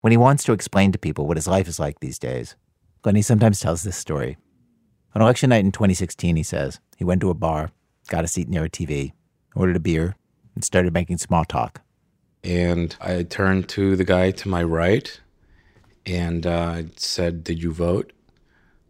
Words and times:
When 0.00 0.12
he 0.12 0.16
wants 0.16 0.44
to 0.44 0.52
explain 0.52 0.92
to 0.92 0.98
people 0.98 1.26
what 1.26 1.36
his 1.36 1.48
life 1.48 1.66
is 1.66 1.80
like 1.80 1.98
these 1.98 2.20
days, 2.20 2.54
Lenny 3.04 3.22
sometimes 3.22 3.58
tells 3.58 3.82
this 3.82 3.96
story. 3.96 4.36
On 5.14 5.22
election 5.22 5.50
night 5.50 5.64
in 5.64 5.72
2016, 5.72 6.36
he 6.36 6.42
says, 6.42 6.78
he 6.96 7.04
went 7.04 7.20
to 7.22 7.30
a 7.30 7.34
bar, 7.34 7.72
got 8.08 8.24
a 8.24 8.28
seat 8.28 8.48
near 8.48 8.64
a 8.64 8.70
TV, 8.70 9.12
ordered 9.56 9.76
a 9.76 9.80
beer, 9.80 10.14
and 10.54 10.62
started 10.62 10.92
making 10.92 11.18
small 11.18 11.44
talk. 11.44 11.80
And 12.44 12.94
I 13.00 13.24
turned 13.24 13.68
to 13.70 13.96
the 13.96 14.04
guy 14.04 14.30
to 14.30 14.48
my 14.48 14.62
right 14.62 15.20
and 16.06 16.46
uh, 16.46 16.82
said, 16.96 17.42
Did 17.42 17.60
you 17.60 17.72
vote? 17.72 18.12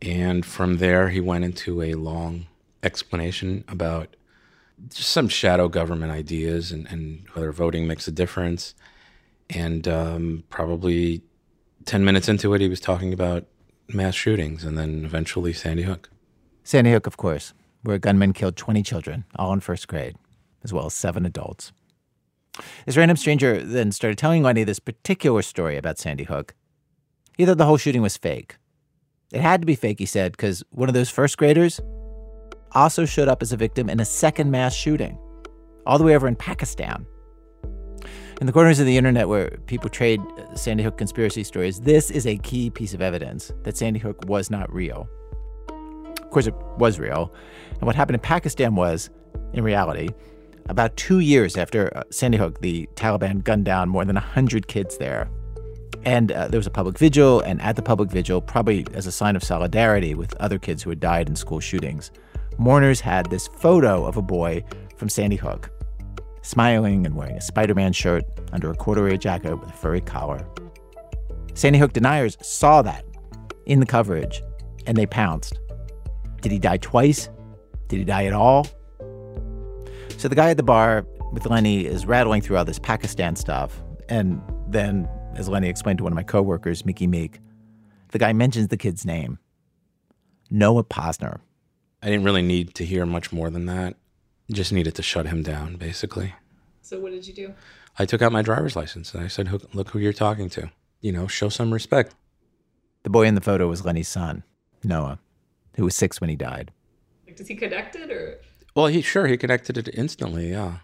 And 0.02 0.44
from 0.44 0.76
there, 0.76 1.08
he 1.08 1.20
went 1.20 1.44
into 1.44 1.80
a 1.82 1.94
long 1.94 2.46
explanation 2.82 3.64
about 3.66 4.14
just 4.90 5.08
some 5.08 5.28
shadow 5.28 5.68
government 5.68 6.12
ideas 6.12 6.70
and, 6.70 6.86
and 6.88 7.26
whether 7.32 7.50
voting 7.50 7.86
makes 7.86 8.06
a 8.06 8.12
difference. 8.12 8.74
And 9.50 9.88
um, 9.88 10.44
probably 10.50 11.22
10 11.86 12.04
minutes 12.04 12.28
into 12.28 12.52
it, 12.54 12.60
he 12.60 12.68
was 12.68 12.80
talking 12.80 13.12
about 13.12 13.46
mass 13.88 14.14
shootings 14.14 14.64
and 14.64 14.76
then 14.76 15.04
eventually 15.04 15.52
Sandy 15.52 15.84
Hook. 15.84 16.10
Sandy 16.62 16.92
Hook, 16.92 17.06
of 17.06 17.16
course, 17.16 17.54
where 17.82 17.96
a 17.96 17.98
gunman 17.98 18.32
killed 18.32 18.56
20 18.56 18.82
children, 18.82 19.24
all 19.36 19.52
in 19.52 19.60
first 19.60 19.88
grade, 19.88 20.16
as 20.62 20.72
well 20.72 20.86
as 20.86 20.94
seven 20.94 21.24
adults. 21.24 21.72
This 22.84 22.96
random 22.96 23.16
stranger 23.16 23.62
then 23.62 23.92
started 23.92 24.18
telling 24.18 24.42
Lenny 24.42 24.64
this 24.64 24.80
particular 24.80 25.42
story 25.42 25.76
about 25.76 25.98
Sandy 25.98 26.24
Hook. 26.24 26.54
He 27.36 27.46
thought 27.46 27.58
the 27.58 27.66
whole 27.66 27.76
shooting 27.76 28.02
was 28.02 28.16
fake. 28.16 28.56
It 29.32 29.40
had 29.40 29.62
to 29.62 29.66
be 29.66 29.74
fake, 29.74 29.98
he 29.98 30.06
said, 30.06 30.32
because 30.32 30.64
one 30.70 30.88
of 30.88 30.94
those 30.94 31.10
first 31.10 31.38
graders 31.38 31.80
also 32.72 33.04
showed 33.04 33.28
up 33.28 33.42
as 33.42 33.52
a 33.52 33.56
victim 33.56 33.88
in 33.88 34.00
a 34.00 34.04
second 34.04 34.50
mass 34.50 34.74
shooting, 34.74 35.18
all 35.86 35.98
the 35.98 36.04
way 36.04 36.16
over 36.16 36.28
in 36.28 36.36
Pakistan. 36.36 37.06
In 38.40 38.46
the 38.46 38.52
corners 38.52 38.78
of 38.78 38.86
the 38.86 38.96
internet 38.96 39.28
where 39.28 39.50
people 39.66 39.90
trade 39.90 40.20
Sandy 40.54 40.84
Hook 40.84 40.96
conspiracy 40.96 41.42
stories, 41.42 41.80
this 41.80 42.08
is 42.08 42.24
a 42.24 42.36
key 42.38 42.70
piece 42.70 42.94
of 42.94 43.02
evidence 43.02 43.50
that 43.64 43.76
Sandy 43.76 43.98
Hook 43.98 44.26
was 44.28 44.48
not 44.48 44.72
real. 44.72 45.08
Of 46.22 46.30
course, 46.30 46.46
it 46.46 46.54
was 46.76 47.00
real. 47.00 47.34
And 47.72 47.82
what 47.82 47.96
happened 47.96 48.14
in 48.14 48.20
Pakistan 48.20 48.76
was, 48.76 49.10
in 49.54 49.64
reality, 49.64 50.10
about 50.68 50.96
two 50.96 51.18
years 51.18 51.56
after 51.56 51.90
uh, 51.96 52.04
Sandy 52.10 52.38
Hook, 52.38 52.60
the 52.60 52.88
Taliban 52.94 53.42
gunned 53.42 53.64
down 53.64 53.88
more 53.88 54.04
than 54.04 54.14
100 54.14 54.68
kids 54.68 54.98
there. 54.98 55.28
And 56.04 56.30
uh, 56.30 56.46
there 56.46 56.60
was 56.60 56.66
a 56.68 56.70
public 56.70 56.96
vigil, 56.96 57.40
and 57.40 57.60
at 57.60 57.74
the 57.74 57.82
public 57.82 58.08
vigil, 58.08 58.40
probably 58.40 58.86
as 58.94 59.08
a 59.08 59.12
sign 59.12 59.34
of 59.34 59.42
solidarity 59.42 60.14
with 60.14 60.32
other 60.36 60.60
kids 60.60 60.84
who 60.84 60.90
had 60.90 61.00
died 61.00 61.28
in 61.28 61.34
school 61.34 61.58
shootings, 61.58 62.12
mourners 62.56 63.00
had 63.00 63.30
this 63.30 63.48
photo 63.48 64.04
of 64.04 64.16
a 64.16 64.22
boy 64.22 64.62
from 64.96 65.08
Sandy 65.08 65.36
Hook, 65.36 65.72
smiling 66.48 67.04
and 67.04 67.14
wearing 67.14 67.36
a 67.36 67.40
Spider 67.40 67.74
Man 67.74 67.92
shirt 67.92 68.24
under 68.52 68.70
a 68.70 68.74
corduroy 68.74 69.16
jacket 69.16 69.54
with 69.56 69.68
a 69.68 69.72
furry 69.72 70.00
collar. 70.00 70.48
Sandy 71.54 71.78
Hook 71.78 71.92
deniers 71.92 72.36
saw 72.40 72.82
that 72.82 73.04
in 73.66 73.80
the 73.80 73.86
coverage, 73.86 74.42
and 74.86 74.96
they 74.96 75.06
pounced. 75.06 75.58
Did 76.40 76.52
he 76.52 76.58
die 76.58 76.78
twice? 76.78 77.28
Did 77.88 77.98
he 77.98 78.04
die 78.04 78.24
at 78.24 78.32
all? 78.32 78.66
So 80.16 80.28
the 80.28 80.34
guy 80.34 80.50
at 80.50 80.56
the 80.56 80.62
bar 80.62 81.04
with 81.32 81.46
Lenny 81.46 81.84
is 81.84 82.06
rattling 82.06 82.42
through 82.42 82.56
all 82.56 82.64
this 82.64 82.78
Pakistan 82.78 83.36
stuff. 83.36 83.82
And 84.08 84.40
then, 84.68 85.08
as 85.34 85.48
Lenny 85.48 85.68
explained 85.68 85.98
to 85.98 86.04
one 86.04 86.12
of 86.12 86.16
my 86.16 86.22
coworkers, 86.22 86.84
Miki 86.84 87.06
Meek, 87.06 87.40
the 88.12 88.18
guy 88.18 88.32
mentions 88.32 88.68
the 88.68 88.76
kid's 88.76 89.04
name 89.04 89.38
Noah 90.50 90.84
Pozner. 90.84 91.40
I 92.02 92.06
didn't 92.06 92.24
really 92.24 92.42
need 92.42 92.74
to 92.76 92.84
hear 92.84 93.04
much 93.04 93.32
more 93.32 93.50
than 93.50 93.66
that. 93.66 93.96
Just 94.50 94.72
needed 94.72 94.94
to 94.94 95.02
shut 95.02 95.26
him 95.26 95.42
down, 95.42 95.76
basically. 95.76 96.34
So, 96.80 96.98
what 96.98 97.12
did 97.12 97.26
you 97.26 97.34
do? 97.34 97.54
I 97.98 98.06
took 98.06 98.22
out 98.22 98.32
my 98.32 98.42
driver's 98.42 98.76
license 98.76 99.12
and 99.12 99.22
I 99.22 99.28
said, 99.28 99.50
Look 99.74 99.90
who 99.90 99.98
you're 99.98 100.12
talking 100.12 100.48
to. 100.50 100.70
You 101.00 101.12
know, 101.12 101.26
show 101.26 101.48
some 101.48 101.72
respect. 101.72 102.14
The 103.02 103.10
boy 103.10 103.26
in 103.26 103.34
the 103.34 103.40
photo 103.40 103.68
was 103.68 103.84
Lenny's 103.84 104.08
son, 104.08 104.42
Noah, 104.82 105.18
who 105.76 105.84
was 105.84 105.94
six 105.94 106.20
when 106.20 106.30
he 106.30 106.36
died. 106.36 106.72
Like, 107.26 107.36
does 107.36 107.48
he 107.48 107.54
connect 107.54 107.94
it 107.96 108.10
or? 108.10 108.40
Well, 108.74 108.86
he 108.86 109.02
sure 109.02 109.26
he 109.26 109.36
connected 109.36 109.76
it 109.76 109.88
instantly, 109.92 110.50
yeah, 110.50 110.78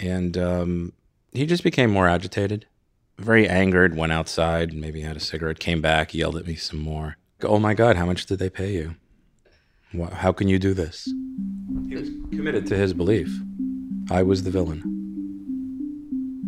and 0.00 0.36
um, 0.36 0.92
he 1.32 1.46
just 1.46 1.62
became 1.62 1.90
more 1.90 2.08
agitated, 2.08 2.66
very 3.18 3.48
angered. 3.48 3.96
Went 3.96 4.12
outside, 4.12 4.72
maybe 4.72 5.02
had 5.02 5.16
a 5.16 5.20
cigarette, 5.20 5.58
came 5.58 5.80
back, 5.80 6.14
yelled 6.14 6.36
at 6.36 6.46
me 6.46 6.56
some 6.56 6.80
more. 6.80 7.16
Oh 7.42 7.58
my 7.58 7.74
God, 7.74 7.96
how 7.96 8.06
much 8.06 8.26
did 8.26 8.38
they 8.38 8.50
pay 8.50 8.72
you? 8.72 8.96
How 10.12 10.32
can 10.32 10.48
you 10.48 10.58
do 10.58 10.74
this? 10.74 11.04
He 11.88 11.96
was 11.96 12.10
committed 12.30 12.66
to 12.66 12.76
his 12.76 12.92
belief. 12.92 13.30
I 14.10 14.22
was 14.22 14.42
the 14.42 14.50
villain. 14.50 14.82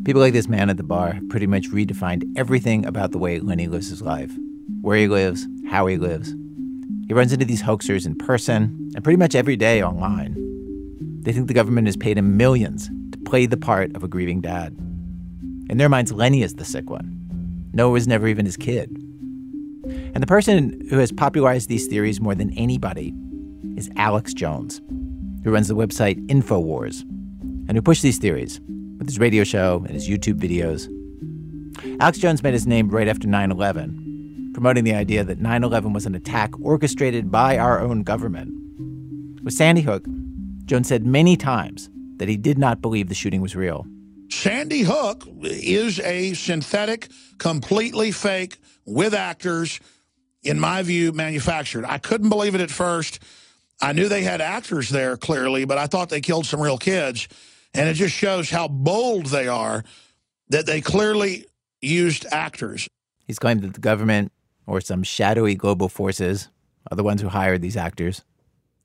People 0.05 0.21
like 0.21 0.35
this 0.35 0.49
man 0.49 0.69
at 0.69 0.77
the 0.77 0.83
bar 0.83 1.13
have 1.13 1.29
pretty 1.31 1.47
much 1.47 1.71
redefined 1.71 2.25
everything 2.37 2.85
about 2.85 3.13
the 3.13 3.19
way 3.19 3.39
Lenny 3.39 3.67
lives 3.67 3.89
his 3.89 4.03
life 4.03 4.33
where 4.83 4.97
he 4.97 5.09
lives, 5.09 5.47
how 5.69 5.87
he 5.87 5.97
lives. 5.97 6.35
He 7.07 7.15
runs 7.15 7.33
into 7.33 7.45
these 7.45 7.63
hoaxers 7.63 8.07
in 8.07 8.15
person 8.15 8.91
and 8.95 9.05
pretty 9.05 9.17
much 9.17 9.35
every 9.35 9.57
day 9.57 9.83
online. 9.83 10.37
They 11.23 11.33
think 11.33 11.49
the 11.49 11.55
government 11.55 11.87
has 11.87 11.97
paid 11.97 12.17
him 12.17 12.37
millions 12.37 12.89
to 13.13 13.19
play 13.19 13.47
the 13.47 13.57
part 13.57 13.95
of 13.95 14.03
a 14.03 14.09
grieving 14.09 14.41
dad. 14.41 14.77
In 15.69 15.77
their 15.77 15.89
minds, 15.89 16.13
Lenny 16.13 16.43
is 16.43 16.55
the 16.55 16.65
sick 16.65 16.89
one. 16.89 17.17
Noah 17.73 17.91
was 17.91 18.09
never 18.09 18.27
even 18.27 18.47
his 18.47 18.57
kid. 18.57 18.91
And 20.15 20.23
the 20.23 20.27
person 20.27 20.87
who 20.89 20.99
has 20.99 21.13
popularized 21.13 21.69
these 21.69 21.87
theories 21.87 22.21
more 22.21 22.35
than 22.35 22.53
anybody 22.55 23.13
is 23.81 23.91
Alex 23.97 24.35
Jones, 24.35 24.83
who 25.43 25.51
runs 25.51 25.69
the 25.69 25.75
website 25.75 26.19
InfoWars 26.27 27.01
and 27.67 27.73
who 27.73 27.81
pushed 27.81 28.03
these 28.03 28.19
theories 28.19 28.61
with 28.99 29.09
his 29.09 29.19
radio 29.19 29.43
show 29.43 29.83
and 29.87 29.95
his 29.95 30.07
YouTube 30.07 30.35
videos. 30.35 30.87
Alex 31.99 32.19
Jones 32.19 32.43
made 32.43 32.53
his 32.53 32.67
name 32.67 32.91
right 32.91 33.09
after 33.09 33.27
9 33.27 33.51
11, 33.51 34.51
promoting 34.53 34.85
the 34.85 34.93
idea 34.93 35.25
that 35.25 35.41
9 35.41 35.65
11 35.65 35.95
was 35.95 36.05
an 36.05 36.15
attack 36.15 36.51
orchestrated 36.61 37.31
by 37.31 37.57
our 37.57 37.81
own 37.81 38.03
government. 38.03 38.53
With 39.43 39.55
Sandy 39.55 39.81
Hook, 39.81 40.05
Jones 40.67 40.89
said 40.89 41.07
many 41.07 41.39
times 41.39 41.89
that 42.19 42.29
he 42.29 42.37
did 42.37 42.59
not 42.59 42.83
believe 42.83 43.09
the 43.09 43.15
shooting 43.15 43.41
was 43.41 43.57
real. 43.57 43.87
Sandy 44.29 44.83
Hook 44.83 45.27
is 45.41 45.99
a 46.01 46.35
synthetic, 46.35 47.09
completely 47.39 48.13
fake, 48.13 48.59
with 48.85 49.15
actors, 49.15 49.81
in 50.43 50.61
my 50.61 50.83
view, 50.83 51.13
manufactured. 51.13 51.87
I 51.87 51.97
couldn't 51.97 52.29
believe 52.29 52.55
it 52.55 52.61
at 52.61 52.71
first. 52.71 53.21
I 53.83 53.93
knew 53.93 54.09
they 54.09 54.23
had 54.23 54.41
actors 54.41 54.91
there, 54.91 55.17
clearly, 55.17 55.65
but 55.65 55.79
I 55.79 55.87
thought 55.87 56.09
they 56.09 56.21
killed 56.21 56.47
some 56.47 56.61
real 56.61 56.79
kids. 56.79 57.29
And 57.73 57.89
it 57.89 57.95
just 57.95 58.15
shows 58.15 58.51
how 58.51 58.69
bold 58.69 59.27
they 59.27 59.49
are 59.49 59.85
that 60.49 60.67
they 60.67 60.81
clearly 60.81 61.47
used 61.81 62.27
actors. 62.31 62.89
He's 63.27 63.39
claimed 63.39 63.63
that 63.63 63.75
the 63.75 63.81
government 63.81 64.33
or 64.67 64.81
some 64.81 65.03
shadowy 65.03 65.55
global 65.55 65.89
forces 65.89 66.49
are 66.91 66.97
the 66.97 67.03
ones 67.03 67.23
who 67.23 67.29
hired 67.29 67.63
these 67.63 67.77
actors. 67.77 68.25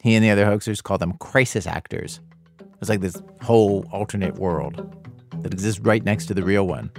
He 0.02 0.16
and 0.16 0.24
the 0.24 0.30
other 0.30 0.46
hoaxers 0.46 0.84
call 0.84 0.98
them 0.98 1.14
crisis 1.14 1.66
actors. 1.66 2.20
It's 2.80 2.90
like 2.90 3.02
this 3.02 3.22
whole 3.42 3.88
alternate 3.92 4.36
world 4.36 4.96
that 5.42 5.52
exists 5.52 5.82
right 5.82 6.04
next 6.04 6.28
to 6.28 6.34
the 6.34 6.44
real 6.44 6.68
one 6.68 6.92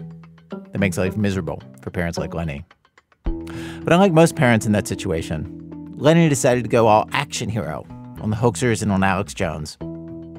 that 0.51 0.79
makes 0.79 0.99
life 0.99 1.17
miserable 1.17 1.63
for 1.83 1.91
parents 1.91 2.19
like 2.19 2.35
Lenny. 2.35 2.65
But 3.25 3.93
unlike 3.93 4.13
most 4.13 4.35
parents 4.35 4.67
in 4.67 4.73
that 4.73 4.89
situation, 4.89 5.66
Lenny 5.97 6.29
decided 6.29 6.65
to 6.65 6.71
go 6.71 6.87
all 6.87 7.09
action 7.13 7.49
hero 7.49 7.87
on 8.21 8.31
the 8.31 8.37
hoaxers 8.37 8.83
and 8.83 8.93
on 8.93 9.03
Alex 9.03 9.35
Jones. 9.35 9.79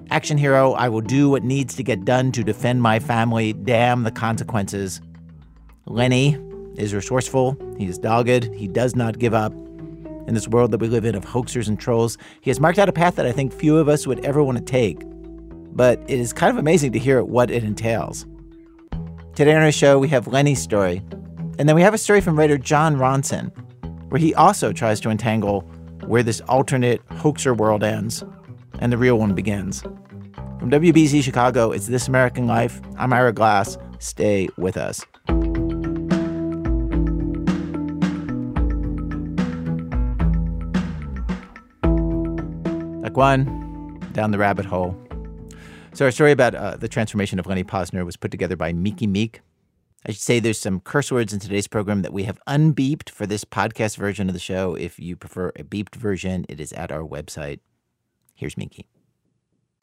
Action 0.09 0.37
hero, 0.37 0.73
I 0.73 0.87
will 0.87 1.01
do 1.01 1.29
what 1.29 1.43
needs 1.43 1.75
to 1.75 1.83
get 1.83 2.05
done 2.05 2.31
to 2.31 2.43
defend 2.43 2.81
my 2.81 2.99
family, 2.99 3.53
damn 3.53 4.03
the 4.03 4.11
consequences. 4.11 5.01
Lenny 5.85 6.37
is 6.75 6.93
resourceful, 6.93 7.57
he 7.77 7.87
is 7.87 7.97
dogged, 7.97 8.53
he 8.53 8.67
does 8.67 8.95
not 8.95 9.19
give 9.19 9.33
up 9.33 9.51
in 10.27 10.33
this 10.33 10.47
world 10.47 10.71
that 10.71 10.79
we 10.79 10.87
live 10.87 11.05
in 11.05 11.15
of 11.15 11.25
hoaxers 11.25 11.67
and 11.67 11.79
trolls, 11.79 12.17
he 12.41 12.49
has 12.49 12.59
marked 12.59 12.77
out 12.77 12.89
a 12.89 12.93
path 12.93 13.15
that 13.15 13.25
I 13.25 13.31
think 13.31 13.53
few 13.53 13.77
of 13.77 13.87
us 13.89 14.05
would 14.05 14.23
ever 14.25 14.43
want 14.43 14.57
to 14.57 14.63
take. 14.63 15.01
But 15.73 15.99
it 16.07 16.19
is 16.19 16.33
kind 16.33 16.51
of 16.51 16.57
amazing 16.57 16.91
to 16.91 16.99
hear 16.99 17.23
what 17.23 17.49
it 17.49 17.63
entails. 17.63 18.25
Today 19.35 19.55
on 19.55 19.63
our 19.63 19.71
show, 19.71 19.97
we 19.97 20.09
have 20.09 20.27
Lenny's 20.27 20.61
story. 20.61 21.01
And 21.57 21.67
then 21.67 21.75
we 21.75 21.81
have 21.81 21.93
a 21.93 21.97
story 21.97 22.21
from 22.21 22.37
writer 22.37 22.57
Jon 22.57 22.97
Ronson, 22.97 23.51
where 24.09 24.19
he 24.19 24.33
also 24.35 24.71
tries 24.71 24.99
to 25.01 25.09
entangle 25.09 25.61
where 26.05 26.23
this 26.23 26.41
alternate 26.41 27.01
hoaxer 27.11 27.53
world 27.53 27.83
ends 27.83 28.23
and 28.79 28.91
the 28.91 28.97
real 28.97 29.17
one 29.17 29.33
begins. 29.33 29.81
From 30.59 30.71
WBEZ 30.71 31.23
Chicago, 31.23 31.71
it's 31.71 31.87
This 31.87 32.07
American 32.07 32.47
Life. 32.47 32.81
I'm 32.97 33.13
Ira 33.13 33.33
Glass. 33.33 33.77
Stay 33.99 34.47
with 34.57 34.77
us. 34.77 35.05
one, 43.17 43.99
down 44.13 44.31
the 44.31 44.37
rabbit 44.37 44.65
hole. 44.65 44.95
So, 45.93 46.05
our 46.05 46.11
story 46.11 46.31
about 46.31 46.53
uh, 46.53 46.77
the 46.77 46.87
transformation 46.87 47.39
of 47.39 47.47
Lenny 47.47 47.63
Pozner 47.63 48.05
was 48.05 48.15
put 48.15 48.29
together 48.29 48.55
by 48.55 48.71
Miki 48.71 49.07
Meek. 49.07 49.41
I 50.07 50.11
should 50.11 50.21
say 50.21 50.39
there's 50.39 50.57
some 50.57 50.79
curse 50.79 51.11
words 51.11 51.33
in 51.33 51.39
today's 51.41 51.67
program 51.67 52.01
that 52.01 52.13
we 52.13 52.23
have 52.23 52.39
unbeeped 52.47 53.09
for 53.09 53.25
this 53.27 53.43
podcast 53.43 53.97
version 53.97 54.29
of 54.29 54.33
the 54.33 54.39
show. 54.39 54.73
If 54.73 54.97
you 54.99 55.17
prefer 55.17 55.49
a 55.57 55.65
beeped 55.65 55.95
version, 55.95 56.45
it 56.47 56.61
is 56.61 56.71
at 56.71 56.93
our 56.93 57.01
website. 57.01 57.59
Here's 58.33 58.55
Mickey. 58.55 58.87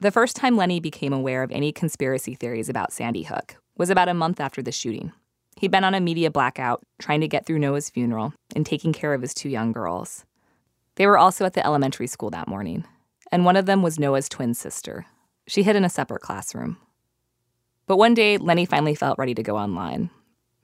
The 0.00 0.10
first 0.10 0.34
time 0.34 0.56
Lenny 0.56 0.80
became 0.80 1.12
aware 1.12 1.42
of 1.42 1.52
any 1.52 1.72
conspiracy 1.72 2.34
theories 2.34 2.70
about 2.70 2.90
Sandy 2.90 3.24
Hook 3.24 3.56
was 3.76 3.90
about 3.90 4.08
a 4.08 4.14
month 4.14 4.40
after 4.40 4.62
the 4.62 4.72
shooting. 4.72 5.12
He'd 5.58 5.70
been 5.70 5.84
on 5.84 5.94
a 5.94 6.00
media 6.00 6.30
blackout, 6.30 6.82
trying 6.98 7.20
to 7.20 7.28
get 7.28 7.44
through 7.44 7.58
Noah's 7.58 7.90
funeral 7.90 8.32
and 8.56 8.64
taking 8.64 8.94
care 8.94 9.12
of 9.12 9.20
his 9.20 9.34
two 9.34 9.50
young 9.50 9.72
girls. 9.72 10.24
They 10.94 11.06
were 11.06 11.18
also 11.18 11.44
at 11.44 11.52
the 11.52 11.64
elementary 11.66 12.06
school 12.06 12.30
that 12.30 12.48
morning, 12.48 12.86
and 13.30 13.44
one 13.44 13.56
of 13.56 13.66
them 13.66 13.82
was 13.82 13.98
Noah's 13.98 14.30
twin 14.30 14.54
sister. 14.54 15.04
She 15.46 15.64
hid 15.64 15.76
in 15.76 15.84
a 15.84 15.90
separate 15.90 16.22
classroom. 16.22 16.78
But 17.86 17.98
one 17.98 18.14
day, 18.14 18.38
Lenny 18.38 18.64
finally 18.64 18.94
felt 18.94 19.18
ready 19.18 19.34
to 19.34 19.42
go 19.42 19.56
online. 19.56 20.10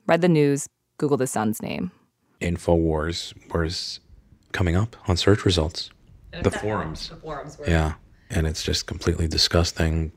Read 0.07 0.21
the 0.21 0.29
news, 0.29 0.67
Googled 0.99 1.19
his 1.19 1.31
son's 1.31 1.61
name. 1.61 1.91
InfoWars 2.41 3.33
was 3.53 3.99
coming 4.51 4.75
up 4.75 4.95
on 5.07 5.17
search 5.17 5.45
results. 5.45 5.91
The 6.41 6.51
forums. 6.51 7.09
The 7.09 7.15
forums 7.17 7.57
were. 7.57 7.69
Yeah. 7.69 7.93
And 8.29 8.47
it's 8.47 8.63
just 8.63 8.87
completely 8.87 9.27
disgusting. 9.27 10.11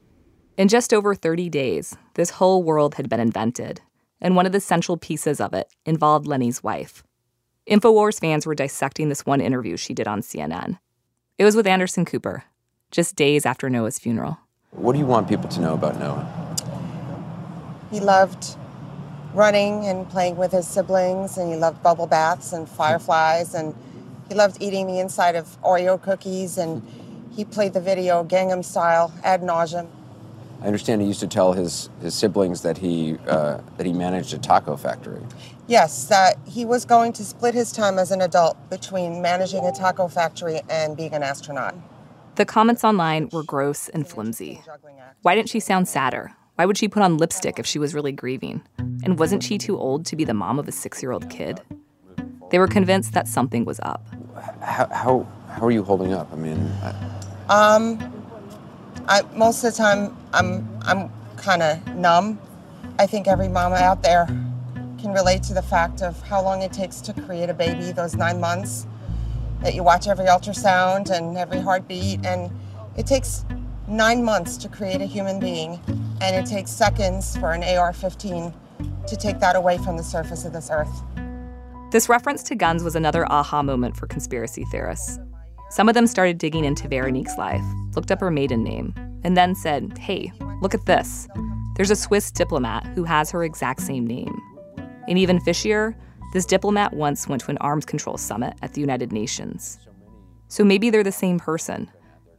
In 0.56 0.68
just 0.68 0.94
over 0.94 1.14
30 1.14 1.50
days, 1.50 1.96
this 2.14 2.30
whole 2.30 2.62
world 2.62 2.94
had 2.94 3.08
been 3.08 3.20
invented, 3.20 3.80
and 4.20 4.36
one 4.36 4.46
of 4.46 4.52
the 4.52 4.60
central 4.60 4.96
pieces 4.96 5.40
of 5.40 5.52
it 5.52 5.68
involved 5.84 6.26
Lenny's 6.26 6.62
wife. 6.62 7.02
InfoWars 7.68 8.20
fans 8.20 8.46
were 8.46 8.54
dissecting 8.54 9.08
this 9.08 9.26
one 9.26 9.40
interview 9.40 9.76
she 9.76 9.94
did 9.94 10.06
on 10.06 10.20
CNN. 10.20 10.78
It 11.38 11.44
was 11.44 11.56
with 11.56 11.66
Anderson 11.66 12.04
Cooper, 12.04 12.44
just 12.90 13.16
days 13.16 13.44
after 13.44 13.68
Noah's 13.68 13.98
funeral. 13.98 14.38
What 14.70 14.92
do 14.92 14.98
you 14.98 15.06
want 15.06 15.28
people 15.28 15.48
to 15.48 15.60
know 15.60 15.74
about 15.74 15.98
Noah? 15.98 16.53
He 17.94 18.00
loved 18.00 18.56
running 19.34 19.86
and 19.86 20.10
playing 20.10 20.36
with 20.36 20.50
his 20.50 20.66
siblings, 20.66 21.38
and 21.38 21.48
he 21.48 21.56
loved 21.56 21.80
bubble 21.80 22.08
baths 22.08 22.52
and 22.52 22.68
fireflies, 22.68 23.54
and 23.54 23.72
he 24.28 24.34
loved 24.34 24.60
eating 24.60 24.88
the 24.88 24.98
inside 24.98 25.36
of 25.36 25.56
Oreo 25.62 26.02
cookies, 26.02 26.58
and 26.58 26.82
he 27.36 27.44
played 27.44 27.72
the 27.72 27.80
video 27.80 28.24
Gangnam 28.24 28.64
Style 28.64 29.12
ad 29.22 29.42
nauseum. 29.42 29.86
I 30.60 30.66
understand 30.66 31.02
he 31.02 31.06
used 31.06 31.20
to 31.20 31.28
tell 31.28 31.52
his, 31.52 31.88
his 32.02 32.16
siblings 32.16 32.62
that 32.62 32.78
he 32.78 33.16
uh, 33.28 33.60
that 33.76 33.86
he 33.86 33.92
managed 33.92 34.34
a 34.34 34.38
taco 34.38 34.76
factory. 34.76 35.22
Yes, 35.68 36.06
that 36.06 36.36
he 36.48 36.64
was 36.64 36.84
going 36.84 37.12
to 37.12 37.24
split 37.24 37.54
his 37.54 37.70
time 37.70 38.00
as 38.00 38.10
an 38.10 38.20
adult 38.20 38.56
between 38.70 39.22
managing 39.22 39.64
a 39.66 39.70
taco 39.70 40.08
factory 40.08 40.62
and 40.68 40.96
being 40.96 41.14
an 41.14 41.22
astronaut. 41.22 41.76
The 42.34 42.44
comments 42.44 42.82
online 42.82 43.28
were 43.32 43.44
gross 43.44 43.88
and 43.88 44.04
flimsy. 44.04 44.62
Why 45.22 45.36
didn't 45.36 45.48
she 45.48 45.60
sound 45.60 45.86
sadder? 45.86 46.32
Why 46.56 46.66
would 46.66 46.78
she 46.78 46.86
put 46.86 47.02
on 47.02 47.16
lipstick 47.16 47.58
if 47.58 47.66
she 47.66 47.80
was 47.80 47.94
really 47.94 48.12
grieving? 48.12 48.62
And 48.78 49.18
wasn't 49.18 49.42
she 49.42 49.58
too 49.58 49.76
old 49.76 50.06
to 50.06 50.16
be 50.16 50.24
the 50.24 50.34
mom 50.34 50.58
of 50.58 50.68
a 50.68 50.72
six 50.72 51.02
year 51.02 51.10
old 51.10 51.28
kid? 51.28 51.60
They 52.50 52.58
were 52.58 52.68
convinced 52.68 53.12
that 53.14 53.26
something 53.26 53.64
was 53.64 53.80
up. 53.82 54.06
How, 54.60 54.86
how, 54.86 55.26
how 55.50 55.66
are 55.66 55.72
you 55.72 55.82
holding 55.82 56.12
up? 56.12 56.32
I 56.32 56.36
mean, 56.36 56.72
I, 56.82 57.74
Um, 57.74 58.12
I 59.08 59.22
most 59.34 59.64
of 59.64 59.72
the 59.72 59.76
time 59.76 60.16
I'm 60.32 60.68
I'm 60.82 61.10
kind 61.36 61.62
of 61.62 61.86
numb. 61.96 62.38
I 63.00 63.06
think 63.06 63.26
every 63.26 63.48
mama 63.48 63.76
out 63.76 64.02
there 64.02 64.26
can 64.98 65.12
relate 65.12 65.42
to 65.44 65.54
the 65.54 65.62
fact 65.62 66.02
of 66.02 66.20
how 66.22 66.40
long 66.40 66.62
it 66.62 66.72
takes 66.72 67.00
to 67.02 67.12
create 67.12 67.50
a 67.50 67.54
baby, 67.54 67.90
those 67.90 68.14
nine 68.14 68.38
months 68.38 68.86
that 69.62 69.74
you 69.74 69.82
watch 69.82 70.06
every 70.06 70.26
ultrasound 70.26 71.10
and 71.10 71.36
every 71.36 71.58
heartbeat, 71.58 72.24
and 72.24 72.50
it 72.96 73.06
takes 73.06 73.44
nine 73.88 74.22
months 74.22 74.56
to 74.58 74.68
create 74.68 75.00
a 75.00 75.06
human 75.06 75.40
being, 75.40 75.80
and 76.24 76.36
it 76.36 76.46
mm-hmm. 76.46 76.56
takes 76.56 76.70
seconds 76.70 77.36
for 77.36 77.52
an 77.52 77.62
AR-15 77.62 78.52
to 79.06 79.16
take 79.16 79.38
that 79.40 79.56
away 79.56 79.76
from 79.76 79.96
the 79.98 80.02
surface 80.02 80.46
of 80.46 80.54
this 80.54 80.70
earth. 80.72 81.02
This 81.92 82.08
reference 82.08 82.42
to 82.44 82.54
guns 82.54 82.82
was 82.82 82.96
another 82.96 83.30
aha 83.30 83.62
moment 83.62 83.94
for 83.96 84.06
conspiracy 84.06 84.64
theorists. 84.70 85.18
Some 85.70 85.88
of 85.88 85.94
them 85.94 86.06
started 86.06 86.38
digging 86.38 86.64
into 86.64 86.88
Veronique's 86.88 87.36
life, 87.36 87.64
looked 87.94 88.10
up 88.10 88.20
her 88.20 88.30
maiden 88.30 88.64
name, 88.64 88.94
and 89.22 89.36
then 89.36 89.54
said, 89.54 89.98
hey, 89.98 90.32
look 90.62 90.74
at 90.74 90.86
this. 90.86 91.28
There's 91.76 91.90
a 91.90 91.96
Swiss 91.96 92.30
diplomat 92.30 92.86
who 92.94 93.04
has 93.04 93.30
her 93.30 93.44
exact 93.44 93.82
same 93.82 94.06
name. 94.06 94.40
And 95.06 95.18
even 95.18 95.40
fishier, 95.40 95.94
this 96.32 96.46
diplomat 96.46 96.94
once 96.94 97.28
went 97.28 97.42
to 97.42 97.50
an 97.50 97.58
arms 97.58 97.84
control 97.84 98.16
summit 98.16 98.54
at 98.62 98.72
the 98.72 98.80
United 98.80 99.12
Nations. 99.12 99.78
So 100.48 100.64
maybe 100.64 100.88
they're 100.88 101.02
the 101.02 101.12
same 101.12 101.38
person. 101.38 101.90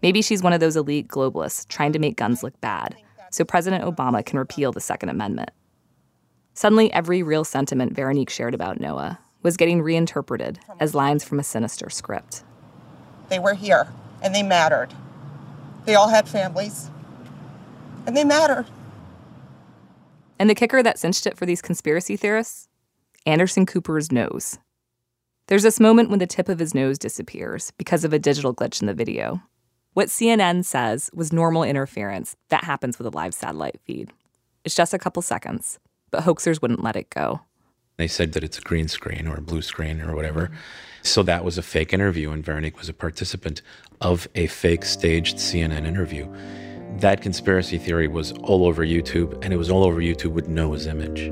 Maybe 0.02 0.22
she's 0.22 0.42
one 0.42 0.54
of 0.54 0.60
those 0.60 0.76
elite 0.76 1.08
globalists 1.08 1.68
trying 1.68 1.94
to 1.94 2.00
make 2.00 2.18
guns 2.18 2.44
look 2.44 2.60
bad, 2.62 2.96
so 3.36 3.44
President 3.44 3.84
Obama 3.84 4.26
can 4.26 4.40
repeal 4.40 4.72
the 4.72 4.80
Second 4.80 5.10
Amendment. 5.10 5.52
Suddenly, 6.54 6.92
every 6.94 7.22
real 7.22 7.44
sentiment 7.44 7.94
Veronique 7.94 8.30
shared 8.30 8.54
about 8.54 8.80
Noah 8.80 9.20
was 9.44 9.58
getting 9.58 9.82
reinterpreted 9.82 10.60
as 10.80 10.96
lines 10.96 11.24
from 11.24 11.40
a 11.40 11.44
sinister 11.44 11.90
script. 11.90 12.44
They 13.30 13.40
were 13.40 13.54
here, 13.54 13.88
and 14.22 14.34
they 14.34 14.42
mattered. 14.42 14.94
They 15.86 15.96
all 15.96 16.08
had 16.08 16.28
families, 16.28 16.90
and 18.08 18.16
they 18.16 18.24
mattered. 18.24 18.66
And 20.40 20.50
the 20.50 20.56
kicker 20.56 20.82
that 20.82 20.98
cinched 20.98 21.28
it 21.28 21.38
for 21.38 21.46
these 21.46 21.62
conspiracy 21.62 22.18
theorists? 22.18 22.70
Anderson 23.26 23.66
Cooper's 23.66 24.12
nose. 24.12 24.58
There's 25.48 25.64
this 25.64 25.80
moment 25.80 26.10
when 26.10 26.20
the 26.20 26.28
tip 26.28 26.50
of 26.50 26.60
his 26.60 26.74
nose 26.74 26.98
disappears 26.98 27.72
because 27.78 28.04
of 28.04 28.14
a 28.14 28.20
digital 28.20 28.54
glitch 28.56 28.82
in 28.82 28.88
the 28.88 28.94
video. 28.94 29.42
What 29.96 30.10
CNN 30.10 30.66
says 30.66 31.10
was 31.14 31.32
normal 31.32 31.64
interference 31.64 32.36
that 32.50 32.66
happens 32.66 33.00
with 33.00 33.08
a 33.08 33.16
live 33.16 33.34
satellite 33.34 33.80
feed. 33.86 34.12
It's 34.66 34.76
just 34.76 34.94
a 34.94 35.00
couple 35.00 35.22
seconds, 35.22 35.80
but 36.12 36.24
hoaxers 36.24 36.62
wouldn't 36.62 36.84
let 36.84 36.98
it 36.98 37.10
go. 37.10 37.40
They 37.96 38.10
said 38.10 38.34
that 38.34 38.44
it's 38.44 38.58
a 38.58 38.62
green 38.62 38.90
screen 38.90 39.26
or 39.26 39.38
a 39.38 39.42
blue 39.42 39.62
screen 39.62 40.02
or 40.02 40.14
whatever. 40.14 40.52
So 41.02 41.24
that 41.24 41.46
was 41.46 41.58
a 41.58 41.62
fake 41.62 41.94
interview, 41.94 42.32
and 42.32 42.44
Veronique 42.44 42.78
was 42.78 42.90
a 42.90 42.94
participant 42.94 43.62
of 44.02 44.28
a 44.36 44.48
fake 44.48 44.84
staged 44.84 45.38
CNN 45.38 45.88
interview. 45.88 46.28
That 46.98 47.22
conspiracy 47.22 47.78
theory 47.78 48.10
was 48.10 48.34
all 48.34 48.66
over 48.66 48.86
YouTube, 48.86 49.42
and 49.46 49.54
it 49.54 49.58
was 49.58 49.70
all 49.70 49.86
over 49.86 50.02
YouTube 50.02 50.34
with 50.34 50.50
Noah's 50.50 50.88
image. 50.88 51.32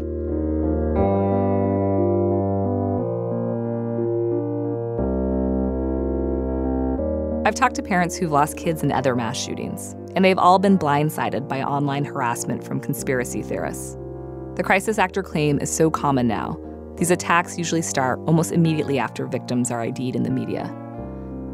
I've 7.46 7.56
talked 7.56 7.76
to 7.76 7.84
parents 7.84 8.16
who've 8.16 8.32
lost 8.32 8.58
kids 8.58 8.84
in 8.84 8.92
other 8.92 9.16
mass 9.16 9.38
shootings, 9.38 9.94
and 10.16 10.24
they've 10.24 10.38
all 10.38 10.60
been 10.60 10.80
blindsided 10.80 11.48
by 11.48 11.62
online 11.62 12.06
harassment 12.06 12.64
from 12.64 12.80
conspiracy 12.80 13.42
theorists. 13.42 13.98
The 14.56 14.64
crisis 14.64 14.98
actor 14.98 15.24
claim 15.24 15.60
is 15.60 15.74
so 15.74 15.92
common 15.92 16.28
now, 16.28 16.58
these 16.96 17.12
attacks 17.12 17.58
usually 17.58 17.82
start 17.82 18.20
almost 18.28 18.52
immediately 18.52 19.00
after 19.00 19.26
victims 19.26 19.72
are 19.72 19.82
ID'd 19.82 20.16
in 20.16 20.24
the 20.24 20.30
media. 20.30 20.66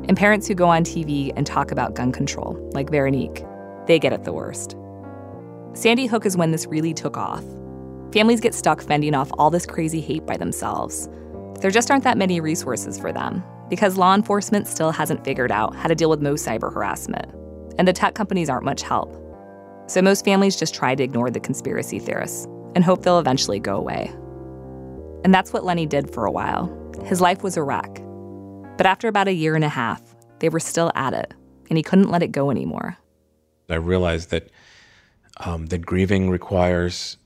And 0.07 0.17
parents 0.17 0.47
who 0.47 0.53
go 0.53 0.67
on 0.67 0.83
TV 0.83 1.31
and 1.35 1.47
talk 1.47 1.71
about 1.71 1.95
gun 1.95 2.11
control, 2.11 2.57
like 2.73 2.89
Veronique, 2.89 3.45
they 3.87 3.99
get 3.99 4.11
it 4.11 4.25
the 4.25 4.33
worst. 4.33 4.75
Sandy 5.73 6.07
Hook 6.07 6.25
is 6.25 6.35
when 6.35 6.51
this 6.51 6.67
really 6.67 6.93
took 6.93 7.15
off. 7.15 7.43
Families 8.11 8.41
get 8.41 8.53
stuck 8.53 8.81
fending 8.81 9.15
off 9.15 9.31
all 9.37 9.49
this 9.49 9.65
crazy 9.65 10.01
hate 10.01 10.25
by 10.25 10.35
themselves. 10.35 11.07
There 11.61 11.71
just 11.71 11.89
aren't 11.89 12.03
that 12.03 12.17
many 12.17 12.41
resources 12.41 12.99
for 12.99 13.13
them 13.13 13.43
because 13.69 13.97
law 13.97 14.15
enforcement 14.15 14.67
still 14.67 14.91
hasn't 14.91 15.23
figured 15.23 15.51
out 15.51 15.75
how 15.75 15.87
to 15.87 15.95
deal 15.95 16.09
with 16.09 16.21
most 16.21 16.45
cyber 16.45 16.73
harassment, 16.73 17.31
and 17.77 17.87
the 17.87 17.93
tech 17.93 18.15
companies 18.15 18.49
aren't 18.49 18.65
much 18.65 18.81
help. 18.81 19.15
So 19.87 20.01
most 20.01 20.25
families 20.25 20.55
just 20.55 20.75
try 20.75 20.95
to 20.95 21.03
ignore 21.03 21.31
the 21.31 21.39
conspiracy 21.39 21.99
theorists 21.99 22.45
and 22.75 22.83
hope 22.83 23.03
they'll 23.03 23.19
eventually 23.19 23.59
go 23.59 23.75
away. 23.75 24.11
And 25.23 25.33
that's 25.33 25.51
what 25.51 25.63
Lenny 25.63 25.85
did 25.85 26.13
for 26.13 26.25
a 26.25 26.31
while. 26.31 26.75
His 27.05 27.21
life 27.21 27.43
was 27.43 27.57
a 27.57 27.63
wreck. 27.63 28.01
But 28.77 28.85
after 28.85 29.07
about 29.07 29.27
a 29.27 29.33
year 29.33 29.55
and 29.55 29.63
a 29.63 29.69
half, 29.69 30.01
they 30.39 30.49
were 30.49 30.59
still 30.59 30.91
at 30.95 31.13
it, 31.13 31.33
and 31.69 31.77
he 31.77 31.83
couldn't 31.83 32.09
let 32.09 32.23
it 32.23 32.31
go 32.31 32.49
anymore. 32.51 32.97
I 33.69 33.75
realized 33.75 34.29
that 34.31 34.49
um, 35.37 35.67
that 35.67 35.85
grieving 35.85 36.29
requires, 36.29 37.17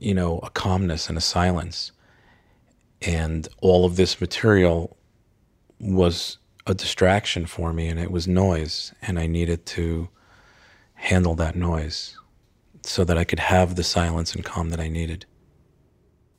you 0.00 0.14
know, 0.14 0.38
a 0.38 0.50
calmness 0.50 1.08
and 1.08 1.18
a 1.18 1.20
silence, 1.20 1.92
and 3.02 3.48
all 3.60 3.84
of 3.84 3.96
this 3.96 4.20
material 4.20 4.96
was 5.80 6.38
a 6.66 6.74
distraction 6.74 7.46
for 7.46 7.72
me, 7.72 7.88
and 7.88 8.00
it 8.00 8.10
was 8.10 8.26
noise, 8.26 8.92
and 9.02 9.18
I 9.18 9.26
needed 9.26 9.66
to 9.66 10.08
handle 10.94 11.34
that 11.34 11.56
noise 11.56 12.16
so 12.82 13.04
that 13.04 13.18
I 13.18 13.24
could 13.24 13.40
have 13.40 13.76
the 13.76 13.82
silence 13.82 14.34
and 14.34 14.44
calm 14.44 14.70
that 14.70 14.80
I 14.80 14.88
needed. 14.88 15.26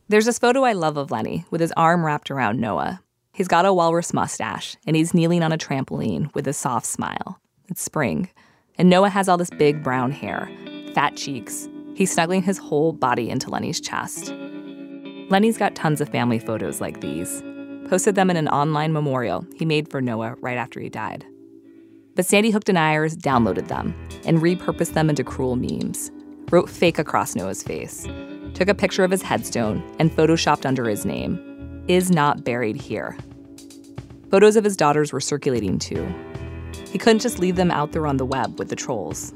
There's 0.08 0.26
this 0.26 0.40
photo 0.40 0.64
I 0.64 0.74
love 0.74 0.98
of 0.98 1.12
Lenny 1.12 1.46
with 1.50 1.62
his 1.62 1.74
arm 1.76 2.06
wrapped 2.06 2.30
around 2.30 2.60
Noah. 2.60 3.02
He's 3.34 3.48
got 3.48 3.66
a 3.66 3.74
walrus 3.74 4.14
mustache, 4.14 4.78
and 4.86 4.96
he's 4.96 5.14
kneeling 5.14 5.44
on 5.44 5.52
a 5.52 5.58
trampoline 5.58 6.34
with 6.34 6.48
a 6.48 6.54
soft 6.54 6.86
smile. 6.86 7.40
It's 7.68 7.82
spring, 7.82 8.30
and 8.78 8.90
Noah 8.90 9.10
has 9.10 9.28
all 9.28 9.38
this 9.38 9.50
big 9.50 9.84
brown 9.84 10.12
hair, 10.12 10.50
fat 10.94 11.16
cheeks. 11.16 11.68
He's 11.96 12.12
snuggling 12.12 12.44
his 12.44 12.58
whole 12.58 12.94
body 12.94 13.30
into 13.30 13.50
Lenny's 13.50 13.82
chest. 13.82 14.34
Lenny's 15.30 15.58
got 15.58 15.76
tons 15.76 16.02
of 16.02 16.10
family 16.10 16.40
photos 16.40 16.80
like 16.80 17.02
these, 17.02 17.42
posted 17.88 18.16
them 18.16 18.30
in 18.30 18.38
an 18.38 18.48
online 18.50 18.94
memorial 18.94 19.46
he 19.56 19.66
made 19.66 19.90
for 19.90 20.02
Noah 20.02 20.36
right 20.42 20.58
after 20.58 20.80
he 20.80 20.90
died. 20.90 21.26
But 22.16 22.26
Sandy 22.26 22.50
Hook 22.50 22.64
deniers 22.64 23.16
downloaded 23.16 23.68
them 23.68 23.94
and 24.26 24.40
repurposed 24.40 24.94
them 24.94 25.10
into 25.10 25.24
cruel 25.24 25.56
memes, 25.56 26.12
wrote 26.50 26.70
fake 26.70 26.98
across 26.98 27.36
Noah's 27.36 27.64
face, 27.64 28.08
took 28.54 28.70
a 28.70 28.76
picture 28.76 29.04
of 29.04 29.12
his 29.12 29.22
headstone, 29.22 29.84
and 30.00 30.12
photoshopped 30.12 30.66
under 30.66 30.88
his 30.88 31.06
name 31.06 31.84
is 31.88 32.10
not 32.10 32.44
buried 32.44 32.78
here. 32.78 33.18
Photos 34.32 34.56
of 34.56 34.64
his 34.64 34.78
daughters 34.78 35.14
were 35.14 35.22
circulating 35.22 35.78
too. 35.78 36.08
He 36.90 36.98
couldn't 36.98 37.22
just 37.22 37.40
leave 37.40 37.58
them 37.58 37.72
out 37.72 37.92
there 37.92 38.08
on 38.08 38.18
the 38.18 38.26
web 38.26 38.58
with 38.58 38.70
the 38.70 38.76
trolls. 38.76 39.34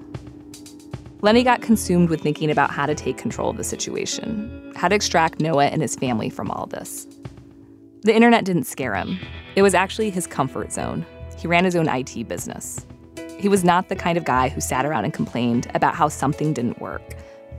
Lenny 1.22 1.44
got 1.44 1.62
consumed 1.62 2.10
with 2.10 2.22
thinking 2.22 2.50
about 2.50 2.72
how 2.72 2.86
to 2.86 2.96
take 2.96 3.18
control 3.18 3.50
of 3.50 3.58
the 3.58 3.63
situation, 3.63 4.72
how 4.75 4.88
to 4.88 4.96
extract 4.96 5.41
Noah 5.41 5.65
and 5.65 5.82
his 5.82 5.96
family 5.96 6.29
from 6.29 6.50
all 6.50 6.65
this. 6.65 7.06
The 8.03 8.15
internet 8.15 8.46
didn't 8.46 8.63
scare 8.63 8.96
him. 8.96 9.20
It 9.56 9.62
was 9.62 9.74
actually 9.74 10.10
his 10.10 10.25
comfort 10.27 10.72
zone. 10.72 11.06
He 11.38 11.48
ran 11.48 11.65
his 11.65 11.75
own 11.75 11.88
IT 11.88 12.27
business. 12.27 12.86
He 13.38 13.48
was 13.50 13.63
not 13.63 13.89
the 13.89 13.96
kind 13.96 14.18
of 14.18 14.25
guy 14.25 14.50
who 14.50 14.62
sat 14.62 14.86
around 14.86 15.06
and 15.06 15.13
complained 15.13 15.68
about 15.74 15.96
how 15.96 16.08
something 16.10 16.53
didn't 16.53 16.79
work. 16.82 17.01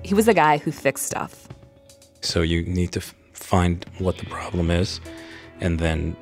He 0.03 0.15
was 0.15 0.27
the 0.27 0.35
guy 0.35 0.59
who 0.59 0.73
fixed 0.73 1.07
stuff. 1.07 1.49
So 2.23 2.43
you 2.43 2.63
need 2.63 2.93
to 2.93 3.01
f- 3.01 3.15
find 3.33 3.85
what 3.99 4.19
the 4.19 4.27
problem 4.27 4.71
is 4.71 5.01
and 5.61 5.79
then 5.79 6.17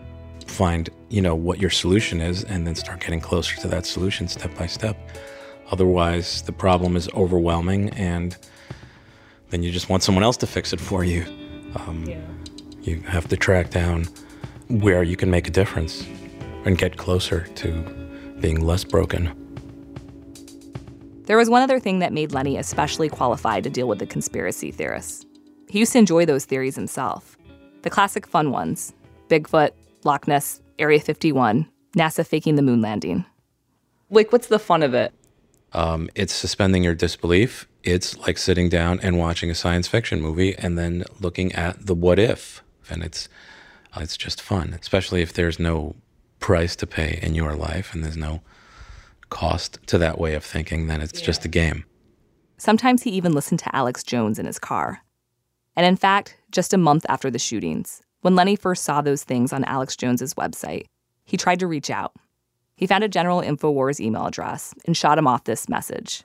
find, 0.46 0.88
you 1.08 1.20
know, 1.20 1.34
what 1.34 1.60
your 1.60 1.70
solution 1.70 2.20
is 2.20 2.44
and 2.44 2.66
then 2.66 2.75
start 2.75 3.00
getting 3.00 3.20
closer 3.20 3.56
to 3.60 3.68
that 3.68 3.87
solution 3.87 4.28
step 4.28 4.54
by 4.56 4.66
step. 4.66 4.96
Otherwise, 5.70 6.42
the 6.42 6.52
problem 6.52 6.96
is 6.96 7.08
overwhelming 7.14 7.90
and 7.90 8.37
then 9.50 9.62
you 9.62 9.70
just 9.72 9.88
want 9.88 10.02
someone 10.02 10.25
else 10.25 10.37
to 10.38 10.46
fix 10.46 10.72
it 10.72 10.80
for 10.80 11.04
you. 11.04 11.25
Um, 11.76 12.04
Yeah. 12.06 12.20
You 12.88 13.02
have 13.02 13.28
to 13.28 13.37
track 13.37 13.68
down 13.68 14.04
where 14.68 15.02
you 15.02 15.14
can 15.14 15.30
make 15.30 15.47
a 15.47 15.50
difference 15.50 16.07
and 16.64 16.78
get 16.78 16.97
closer 16.97 17.47
to 17.57 17.71
being 18.40 18.64
less 18.64 18.83
broken. 18.83 19.35
There 21.26 21.37
was 21.37 21.50
one 21.50 21.61
other 21.61 21.78
thing 21.78 21.99
that 21.99 22.14
made 22.14 22.33
Lenny 22.33 22.57
especially 22.57 23.11
qualified 23.11 23.64
to 23.64 23.71
deal 23.71 23.88
with 23.88 23.99
the 23.99 24.07
conspiracy 24.07 24.71
theorists. 24.71 25.26
He 25.68 25.80
used 25.80 25.92
to 25.92 25.99
enjoy 25.99 26.25
those 26.25 26.47
theories 26.47 26.76
himself. 26.76 27.37
The 27.83 27.90
classic 27.90 28.26
fun 28.26 28.50
ones 28.50 28.95
Bigfoot, 29.28 29.73
Loch 30.04 30.26
Ness, 30.26 30.62
Area 30.78 30.99
51, 30.99 31.68
NASA 31.95 32.26
faking 32.26 32.54
the 32.54 32.62
moon 32.62 32.80
landing. 32.80 33.26
Like, 34.09 34.33
what's 34.33 34.47
the 34.47 34.59
fun 34.59 34.83
of 34.83 34.95
it? 34.95 35.12
Um, 35.75 36.09
it's 36.14 36.33
suspending 36.33 36.83
your 36.83 36.95
disbelief. 36.95 37.68
It's 37.83 38.16
like 38.16 38.38
sitting 38.38 38.71
down 38.71 38.99
and 39.02 39.18
watching 39.18 39.50
a 39.50 39.54
science 39.54 39.87
fiction 39.87 40.23
movie 40.23 40.57
and 40.57 40.78
then 40.78 41.04
looking 41.21 41.52
at 41.52 41.85
the 41.85 41.95
what 41.95 42.18
if. 42.18 42.62
And 42.90 43.02
it's 43.02 43.28
uh, 43.95 44.00
it's 44.00 44.16
just 44.16 44.42
fun, 44.42 44.76
especially 44.80 45.23
if 45.23 45.33
there's 45.33 45.59
no 45.59 45.97
price 46.40 46.76
to 46.76 46.87
pay 46.87 47.18
in 47.23 47.35
your 47.35 47.54
life 47.54 47.95
and 47.95 48.04
there's 48.04 48.16
no 48.16 48.42
cost 49.28 49.78
to 49.87 49.99
that 49.99 50.18
way 50.18 50.35
of 50.35 50.45
thinking, 50.45 50.87
then 50.87 51.00
it's 51.00 51.21
just 51.21 51.45
a 51.45 51.49
game. 51.49 51.85
Sometimes 52.57 53.02
he 53.02 53.11
even 53.11 53.33
listened 53.33 53.61
to 53.61 53.75
Alex 53.76 54.02
Jones 54.02 54.38
in 54.38 54.47
his 54.47 54.59
car. 54.59 55.02
And 55.76 55.87
in 55.87 55.97
fact, 55.97 56.37
just 56.50 56.75
a 56.75 56.78
month 56.78 57.07
after 57.09 57.30
the 57.30 57.38
shootings, 57.38 58.02
when 58.23 58.35
Lenny 58.35 58.57
first 58.57 58.85
saw 58.85 59.00
those 59.00 59.23
things 59.23 59.52
on 59.52 59.64
Alex 59.64 59.97
Jones's 59.97 60.35
website, 60.35 60.87
he 61.25 61.37
tried 61.37 61.61
to 61.61 61.66
reach 61.66 61.88
out. 61.90 62.14
He 62.75 62.87
found 62.87 63.04
a 63.04 63.09
general 63.09 63.42
InfoWars 63.42 64.00
email 64.00 64.26
address 64.26 64.75
and 64.87 64.97
shot 64.97 65.18
him 65.18 65.26
off 65.26 65.45
this 65.45 65.68
message. 65.68 66.25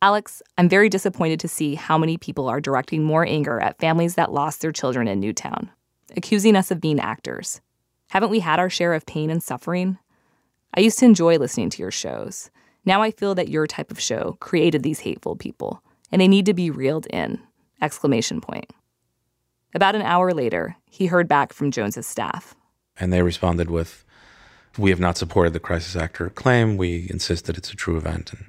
Alex, 0.00 0.42
I'm 0.58 0.68
very 0.68 0.88
disappointed 0.88 1.38
to 1.40 1.48
see 1.48 1.76
how 1.76 1.96
many 1.96 2.16
people 2.18 2.48
are 2.48 2.60
directing 2.60 3.04
more 3.04 3.24
anger 3.24 3.60
at 3.60 3.78
families 3.78 4.16
that 4.16 4.32
lost 4.32 4.60
their 4.60 4.72
children 4.72 5.06
in 5.06 5.20
Newtown, 5.20 5.70
accusing 6.16 6.56
us 6.56 6.70
of 6.70 6.80
being 6.80 7.00
actors. 7.00 7.60
Haven't 8.10 8.30
we 8.30 8.40
had 8.40 8.58
our 8.58 8.70
share 8.70 8.94
of 8.94 9.06
pain 9.06 9.30
and 9.30 9.42
suffering? 9.42 9.98
I 10.74 10.80
used 10.80 10.98
to 10.98 11.04
enjoy 11.04 11.38
listening 11.38 11.70
to 11.70 11.82
your 11.82 11.90
shows. 11.90 12.50
Now 12.84 13.02
I 13.02 13.10
feel 13.10 13.34
that 13.34 13.48
your 13.48 13.66
type 13.66 13.90
of 13.90 14.00
show 14.00 14.36
created 14.40 14.82
these 14.82 15.00
hateful 15.00 15.36
people, 15.36 15.82
and 16.10 16.20
they 16.20 16.28
need 16.28 16.46
to 16.46 16.54
be 16.54 16.70
reeled 16.70 17.06
in. 17.06 17.40
Exclamation 17.80 18.40
point. 18.40 18.70
About 19.74 19.94
an 19.94 20.02
hour 20.02 20.32
later, 20.32 20.76
he 20.90 21.06
heard 21.06 21.28
back 21.28 21.52
from 21.52 21.70
Jones's 21.70 22.06
staff. 22.06 22.54
And 22.98 23.12
they 23.12 23.22
responded 23.22 23.70
with, 23.70 24.04
We 24.76 24.90
have 24.90 25.00
not 25.00 25.16
supported 25.16 25.52
the 25.52 25.60
crisis 25.60 25.96
actor 25.96 26.28
claim. 26.30 26.76
We 26.76 27.06
insist 27.10 27.46
that 27.46 27.56
it's 27.56 27.72
a 27.72 27.76
true 27.76 27.96
event, 27.96 28.32
and 28.32 28.44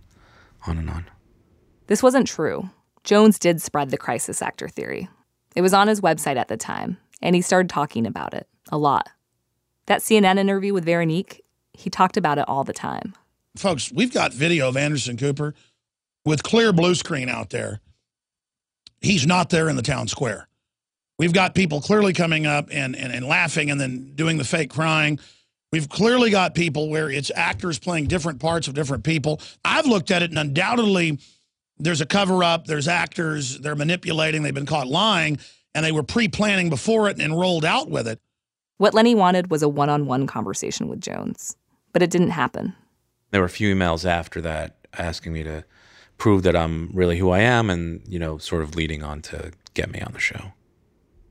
on 0.67 0.77
and 0.77 0.89
on. 0.89 1.05
This 1.87 2.03
wasn't 2.03 2.27
true. 2.27 2.69
Jones 3.03 3.37
did 3.39 3.61
spread 3.61 3.89
the 3.89 3.97
crisis 3.97 4.41
actor 4.41 4.67
theory. 4.67 5.09
It 5.55 5.61
was 5.61 5.73
on 5.73 5.87
his 5.87 6.01
website 6.01 6.37
at 6.37 6.47
the 6.47 6.57
time, 6.57 6.97
and 7.23 7.35
he 7.35 7.41
started 7.41 7.69
talking 7.69 8.05
about 8.05 8.35
it 8.35 8.47
a 8.71 8.77
lot. 8.77 9.09
That 9.87 10.01
CNN 10.01 10.37
interview 10.37 10.73
with 10.73 10.85
Veronique, 10.85 11.43
he 11.73 11.89
talked 11.89 12.17
about 12.17 12.37
it 12.37 12.47
all 12.47 12.63
the 12.63 12.73
time. 12.73 13.15
Folks, 13.55 13.91
we've 13.91 14.13
got 14.13 14.33
video 14.33 14.67
of 14.69 14.77
Anderson 14.77 15.17
Cooper 15.17 15.55
with 16.25 16.43
clear 16.43 16.71
blue 16.71 16.93
screen 16.93 17.29
out 17.29 17.49
there. 17.49 17.79
He's 19.01 19.25
not 19.25 19.49
there 19.49 19.69
in 19.69 19.75
the 19.75 19.81
town 19.81 20.07
square. 20.07 20.47
We've 21.17 21.33
got 21.33 21.55
people 21.55 21.81
clearly 21.81 22.13
coming 22.13 22.45
up 22.45 22.69
and, 22.71 22.95
and, 22.95 23.13
and 23.13 23.25
laughing 23.25 23.71
and 23.71 23.79
then 23.79 24.11
doing 24.15 24.37
the 24.37 24.43
fake 24.43 24.69
crying. 24.69 25.19
We've 25.71 25.89
clearly 25.89 26.29
got 26.29 26.55
people 26.55 26.89
where 26.89 27.09
it's 27.09 27.31
actors 27.33 27.79
playing 27.79 28.07
different 28.07 28.39
parts 28.39 28.67
of 28.67 28.73
different 28.73 29.03
people. 29.03 29.41
I've 29.63 29.85
looked 29.85 30.11
at 30.11 30.23
it 30.23 30.29
and 30.29 30.39
undoubtedly 30.39 31.19
there's 31.77 32.01
a 32.01 32.05
cover 32.05 32.43
up, 32.43 32.65
there's 32.65 32.87
actors, 32.87 33.59
they're 33.59 33.75
manipulating, 33.75 34.43
they've 34.43 34.53
been 34.53 34.65
caught 34.65 34.87
lying, 34.87 35.39
and 35.75 35.85
they 35.85 35.91
were 35.91 36.03
pre 36.03 36.27
planning 36.27 36.69
before 36.69 37.09
it 37.09 37.19
and 37.19 37.39
rolled 37.39 37.65
out 37.65 37.89
with 37.89 38.07
it. 38.07 38.19
What 38.77 38.93
Lenny 38.93 39.15
wanted 39.15 39.49
was 39.51 39.63
a 39.63 39.69
one 39.69 39.89
on 39.89 40.05
one 40.05 40.27
conversation 40.27 40.87
with 40.87 41.01
Jones, 41.01 41.55
but 41.91 42.01
it 42.01 42.09
didn't 42.09 42.31
happen. 42.31 42.75
There 43.31 43.41
were 43.41 43.47
a 43.47 43.49
few 43.49 43.73
emails 43.73 44.05
after 44.05 44.41
that 44.41 44.77
asking 44.97 45.33
me 45.33 45.43
to 45.43 45.63
prove 46.17 46.43
that 46.43 46.55
I'm 46.55 46.91
really 46.93 47.17
who 47.17 47.31
I 47.31 47.39
am 47.39 47.69
and, 47.69 48.01
you 48.07 48.19
know, 48.19 48.37
sort 48.37 48.61
of 48.61 48.75
leading 48.75 49.03
on 49.03 49.21
to 49.23 49.51
get 49.73 49.91
me 49.91 49.99
on 50.01 50.13
the 50.13 50.19
show. 50.19 50.53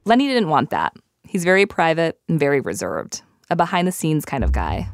Lenny 0.04 0.26
didn't 0.26 0.48
want 0.48 0.70
that. 0.70 0.94
He's 1.24 1.44
very 1.44 1.66
private 1.66 2.18
and 2.28 2.38
very 2.38 2.60
reserved, 2.60 3.22
a 3.50 3.56
behind 3.56 3.86
the 3.86 3.92
scenes 3.92 4.24
kind 4.24 4.42
of 4.42 4.52
guy. 4.52 4.88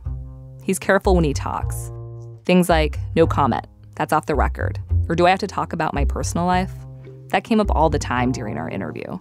He's 0.63 0.79
careful 0.79 1.15
when 1.15 1.25
he 1.25 1.33
talks. 1.33 1.91
Things 2.45 2.69
like, 2.69 2.99
no 3.17 3.27
comment, 3.27 3.67
that's 3.97 4.13
off 4.13 4.27
the 4.27 4.35
record. 4.35 4.79
Or 5.09 5.15
do 5.15 5.27
I 5.27 5.31
have 5.31 5.39
to 5.41 5.47
talk 5.47 5.73
about 5.73 5.95
my 5.95 6.05
personal 6.05 6.45
life? 6.45 6.73
That 7.29 7.45
came 7.45 7.61
up 7.61 7.71
all 7.71 7.89
the 7.91 7.99
time 7.99 8.33
during 8.33 8.59
our 8.59 8.69
interview. 8.69 9.19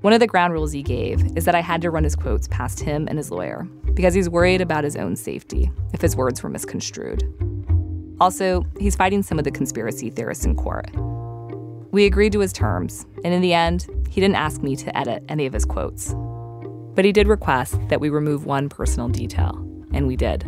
One 0.00 0.12
of 0.12 0.20
the 0.20 0.28
ground 0.28 0.52
rules 0.52 0.70
he 0.70 0.82
gave 0.82 1.36
is 1.36 1.44
that 1.44 1.56
I 1.56 1.60
had 1.60 1.82
to 1.82 1.90
run 1.90 2.04
his 2.04 2.14
quotes 2.14 2.46
past 2.46 2.78
him 2.78 3.08
and 3.08 3.18
his 3.18 3.32
lawyer 3.32 3.66
because 3.94 4.14
he's 4.14 4.28
worried 4.28 4.60
about 4.60 4.84
his 4.84 4.94
own 4.94 5.16
safety 5.16 5.72
if 5.92 6.00
his 6.00 6.14
words 6.14 6.40
were 6.40 6.48
misconstrued. 6.48 7.24
Also, 8.20 8.64
he's 8.78 8.94
fighting 8.94 9.24
some 9.24 9.40
of 9.40 9.44
the 9.44 9.50
conspiracy 9.50 10.08
theorists 10.08 10.44
in 10.44 10.54
court. 10.54 10.88
We 11.90 12.06
agreed 12.06 12.32
to 12.32 12.38
his 12.38 12.52
terms, 12.52 13.06
and 13.24 13.34
in 13.34 13.40
the 13.40 13.54
end, 13.54 13.88
he 14.08 14.20
didn't 14.20 14.36
ask 14.36 14.62
me 14.62 14.76
to 14.76 14.96
edit 14.96 15.24
any 15.28 15.46
of 15.46 15.52
his 15.52 15.64
quotes. 15.64 16.14
But 16.94 17.04
he 17.04 17.10
did 17.10 17.26
request 17.26 17.76
that 17.88 18.00
we 18.00 18.08
remove 18.08 18.46
one 18.46 18.68
personal 18.68 19.08
detail, 19.08 19.56
and 19.92 20.06
we 20.06 20.14
did. 20.14 20.44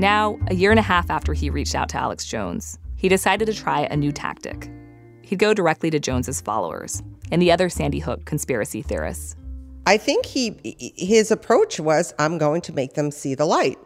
Now, 0.00 0.38
a 0.48 0.54
year 0.54 0.70
and 0.70 0.80
a 0.80 0.82
half 0.82 1.10
after 1.10 1.34
he 1.34 1.50
reached 1.50 1.74
out 1.74 1.90
to 1.90 1.98
Alex 1.98 2.24
Jones, 2.24 2.78
he 2.96 3.10
decided 3.10 3.44
to 3.46 3.54
try 3.54 3.82
a 3.90 3.96
new 3.96 4.12
tactic. 4.12 4.70
He'd 5.24 5.38
go 5.38 5.54
directly 5.54 5.90
to 5.90 5.98
Jones's 5.98 6.40
followers 6.40 7.02
and 7.32 7.40
the 7.40 7.50
other 7.50 7.68
Sandy 7.68 7.98
Hook 7.98 8.24
conspiracy 8.24 8.82
theorists. 8.82 9.36
I 9.86 9.96
think 9.96 10.26
he 10.26 10.94
his 10.96 11.30
approach 11.30 11.80
was 11.80 12.14
I'm 12.18 12.38
going 12.38 12.60
to 12.62 12.72
make 12.72 12.94
them 12.94 13.10
see 13.10 13.34
the 13.34 13.46
light. 13.46 13.78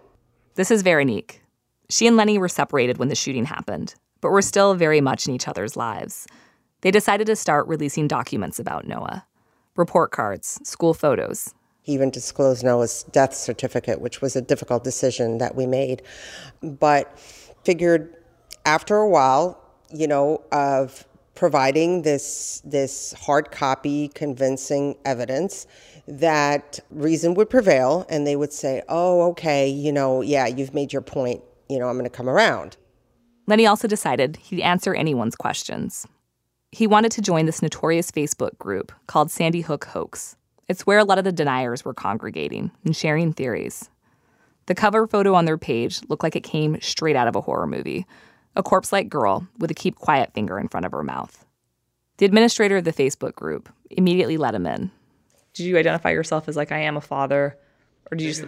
This 0.54 0.71
is 0.71 0.83
Veronique. 0.83 1.42
She 1.88 2.07
and 2.07 2.16
Lenny 2.16 2.38
were 2.38 2.49
separated 2.49 2.99
when 2.99 3.09
the 3.09 3.14
shooting 3.14 3.45
happened, 3.47 3.95
but 4.21 4.30
were 4.30 4.42
still 4.42 4.75
very 4.75 5.00
much 5.00 5.26
in 5.26 5.35
each 5.35 5.49
other's 5.49 5.76
lives. 5.76 6.26
They 6.83 6.90
decided 6.90 7.26
to 7.28 7.37
start 7.37 7.66
releasing 7.66 8.07
documents 8.07 8.59
about 8.59 8.87
Noah 8.87 9.25
report 9.78 10.11
cards, 10.11 10.61
school 10.64 10.92
photos. 10.92 11.54
He 11.80 11.92
even 11.95 12.11
disclosed 12.11 12.62
Noah's 12.62 13.04
death 13.04 13.33
certificate, 13.33 14.00
which 14.00 14.21
was 14.21 14.37
a 14.37 14.42
difficult 14.42 14.85
decision 14.85 15.38
that 15.38 15.54
we 15.54 15.64
made. 15.64 16.02
But 16.61 17.18
figured 17.64 18.14
after 18.66 18.97
a 18.97 19.09
while, 19.09 19.59
you 19.90 20.07
know, 20.07 20.42
of 20.52 21.07
providing 21.38 22.02
this 22.02 22.61
this 22.64 23.12
hard 23.12 23.52
copy 23.52 24.09
convincing 24.09 24.97
evidence 25.04 25.68
that 26.09 26.80
reason 26.90 27.35
would 27.35 27.49
prevail 27.49 28.04
and 28.11 28.26
they 28.26 28.35
would 28.35 28.52
say, 28.52 28.83
"Oh, 28.88 29.23
okay, 29.30 29.68
you 29.68 29.92
know, 29.92 30.21
yeah, 30.21 30.49
you've 30.49 30.75
made 30.75 30.92
your 30.92 31.00
point. 31.00 31.42
You 31.68 31.78
know, 31.78 31.88
I'm 31.88 31.95
going 31.95 32.11
to 32.11 32.16
come 32.16 32.28
around." 32.28 32.76
Lenny 33.47 33.66
also 33.66 33.87
decided 33.87 34.37
he'd 34.37 34.61
answer 34.61 34.95
anyone's 34.95 35.37
questions. 35.37 36.09
He 36.73 36.88
wanted 36.88 37.12
to 37.12 37.23
join 37.23 37.47
this 37.47 37.62
notorious 37.62 38.11
Facebook 38.11 38.59
group 38.59 38.90
called 39.07 39.30
Sandy 39.30 39.61
Hook 39.61 39.85
Hoax. 39.85 40.35
It's 40.66 40.87
where 40.87 40.99
a 40.99 41.04
lot 41.04 41.18
of 41.18 41.25
the 41.25 41.33
deniers 41.33 41.85
were 41.85 41.95
congregating 41.95 42.73
and 42.85 42.97
sharing 42.97 43.33
theories. 43.33 43.90
The 44.66 44.75
cover 44.75 45.07
photo 45.07 45.35
on 45.35 45.45
their 45.45 45.57
page 45.57 46.00
looked 46.09 46.25
like 46.25 46.37
it 46.37 46.42
came 46.42 46.80
straight 46.80 47.16
out 47.16 47.28
of 47.28 47.37
a 47.37 47.40
horror 47.40 47.68
movie 47.68 48.07
a 48.57 48.62
corpse 48.62 48.93
like 48.93 49.09
girl 49.09 49.47
with 49.59 49.71
a 49.71 49.75
keep 49.75 49.97
quiet 49.97 50.33
finger 50.33 50.59
in 50.59 50.69
front 50.69 50.87
of 50.87 50.93
her 50.93 51.02
mouth. 51.02 51.45
The 52.19 52.26
administrator 52.26 52.76
of 52.76 52.85
the 52.85 52.93
Facebook 52.93 53.35
group 53.35 53.69
immediately 53.90 54.37
let 54.37 54.55
him 54.55 54.67
in. 54.67 54.90
Did 55.55 55.64
you 55.64 55.78
identify 55.78 56.11
yourself 56.11 56.49
as 56.49 56.57
like, 56.57 56.73
I 56.73 56.78
am 56.78 56.97
a 56.97 57.00
father? 57.00 57.57
Or 58.11 58.17
did 58.17 58.25
you 58.25 58.33
just. 58.33 58.45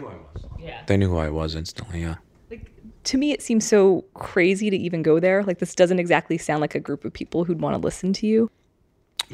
Yeah. 0.58 0.82
They 0.86 0.96
knew 0.96 1.08
who 1.08 1.18
I 1.18 1.30
was 1.30 1.54
instantly, 1.54 2.00
yeah. 2.02 2.16
Like, 2.50 2.72
to 3.04 3.18
me, 3.18 3.32
it 3.32 3.42
seems 3.42 3.64
so 3.66 4.04
crazy 4.14 4.70
to 4.70 4.76
even 4.76 5.02
go 5.02 5.20
there. 5.20 5.42
Like, 5.44 5.58
this 5.58 5.74
doesn't 5.74 5.98
exactly 5.98 6.38
sound 6.38 6.60
like 6.60 6.74
a 6.74 6.80
group 6.80 7.04
of 7.04 7.12
people 7.12 7.44
who'd 7.44 7.60
want 7.60 7.74
to 7.74 7.78
listen 7.78 8.12
to 8.14 8.26
you. 8.26 8.50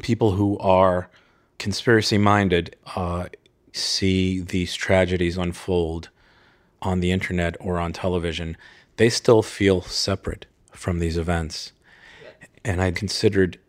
People 0.01 0.31
who 0.31 0.57
are 0.59 1.09
conspiracy 1.59 2.17
minded 2.17 2.75
uh, 2.95 3.25
see 3.73 4.41
these 4.41 4.75
tragedies 4.75 5.37
unfold 5.37 6.09
on 6.81 6.99
the 6.99 7.11
internet 7.11 7.55
or 7.59 7.79
on 7.79 7.93
television. 7.93 8.55
they 8.97 9.09
still 9.09 9.41
feel 9.41 9.81
separate 9.81 10.45
from 10.77 10.99
these 10.99 11.17
events. 11.17 11.73
And 12.63 12.81
I 12.81 12.91
considered 12.91 13.59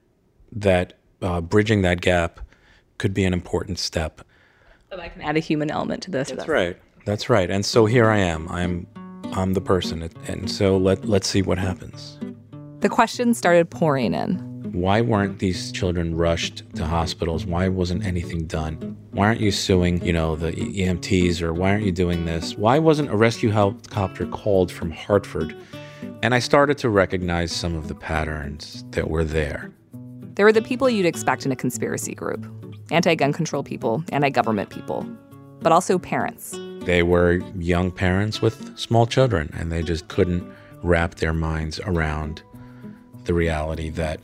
that 0.52 0.94
uh, 1.22 1.40
bridging 1.40 1.82
that 1.82 2.00
gap 2.00 2.40
could 2.98 3.14
be 3.14 3.24
an 3.24 3.32
important 3.32 3.78
step. 3.78 4.22
But 4.90 5.00
I 5.00 5.08
can 5.08 5.22
add 5.22 5.36
a 5.36 5.40
human 5.40 5.70
element 5.70 6.02
to 6.04 6.10
this. 6.10 6.30
That's 6.30 6.48
right. 6.48 6.76
That's 7.04 7.30
right. 7.30 7.50
And 7.50 7.64
so 7.64 7.86
here 7.86 8.10
I 8.10 8.18
am. 8.18 8.48
I'm 8.48 8.86
I'm 9.32 9.54
the 9.54 9.60
person. 9.60 10.08
And 10.26 10.50
so 10.50 10.76
let 10.76 11.04
let's 11.04 11.28
see 11.28 11.42
what 11.42 11.58
happens. 11.58 12.18
The 12.80 12.88
questions 12.88 13.38
started 13.38 13.70
pouring 13.70 14.14
in. 14.14 14.48
Why 14.72 15.00
weren't 15.00 15.38
these 15.38 15.72
children 15.72 16.14
rushed 16.14 16.62
to 16.74 16.86
hospitals? 16.86 17.46
Why 17.46 17.68
wasn't 17.68 18.04
anything 18.04 18.46
done? 18.46 18.96
Why 19.12 19.26
aren't 19.26 19.40
you 19.40 19.50
suing, 19.50 20.04
you 20.04 20.12
know, 20.12 20.36
the 20.36 20.52
EMTs 20.52 21.42
or 21.42 21.52
why 21.52 21.70
aren't 21.70 21.84
you 21.84 21.92
doing 21.92 22.26
this? 22.26 22.56
Why 22.56 22.78
wasn't 22.78 23.10
a 23.10 23.16
rescue 23.16 23.50
helicopter 23.50 24.26
called 24.26 24.70
from 24.70 24.90
Hartford? 24.90 25.56
And 26.22 26.34
I 26.34 26.38
started 26.38 26.78
to 26.78 26.88
recognize 26.88 27.52
some 27.52 27.74
of 27.74 27.88
the 27.88 27.94
patterns 27.94 28.84
that 28.90 29.08
were 29.10 29.24
there. 29.24 29.70
There 30.34 30.44
were 30.44 30.52
the 30.52 30.62
people 30.62 30.88
you'd 30.88 31.06
expect 31.06 31.44
in 31.46 31.52
a 31.52 31.56
conspiracy 31.56 32.14
group 32.14 32.46
anti 32.90 33.14
gun 33.14 33.32
control 33.32 33.62
people, 33.62 34.02
anti 34.12 34.30
government 34.30 34.70
people, 34.70 35.06
but 35.60 35.72
also 35.72 35.98
parents. 35.98 36.56
They 36.82 37.02
were 37.02 37.42
young 37.58 37.90
parents 37.90 38.40
with 38.40 38.78
small 38.78 39.06
children, 39.06 39.50
and 39.54 39.70
they 39.70 39.82
just 39.82 40.08
couldn't 40.08 40.48
wrap 40.82 41.16
their 41.16 41.32
minds 41.32 41.80
around 41.80 42.42
the 43.24 43.34
reality 43.34 43.90
that, 43.90 44.20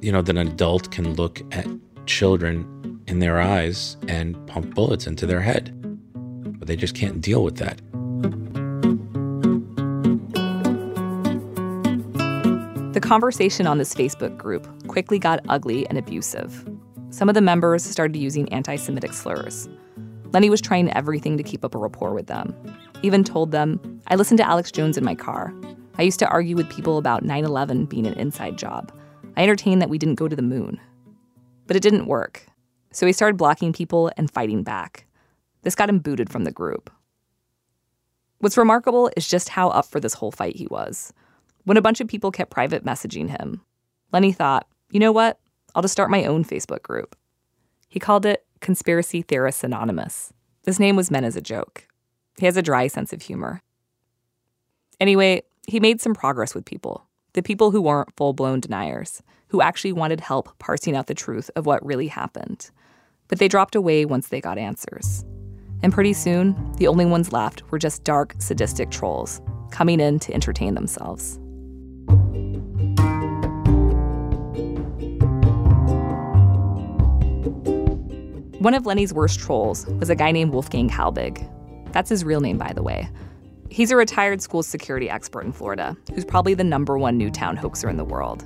you 0.00 0.10
know, 0.12 0.22
that 0.22 0.36
an 0.36 0.48
adult 0.48 0.90
can 0.90 1.14
look 1.14 1.42
at 1.52 1.66
children 2.06 3.02
in 3.06 3.18
their 3.18 3.40
eyes 3.40 3.96
and 4.06 4.46
pump 4.46 4.74
bullets 4.74 5.06
into 5.06 5.26
their 5.26 5.40
head. 5.40 5.74
But 6.58 6.68
they 6.68 6.76
just 6.76 6.94
can't 6.94 7.20
deal 7.20 7.42
with 7.42 7.56
that. 7.56 7.80
The 12.92 13.00
conversation 13.00 13.66
on 13.66 13.76
this 13.76 13.92
Facebook 13.92 14.38
group 14.38 14.66
quickly 14.88 15.18
got 15.18 15.44
ugly 15.50 15.86
and 15.88 15.98
abusive. 15.98 16.66
Some 17.10 17.28
of 17.28 17.34
the 17.34 17.42
members 17.42 17.84
started 17.84 18.16
using 18.16 18.50
anti 18.50 18.76
Semitic 18.76 19.12
slurs. 19.12 19.68
Lenny 20.32 20.48
was 20.48 20.62
trying 20.62 20.90
everything 20.94 21.36
to 21.36 21.42
keep 21.42 21.66
up 21.66 21.74
a 21.74 21.78
rapport 21.78 22.14
with 22.14 22.28
them. 22.28 22.54
Even 23.02 23.24
told 23.24 23.52
them, 23.52 24.00
I 24.06 24.14
listened 24.14 24.38
to 24.38 24.48
Alex 24.48 24.72
Jones 24.72 24.96
in 24.96 25.04
my 25.04 25.14
car. 25.14 25.52
I 25.98 26.02
used 26.02 26.18
to 26.20 26.28
argue 26.28 26.56
with 26.56 26.70
people 26.70 26.96
about 26.96 27.22
9 27.22 27.44
11 27.44 27.84
being 27.84 28.06
an 28.06 28.14
inside 28.14 28.56
job. 28.56 28.90
I 29.36 29.42
entertained 29.42 29.82
that 29.82 29.90
we 29.90 29.98
didn't 29.98 30.14
go 30.14 30.26
to 30.26 30.36
the 30.36 30.40
moon. 30.40 30.80
But 31.66 31.76
it 31.76 31.82
didn't 31.82 32.06
work. 32.06 32.46
So 32.90 33.04
he 33.04 33.12
started 33.12 33.36
blocking 33.36 33.74
people 33.74 34.10
and 34.16 34.30
fighting 34.30 34.62
back. 34.62 35.04
This 35.62 35.74
got 35.74 35.90
him 35.90 35.98
booted 35.98 36.30
from 36.30 36.44
the 36.44 36.52
group. 36.52 36.90
What's 38.38 38.56
remarkable 38.56 39.10
is 39.14 39.28
just 39.28 39.50
how 39.50 39.68
up 39.68 39.84
for 39.84 40.00
this 40.00 40.14
whole 40.14 40.32
fight 40.32 40.56
he 40.56 40.66
was. 40.68 41.12
When 41.68 41.76
a 41.76 41.82
bunch 41.82 42.00
of 42.00 42.08
people 42.08 42.30
kept 42.30 42.50
private 42.50 42.82
messaging 42.82 43.28
him, 43.28 43.60
Lenny 44.10 44.32
thought, 44.32 44.66
you 44.90 44.98
know 44.98 45.12
what? 45.12 45.38
I'll 45.74 45.82
just 45.82 45.92
start 45.92 46.08
my 46.08 46.24
own 46.24 46.42
Facebook 46.42 46.82
group. 46.82 47.14
He 47.90 48.00
called 48.00 48.24
it 48.24 48.46
Conspiracy 48.62 49.20
Theorists 49.20 49.62
Anonymous. 49.62 50.32
This 50.62 50.78
name 50.78 50.96
was 50.96 51.10
meant 51.10 51.26
as 51.26 51.36
a 51.36 51.42
joke. 51.42 51.86
He 52.38 52.46
has 52.46 52.56
a 52.56 52.62
dry 52.62 52.86
sense 52.86 53.12
of 53.12 53.20
humor. 53.20 53.60
Anyway, 54.98 55.42
he 55.66 55.78
made 55.78 56.00
some 56.00 56.14
progress 56.14 56.54
with 56.54 56.64
people 56.64 57.06
the 57.34 57.42
people 57.42 57.70
who 57.70 57.82
weren't 57.82 58.16
full 58.16 58.32
blown 58.32 58.60
deniers, 58.60 59.22
who 59.48 59.60
actually 59.60 59.92
wanted 59.92 60.20
help 60.20 60.58
parsing 60.58 60.96
out 60.96 61.06
the 61.06 61.12
truth 61.12 61.50
of 61.54 61.66
what 61.66 61.84
really 61.84 62.08
happened. 62.08 62.70
But 63.28 63.40
they 63.40 63.46
dropped 63.46 63.74
away 63.74 64.06
once 64.06 64.28
they 64.28 64.40
got 64.40 64.56
answers. 64.56 65.22
And 65.82 65.92
pretty 65.92 66.14
soon, 66.14 66.72
the 66.78 66.88
only 66.88 67.04
ones 67.04 67.30
left 67.30 67.70
were 67.70 67.78
just 67.78 68.04
dark, 68.04 68.36
sadistic 68.38 68.90
trolls 68.90 69.42
coming 69.70 70.00
in 70.00 70.18
to 70.20 70.32
entertain 70.32 70.74
themselves. 70.74 71.38
One 78.58 78.74
of 78.74 78.86
Lenny's 78.86 79.14
worst 79.14 79.38
trolls 79.38 79.86
was 79.86 80.10
a 80.10 80.16
guy 80.16 80.32
named 80.32 80.52
Wolfgang 80.52 80.90
Halbig. 80.90 81.48
That's 81.92 82.10
his 82.10 82.24
real 82.24 82.40
name, 82.40 82.58
by 82.58 82.72
the 82.72 82.82
way. 82.82 83.08
He's 83.70 83.92
a 83.92 83.96
retired 83.96 84.42
school 84.42 84.64
security 84.64 85.08
expert 85.08 85.44
in 85.44 85.52
Florida 85.52 85.96
who's 86.12 86.24
probably 86.24 86.54
the 86.54 86.64
number 86.64 86.98
one 86.98 87.16
Newtown 87.16 87.56
hoaxer 87.56 87.88
in 87.88 87.96
the 87.96 88.04
world. 88.04 88.44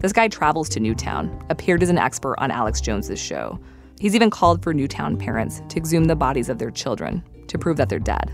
This 0.00 0.14
guy 0.14 0.28
travels 0.28 0.70
to 0.70 0.80
Newtown, 0.80 1.44
appeared 1.50 1.82
as 1.82 1.90
an 1.90 1.98
expert 1.98 2.36
on 2.38 2.50
Alex 2.50 2.80
Jones's 2.80 3.20
show. 3.20 3.60
He's 3.98 4.14
even 4.14 4.30
called 4.30 4.62
for 4.62 4.72
Newtown 4.72 5.18
parents 5.18 5.60
to 5.68 5.76
exhume 5.76 6.04
the 6.04 6.16
bodies 6.16 6.48
of 6.48 6.58
their 6.58 6.70
children 6.70 7.22
to 7.48 7.58
prove 7.58 7.76
that 7.76 7.90
they're 7.90 7.98
dead. 7.98 8.32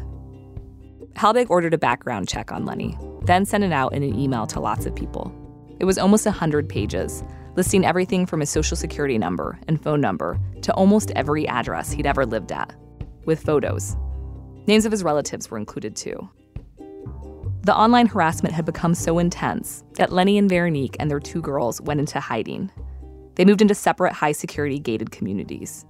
Halbig 1.15 1.51
ordered 1.51 1.75
a 1.75 1.79
background 1.79 2.29
check 2.29 2.53
on 2.53 2.65
Lenny, 2.65 2.97
then 3.23 3.45
sent 3.45 3.65
it 3.65 3.73
out 3.73 3.95
in 3.95 4.05
an 4.05 4.17
email 4.17 4.47
to 4.47 4.61
lots 4.61 4.87
of 4.87 4.95
people. 4.95 5.35
It 5.81 5.87
was 5.87 5.99
almost 5.99 6.25
100 6.25 6.69
pages, 6.69 7.25
listing 7.57 7.85
everything 7.85 8.27
from 8.27 8.41
his 8.41 8.51
social 8.51 8.77
security 8.77 9.19
number 9.19 9.59
and 9.67 9.83
phone 9.83 10.01
number 10.01 10.39
to 10.63 10.73
almost 10.75 11.11
every 11.17 11.49
address 11.49 11.91
he'd 11.91 12.07
ever 12.07 12.27
lived 12.27 12.53
at, 12.53 12.75
with 13.25 13.43
photos. 13.43 13.97
Names 14.67 14.85
of 14.85 14.93
his 14.93 15.03
relatives 15.03 15.51
were 15.51 15.59
included 15.59 15.97
too. 15.97 16.29
The 17.63 17.75
online 17.75 18.07
harassment 18.07 18.55
had 18.55 18.65
become 18.65 18.95
so 18.95 19.19
intense 19.19 19.83
that 19.95 20.13
Lenny 20.13 20.39
and 20.39 20.49
Veronique 20.49 20.97
and 21.01 21.11
their 21.11 21.19
two 21.19 21.41
girls 21.41 21.81
went 21.81 21.99
into 21.99 22.21
hiding. 22.21 22.71
They 23.35 23.45
moved 23.45 23.61
into 23.61 23.75
separate 23.75 24.13
high 24.13 24.33
security 24.33 24.79
gated 24.79 25.11
communities. 25.11 25.85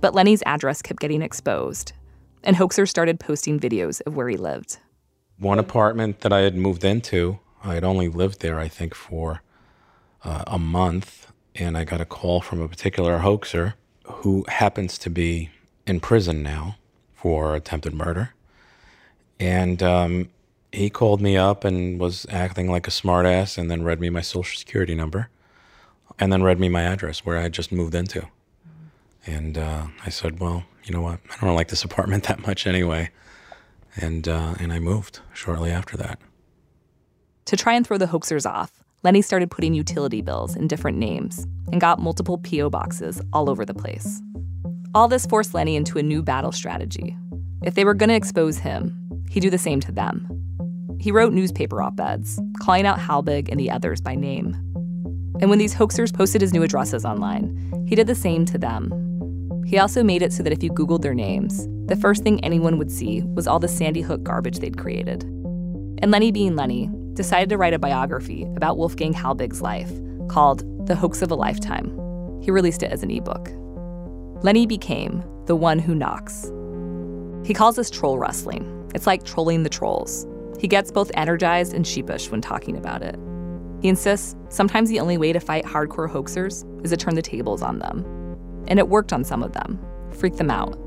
But 0.00 0.14
Lenny's 0.14 0.42
address 0.46 0.82
kept 0.82 1.00
getting 1.00 1.22
exposed, 1.22 1.92
and 2.42 2.56
hoaxers 2.56 2.88
started 2.88 3.20
posting 3.20 3.60
videos 3.60 4.00
of 4.06 4.16
where 4.16 4.28
he 4.28 4.36
lived. 4.36 4.78
One 5.38 5.58
apartment 5.58 6.20
that 6.20 6.32
I 6.32 6.40
had 6.40 6.56
moved 6.56 6.84
into, 6.84 7.38
I 7.62 7.74
had 7.74 7.84
only 7.84 8.08
lived 8.08 8.40
there, 8.40 8.58
I 8.58 8.68
think, 8.68 8.94
for 8.94 9.42
uh, 10.24 10.44
a 10.46 10.58
month, 10.58 11.32
and 11.54 11.76
I 11.76 11.84
got 11.84 12.00
a 12.00 12.04
call 12.04 12.40
from 12.40 12.60
a 12.60 12.68
particular 12.68 13.18
hoaxer 13.18 13.74
who 14.04 14.44
happens 14.48 14.98
to 14.98 15.10
be 15.10 15.50
in 15.86 16.00
prison 16.00 16.42
now 16.42 16.76
for 17.14 17.54
attempted 17.54 17.94
murder. 17.94 18.34
And 19.38 19.82
um, 19.82 20.28
he 20.72 20.90
called 20.90 21.20
me 21.20 21.36
up 21.36 21.64
and 21.64 21.98
was 21.98 22.26
acting 22.30 22.70
like 22.70 22.86
a 22.86 22.90
smartass 22.90 23.58
and 23.58 23.70
then 23.70 23.82
read 23.82 24.00
me 24.00 24.10
my 24.10 24.20
social 24.20 24.58
security 24.58 24.94
number 24.94 25.28
and 26.18 26.32
then 26.32 26.42
read 26.42 26.60
me 26.60 26.68
my 26.68 26.82
address 26.82 27.24
where 27.24 27.38
I 27.38 27.42
had 27.42 27.52
just 27.52 27.72
moved 27.72 27.94
into. 27.94 28.26
And 29.26 29.58
uh, 29.58 29.86
I 30.04 30.10
said, 30.10 30.40
well, 30.40 30.64
you 30.84 30.92
know 30.92 31.00
what? 31.00 31.20
I 31.30 31.44
don't 31.44 31.54
like 31.54 31.68
this 31.68 31.84
apartment 31.84 32.24
that 32.28 32.46
much 32.46 32.66
anyway. 32.66 33.10
And, 33.96 34.28
uh, 34.28 34.54
and 34.58 34.72
I 34.72 34.78
moved 34.78 35.20
shortly 35.32 35.70
after 35.70 35.96
that. 35.96 36.20
To 37.46 37.56
try 37.56 37.72
and 37.74 37.86
throw 37.86 37.98
the 37.98 38.06
hoaxers 38.06 38.48
off, 38.48 38.79
Lenny 39.02 39.22
started 39.22 39.50
putting 39.50 39.72
utility 39.72 40.20
bills 40.20 40.54
in 40.54 40.68
different 40.68 40.98
names 40.98 41.46
and 41.72 41.80
got 41.80 41.98
multiple 41.98 42.36
P.O. 42.36 42.68
boxes 42.68 43.22
all 43.32 43.48
over 43.48 43.64
the 43.64 43.72
place. 43.72 44.20
All 44.94 45.08
this 45.08 45.24
forced 45.24 45.54
Lenny 45.54 45.74
into 45.74 45.98
a 45.98 46.02
new 46.02 46.22
battle 46.22 46.52
strategy. 46.52 47.16
If 47.64 47.74
they 47.74 47.84
were 47.86 47.94
going 47.94 48.10
to 48.10 48.14
expose 48.14 48.58
him, 48.58 48.94
he'd 49.30 49.40
do 49.40 49.48
the 49.48 49.56
same 49.56 49.80
to 49.80 49.92
them. 49.92 50.28
He 51.00 51.12
wrote 51.12 51.32
newspaper 51.32 51.80
op 51.80 51.98
eds, 51.98 52.38
calling 52.60 52.84
out 52.84 52.98
Halbig 52.98 53.48
and 53.48 53.58
the 53.58 53.70
others 53.70 54.02
by 54.02 54.14
name. 54.14 54.52
And 55.40 55.48
when 55.48 55.58
these 55.58 55.74
hoaxers 55.74 56.12
posted 56.12 56.42
his 56.42 56.52
new 56.52 56.62
addresses 56.62 57.06
online, 57.06 57.86
he 57.88 57.94
did 57.94 58.06
the 58.06 58.14
same 58.14 58.44
to 58.46 58.58
them. 58.58 58.92
He 59.66 59.78
also 59.78 60.02
made 60.02 60.20
it 60.20 60.34
so 60.34 60.42
that 60.42 60.52
if 60.52 60.62
you 60.62 60.70
Googled 60.72 61.00
their 61.00 61.14
names, 61.14 61.66
the 61.86 61.96
first 61.96 62.22
thing 62.22 62.44
anyone 62.44 62.76
would 62.76 62.90
see 62.90 63.22
was 63.22 63.46
all 63.46 63.58
the 63.58 63.68
Sandy 63.68 64.02
Hook 64.02 64.22
garbage 64.24 64.58
they'd 64.58 64.76
created. 64.76 65.22
And 66.02 66.10
Lenny 66.10 66.32
being 66.32 66.54
Lenny, 66.54 66.90
decided 67.20 67.50
to 67.50 67.58
write 67.58 67.74
a 67.74 67.78
biography 67.78 68.44
about 68.56 68.78
Wolfgang 68.78 69.12
Halbig's 69.12 69.60
life 69.60 69.92
called 70.28 70.64
The 70.86 70.94
Hoax 70.94 71.20
of 71.20 71.30
a 71.30 71.34
Lifetime. 71.34 71.88
He 72.40 72.50
released 72.50 72.82
it 72.82 72.90
as 72.90 73.02
an 73.02 73.10
ebook. 73.10 73.50
Lenny 74.42 74.64
became 74.64 75.22
the 75.44 75.54
one 75.54 75.78
who 75.78 75.94
knocks. 75.94 76.50
He 77.44 77.52
calls 77.52 77.76
this 77.76 77.90
troll 77.90 78.18
wrestling. 78.18 78.90
It's 78.94 79.06
like 79.06 79.24
trolling 79.24 79.64
the 79.64 79.68
trolls. 79.68 80.26
He 80.58 80.66
gets 80.66 80.90
both 80.90 81.10
energized 81.12 81.74
and 81.74 81.86
sheepish 81.86 82.30
when 82.30 82.40
talking 82.40 82.74
about 82.74 83.02
it. 83.02 83.18
He 83.82 83.90
insists 83.90 84.34
sometimes 84.48 84.88
the 84.88 85.00
only 85.00 85.18
way 85.18 85.34
to 85.34 85.40
fight 85.40 85.66
hardcore 85.66 86.10
hoaxers 86.10 86.64
is 86.82 86.90
to 86.90 86.96
turn 86.96 87.16
the 87.16 87.22
tables 87.22 87.60
on 87.60 87.80
them. 87.80 88.02
And 88.66 88.78
it 88.78 88.88
worked 88.88 89.12
on 89.12 89.24
some 89.24 89.42
of 89.42 89.52
them, 89.52 89.78
freaked 90.10 90.38
them 90.38 90.50
out. 90.50 90.78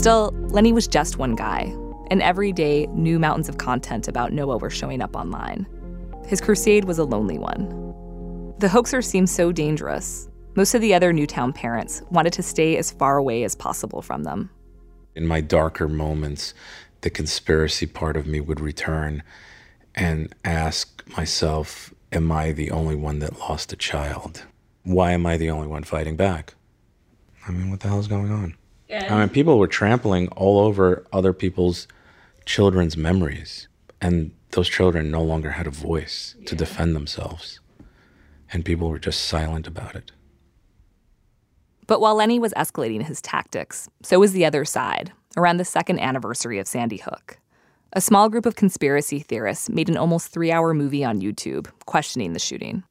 Still, 0.00 0.32
Lenny 0.48 0.72
was 0.72 0.88
just 0.88 1.18
one 1.18 1.34
guy, 1.34 1.76
and 2.10 2.22
every 2.22 2.54
day 2.54 2.86
new 2.86 3.18
mountains 3.18 3.50
of 3.50 3.58
content 3.58 4.08
about 4.08 4.32
Noah 4.32 4.56
were 4.56 4.70
showing 4.70 5.02
up 5.02 5.14
online. 5.14 5.66
His 6.26 6.40
crusade 6.40 6.86
was 6.86 6.98
a 6.98 7.04
lonely 7.04 7.36
one. 7.36 8.54
The 8.60 8.68
hoaxer 8.70 9.02
seemed 9.02 9.28
so 9.28 9.52
dangerous. 9.52 10.26
Most 10.54 10.72
of 10.72 10.80
the 10.80 10.94
other 10.94 11.12
Newtown 11.12 11.52
parents 11.52 12.00
wanted 12.10 12.32
to 12.32 12.42
stay 12.42 12.78
as 12.78 12.90
far 12.90 13.18
away 13.18 13.44
as 13.44 13.54
possible 13.54 14.00
from 14.00 14.22
them. 14.22 14.48
In 15.14 15.26
my 15.26 15.42
darker 15.42 15.86
moments, 15.86 16.54
the 17.02 17.10
conspiracy 17.10 17.84
part 17.84 18.16
of 18.16 18.26
me 18.26 18.40
would 18.40 18.58
return 18.58 19.22
and 19.94 20.34
ask 20.46 21.06
myself, 21.14 21.92
Am 22.10 22.32
I 22.32 22.52
the 22.52 22.70
only 22.70 22.96
one 22.96 23.18
that 23.18 23.38
lost 23.38 23.70
a 23.74 23.76
child? 23.76 24.46
Why 24.82 25.12
am 25.12 25.26
I 25.26 25.36
the 25.36 25.50
only 25.50 25.66
one 25.66 25.84
fighting 25.84 26.16
back? 26.16 26.54
I 27.46 27.50
mean, 27.50 27.68
what 27.68 27.80
the 27.80 27.88
hell's 27.88 28.08
going 28.08 28.32
on? 28.32 28.56
And 28.90 29.14
I 29.14 29.20
mean, 29.20 29.28
people 29.28 29.58
were 29.58 29.68
trampling 29.68 30.28
all 30.28 30.58
over 30.58 31.06
other 31.12 31.32
people's 31.32 31.86
children's 32.44 32.96
memories, 32.96 33.68
and 34.00 34.32
those 34.50 34.68
children 34.68 35.10
no 35.10 35.22
longer 35.22 35.50
had 35.50 35.66
a 35.66 35.70
voice 35.70 36.34
to 36.46 36.56
defend 36.56 36.96
themselves, 36.96 37.60
and 38.52 38.64
people 38.64 38.88
were 38.88 38.98
just 38.98 39.24
silent 39.24 39.66
about 39.66 39.94
it. 39.94 40.10
But 41.86 42.00
while 42.00 42.16
Lenny 42.16 42.38
was 42.38 42.52
escalating 42.54 43.04
his 43.04 43.20
tactics, 43.20 43.88
so 44.02 44.18
was 44.18 44.32
the 44.32 44.44
other 44.44 44.64
side 44.64 45.12
around 45.36 45.56
the 45.58 45.64
second 45.64 46.00
anniversary 46.00 46.58
of 46.58 46.66
Sandy 46.66 46.98
Hook. 46.98 47.38
A 47.92 48.00
small 48.00 48.28
group 48.28 48.46
of 48.46 48.54
conspiracy 48.54 49.18
theorists 49.18 49.68
made 49.68 49.88
an 49.88 49.96
almost 49.96 50.28
three 50.28 50.52
hour 50.52 50.74
movie 50.74 51.04
on 51.04 51.20
YouTube 51.20 51.68
questioning 51.86 52.32
the 52.32 52.38
shooting. 52.38 52.84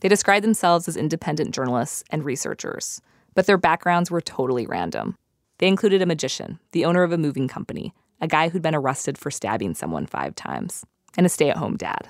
They 0.00 0.08
described 0.08 0.44
themselves 0.44 0.88
as 0.88 0.96
independent 0.96 1.54
journalists 1.54 2.04
and 2.10 2.24
researchers, 2.24 3.00
but 3.34 3.46
their 3.46 3.58
backgrounds 3.58 4.10
were 4.10 4.20
totally 4.20 4.66
random. 4.66 5.16
They 5.58 5.68
included 5.68 6.02
a 6.02 6.06
magician, 6.06 6.58
the 6.72 6.84
owner 6.84 7.02
of 7.02 7.12
a 7.12 7.18
moving 7.18 7.48
company, 7.48 7.92
a 8.20 8.28
guy 8.28 8.48
who'd 8.48 8.62
been 8.62 8.74
arrested 8.74 9.18
for 9.18 9.30
stabbing 9.30 9.74
someone 9.74 10.06
five 10.06 10.34
times, 10.34 10.84
and 11.16 11.26
a 11.26 11.28
stay 11.28 11.50
at 11.50 11.56
home 11.56 11.76
dad. 11.76 12.08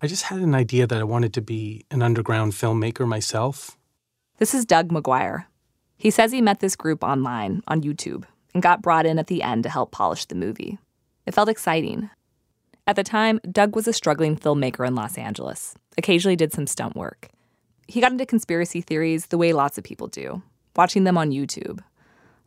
I 0.00 0.06
just 0.06 0.24
had 0.24 0.40
an 0.40 0.54
idea 0.54 0.86
that 0.86 0.98
I 0.98 1.04
wanted 1.04 1.32
to 1.34 1.40
be 1.40 1.84
an 1.90 2.02
underground 2.02 2.52
filmmaker 2.52 3.06
myself. 3.06 3.76
This 4.38 4.54
is 4.54 4.66
Doug 4.66 4.90
McGuire. 4.90 5.46
He 5.96 6.10
says 6.10 6.30
he 6.30 6.42
met 6.42 6.60
this 6.60 6.76
group 6.76 7.02
online 7.02 7.62
on 7.66 7.82
YouTube 7.82 8.24
and 8.52 8.62
got 8.62 8.82
brought 8.82 9.06
in 9.06 9.18
at 9.18 9.26
the 9.26 9.42
end 9.42 9.62
to 9.62 9.70
help 9.70 9.92
polish 9.92 10.26
the 10.26 10.34
movie. 10.34 10.78
It 11.24 11.34
felt 11.34 11.48
exciting. 11.48 12.10
At 12.86 12.96
the 12.96 13.02
time, 13.02 13.40
Doug 13.50 13.74
was 13.74 13.88
a 13.88 13.92
struggling 13.92 14.36
filmmaker 14.36 14.86
in 14.86 14.94
Los 14.94 15.18
Angeles, 15.18 15.74
occasionally 15.98 16.36
did 16.36 16.52
some 16.52 16.66
stunt 16.66 16.94
work. 16.94 17.28
He 17.88 18.00
got 18.00 18.12
into 18.12 18.26
conspiracy 18.26 18.80
theories 18.80 19.26
the 19.26 19.38
way 19.38 19.52
lots 19.52 19.78
of 19.78 19.84
people 19.84 20.06
do, 20.06 20.42
watching 20.76 21.04
them 21.04 21.18
on 21.18 21.30
YouTube. 21.30 21.80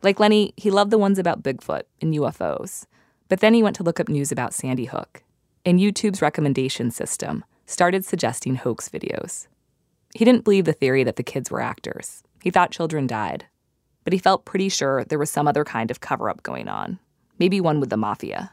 Like 0.02 0.20
Lenny, 0.20 0.54
he 0.56 0.70
loved 0.70 0.90
the 0.90 0.98
ones 0.98 1.18
about 1.18 1.42
Bigfoot 1.42 1.82
and 2.00 2.14
UFOs. 2.14 2.86
But 3.28 3.40
then 3.40 3.54
he 3.54 3.62
went 3.62 3.76
to 3.76 3.82
look 3.82 4.00
up 4.00 4.08
news 4.08 4.32
about 4.32 4.54
Sandy 4.54 4.86
Hook, 4.86 5.22
and 5.64 5.78
YouTube's 5.78 6.22
recommendation 6.22 6.90
system 6.90 7.44
started 7.66 8.04
suggesting 8.04 8.56
hoax 8.56 8.88
videos. 8.88 9.46
He 10.14 10.24
didn't 10.24 10.42
believe 10.44 10.64
the 10.64 10.72
theory 10.72 11.04
that 11.04 11.16
the 11.16 11.22
kids 11.22 11.50
were 11.50 11.60
actors. 11.60 12.24
He 12.42 12.50
thought 12.50 12.72
children 12.72 13.06
died. 13.06 13.46
But 14.02 14.12
he 14.12 14.18
felt 14.18 14.44
pretty 14.44 14.68
sure 14.68 15.04
there 15.04 15.18
was 15.18 15.30
some 15.30 15.46
other 15.46 15.64
kind 15.64 15.90
of 15.90 16.00
cover 16.00 16.28
up 16.28 16.42
going 16.42 16.68
on, 16.68 16.98
maybe 17.38 17.60
one 17.60 17.78
with 17.78 17.90
the 17.90 17.96
mafia. 17.96 18.52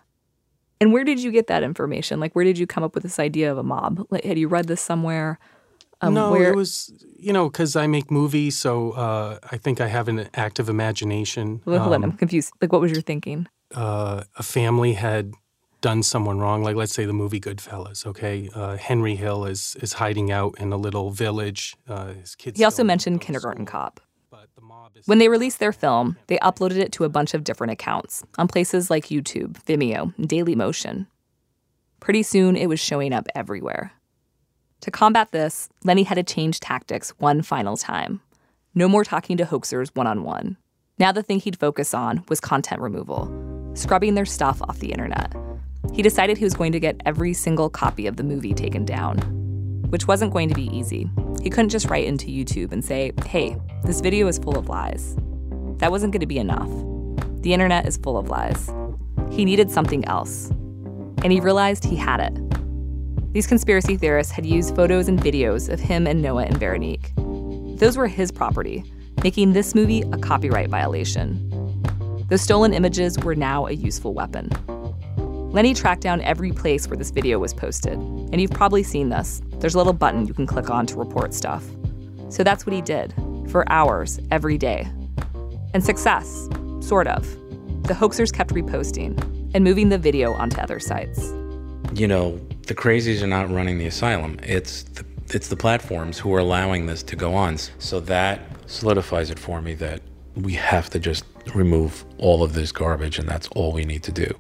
And 0.79 0.93
where 0.93 1.03
did 1.03 1.23
you 1.23 1.31
get 1.31 1.47
that 1.47 1.63
information? 1.63 2.19
Like, 2.19 2.35
where 2.35 2.45
did 2.45 2.59
you 2.59 2.67
come 2.67 2.83
up 2.83 2.93
with 2.93 3.03
this 3.03 3.17
idea 3.17 3.51
of 3.51 3.57
a 3.57 3.63
mob? 3.63 4.05
Like, 4.11 4.23
had 4.23 4.37
you 4.37 4.47
read 4.47 4.67
this 4.67 4.81
somewhere? 4.81 5.39
Um, 6.01 6.13
no, 6.13 6.31
where- 6.31 6.51
it 6.51 6.55
was, 6.55 6.91
you 7.17 7.33
know, 7.33 7.49
because 7.49 7.75
I 7.75 7.87
make 7.87 8.11
movies, 8.11 8.57
so 8.57 8.91
uh, 8.91 9.39
I 9.51 9.57
think 9.57 9.81
I 9.81 9.87
have 9.87 10.07
an 10.07 10.29
active 10.35 10.69
imagination. 10.69 11.61
Hold 11.65 11.79
on, 11.81 11.93
I'm 12.03 12.03
Um, 12.11 12.17
confused. 12.17 12.51
Like, 12.61 12.71
what 12.71 12.81
was 12.81 12.91
your 12.91 13.01
thinking? 13.01 13.47
uh, 13.75 14.23
a 14.37 14.43
family 14.43 14.93
had 14.93 15.33
done 15.81 16.01
someone 16.03 16.39
wrong, 16.39 16.63
like 16.63 16.75
let's 16.75 16.93
say 16.93 17.05
the 17.05 17.13
movie 17.13 17.39
Goodfellas. 17.39 18.05
Okay, 18.05 18.49
uh, 18.55 18.77
Henry 18.77 19.15
Hill 19.15 19.45
is 19.45 19.75
is 19.81 19.93
hiding 19.93 20.31
out 20.31 20.55
in 20.59 20.71
a 20.71 20.77
little 20.77 21.09
village. 21.11 21.75
Uh, 21.87 22.13
his 22.13 22.35
kids. 22.35 22.57
He 22.59 22.63
also 22.65 22.83
mentioned 22.83 23.19
Kindergarten 23.21 23.65
school, 23.67 23.79
Cop. 23.81 23.99
but 24.31 24.47
the 24.55 24.61
mob 24.61 24.95
is- 24.95 25.07
When 25.07 25.17
they 25.19 25.29
released 25.29 25.59
their 25.59 25.73
film, 25.73 26.15
they 26.27 26.37
uploaded 26.37 26.77
it 26.77 26.91
to 26.93 27.03
a 27.03 27.09
bunch 27.09 27.33
of 27.33 27.43
different 27.43 27.73
accounts 27.73 28.23
on 28.37 28.47
places 28.47 28.89
like 28.89 29.07
YouTube, 29.07 29.57
Vimeo, 29.65 30.13
and 30.17 30.29
Dailymotion. 30.29 31.07
Pretty 31.99 32.23
soon, 32.23 32.55
it 32.55 32.67
was 32.69 32.79
showing 32.79 33.11
up 33.13 33.27
everywhere. 33.35 33.91
To 34.81 34.91
combat 34.91 35.31
this, 35.31 35.69
Lenny 35.83 36.03
had 36.03 36.15
to 36.15 36.23
change 36.23 36.59
tactics 36.59 37.09
one 37.17 37.41
final 37.41 37.77
time. 37.77 38.21
No 38.75 38.87
more 38.87 39.03
talking 39.03 39.37
to 39.37 39.45
hoaxers 39.45 39.89
one 39.95 40.07
on 40.07 40.23
one. 40.23 40.57
Now, 40.99 41.11
the 41.11 41.23
thing 41.23 41.39
he'd 41.39 41.59
focus 41.59 41.93
on 41.93 42.23
was 42.29 42.39
content 42.39 42.81
removal, 42.81 43.31
scrubbing 43.73 44.15
their 44.15 44.25
stuff 44.25 44.61
off 44.61 44.79
the 44.79 44.91
internet. 44.91 45.33
He 45.93 46.01
decided 46.01 46.37
he 46.37 46.43
was 46.43 46.53
going 46.53 46.71
to 46.71 46.79
get 46.79 47.01
every 47.05 47.33
single 47.33 47.69
copy 47.69 48.07
of 48.07 48.17
the 48.17 48.23
movie 48.23 48.53
taken 48.53 48.85
down, 48.85 49.17
which 49.89 50.07
wasn't 50.07 50.33
going 50.33 50.49
to 50.49 50.55
be 50.55 50.75
easy. 50.75 51.09
He 51.41 51.49
couldn't 51.49 51.69
just 51.69 51.89
write 51.89 52.05
into 52.05 52.27
YouTube 52.27 52.71
and 52.71 52.83
say, 52.83 53.13
hey, 53.25 53.57
this 53.83 54.01
video 54.01 54.27
is 54.27 54.37
full 54.37 54.57
of 54.57 54.69
lies. 54.69 55.15
That 55.77 55.91
wasn't 55.91 56.13
going 56.13 56.21
to 56.21 56.27
be 56.27 56.39
enough. 56.39 56.69
The 57.41 57.53
internet 57.53 57.87
is 57.87 57.97
full 57.97 58.17
of 58.17 58.29
lies. 58.29 58.71
He 59.31 59.45
needed 59.45 59.71
something 59.71 60.05
else. 60.05 60.49
And 61.23 61.31
he 61.31 61.39
realized 61.39 61.83
he 61.83 61.95
had 61.95 62.19
it. 62.19 62.56
These 63.37 63.45
conspiracy 63.45 63.97
theorists 63.97 64.31
had 64.33 64.47
used 64.47 64.75
photos 64.75 65.07
and 65.07 65.19
videos 65.19 65.71
of 65.71 65.79
him 65.79 66.07
and 66.07 66.23
Noah 66.23 66.45
and 66.45 66.57
Veronique. 66.57 67.11
Those 67.77 67.95
were 67.95 68.07
his 68.07 68.31
property, 68.31 68.83
making 69.23 69.53
this 69.53 69.75
movie 69.75 70.01
a 70.11 70.17
copyright 70.17 70.69
violation. 70.69 71.47
Those 72.29 72.41
stolen 72.41 72.73
images 72.73 73.15
were 73.19 73.35
now 73.35 73.67
a 73.67 73.73
useful 73.73 74.15
weapon. 74.15 74.49
Lenny 75.51 75.75
tracked 75.75 76.01
down 76.01 76.19
every 76.21 76.51
place 76.51 76.87
where 76.87 76.97
this 76.97 77.11
video 77.11 77.37
was 77.37 77.53
posted, 77.53 77.93
and 77.93 78.41
you've 78.41 78.49
probably 78.49 78.81
seen 78.81 79.09
this. 79.09 79.39
There's 79.59 79.75
a 79.75 79.77
little 79.77 79.93
button 79.93 80.25
you 80.25 80.33
can 80.33 80.47
click 80.47 80.71
on 80.71 80.87
to 80.87 80.95
report 80.95 81.31
stuff. 81.31 81.63
So 82.29 82.43
that's 82.43 82.65
what 82.65 82.73
he 82.73 82.81
did, 82.81 83.13
for 83.51 83.71
hours, 83.71 84.19
every 84.31 84.57
day. 84.57 84.87
And 85.75 85.83
success, 85.85 86.49
sort 86.79 87.05
of. 87.05 87.23
The 87.83 87.93
hoaxers 87.93 88.33
kept 88.33 88.49
reposting 88.49 89.15
and 89.53 89.63
moving 89.63 89.89
the 89.89 89.99
video 89.99 90.33
onto 90.33 90.59
other 90.59 90.79
sites. 90.79 91.31
You 91.93 92.07
know, 92.07 92.41
the 92.67 92.75
crazies 92.75 93.21
are 93.21 93.27
not 93.27 93.49
running 93.49 93.77
the 93.77 93.87
asylum. 93.87 94.39
It's 94.43 94.83
the, 94.83 95.05
it's 95.29 95.47
the 95.47 95.55
platforms 95.55 96.19
who 96.19 96.33
are 96.35 96.39
allowing 96.39 96.85
this 96.85 97.01
to 97.03 97.15
go 97.15 97.33
on. 97.33 97.57
So 97.79 97.99
that 98.01 98.41
solidifies 98.67 99.29
it 99.29 99.39
for 99.39 99.61
me 99.61 99.73
that 99.75 100.01
we 100.35 100.53
have 100.53 100.89
to 100.91 100.99
just 100.99 101.23
remove 101.55 102.05
all 102.17 102.43
of 102.43 102.53
this 102.53 102.71
garbage, 102.71 103.17
and 103.17 103.27
that's 103.27 103.47
all 103.49 103.71
we 103.71 103.85
need 103.85 104.03
to 104.03 104.11
do. 104.11 104.37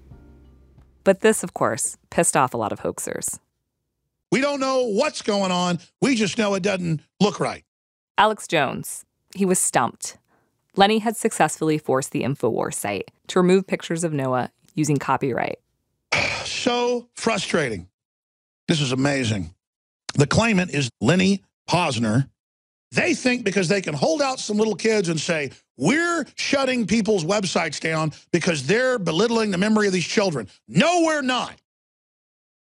But 1.03 1.21
this, 1.21 1.41
of 1.43 1.53
course, 1.53 1.97
pissed 2.09 2.35
off 2.35 2.53
a 2.53 2.57
lot 2.57 2.71
of 2.71 2.81
hoaxers. 2.81 3.39
We 4.31 4.41
don't 4.41 4.59
know 4.59 4.83
what's 4.83 5.21
going 5.21 5.51
on. 5.51 5.79
We 6.01 6.15
just 6.15 6.37
know 6.37 6.53
it 6.53 6.63
doesn't 6.63 7.01
look 7.21 7.39
right. 7.39 7.63
Alex 8.17 8.45
Jones, 8.45 9.05
he 9.33 9.45
was 9.45 9.57
stumped. 9.57 10.17
Lenny 10.75 10.99
had 10.99 11.15
successfully 11.15 11.77
forced 11.77 12.11
the 12.11 12.23
InfoWars 12.23 12.73
site 12.73 13.09
to 13.27 13.39
remove 13.39 13.67
pictures 13.67 14.03
of 14.03 14.11
Noah 14.11 14.51
using 14.75 14.97
copyright. 14.97 15.59
So 16.43 17.07
frustrating. 17.13 17.87
This 18.67 18.81
is 18.81 18.91
amazing. 18.91 19.53
The 20.15 20.27
claimant 20.27 20.71
is 20.71 20.89
Lenny 21.01 21.43
Pozner. 21.69 22.29
They 22.91 23.13
think 23.13 23.43
because 23.43 23.67
they 23.67 23.81
can 23.81 23.93
hold 23.93 24.21
out 24.21 24.39
some 24.39 24.57
little 24.57 24.75
kids 24.75 25.09
and 25.09 25.19
say, 25.19 25.51
we're 25.77 26.25
shutting 26.35 26.87
people's 26.87 27.23
websites 27.25 27.79
down 27.79 28.13
because 28.31 28.65
they're 28.65 28.97
belittling 28.97 29.51
the 29.51 29.57
memory 29.57 29.87
of 29.87 29.93
these 29.93 30.05
children. 30.07 30.47
No, 30.67 31.03
we're 31.05 31.21
not. 31.21 31.53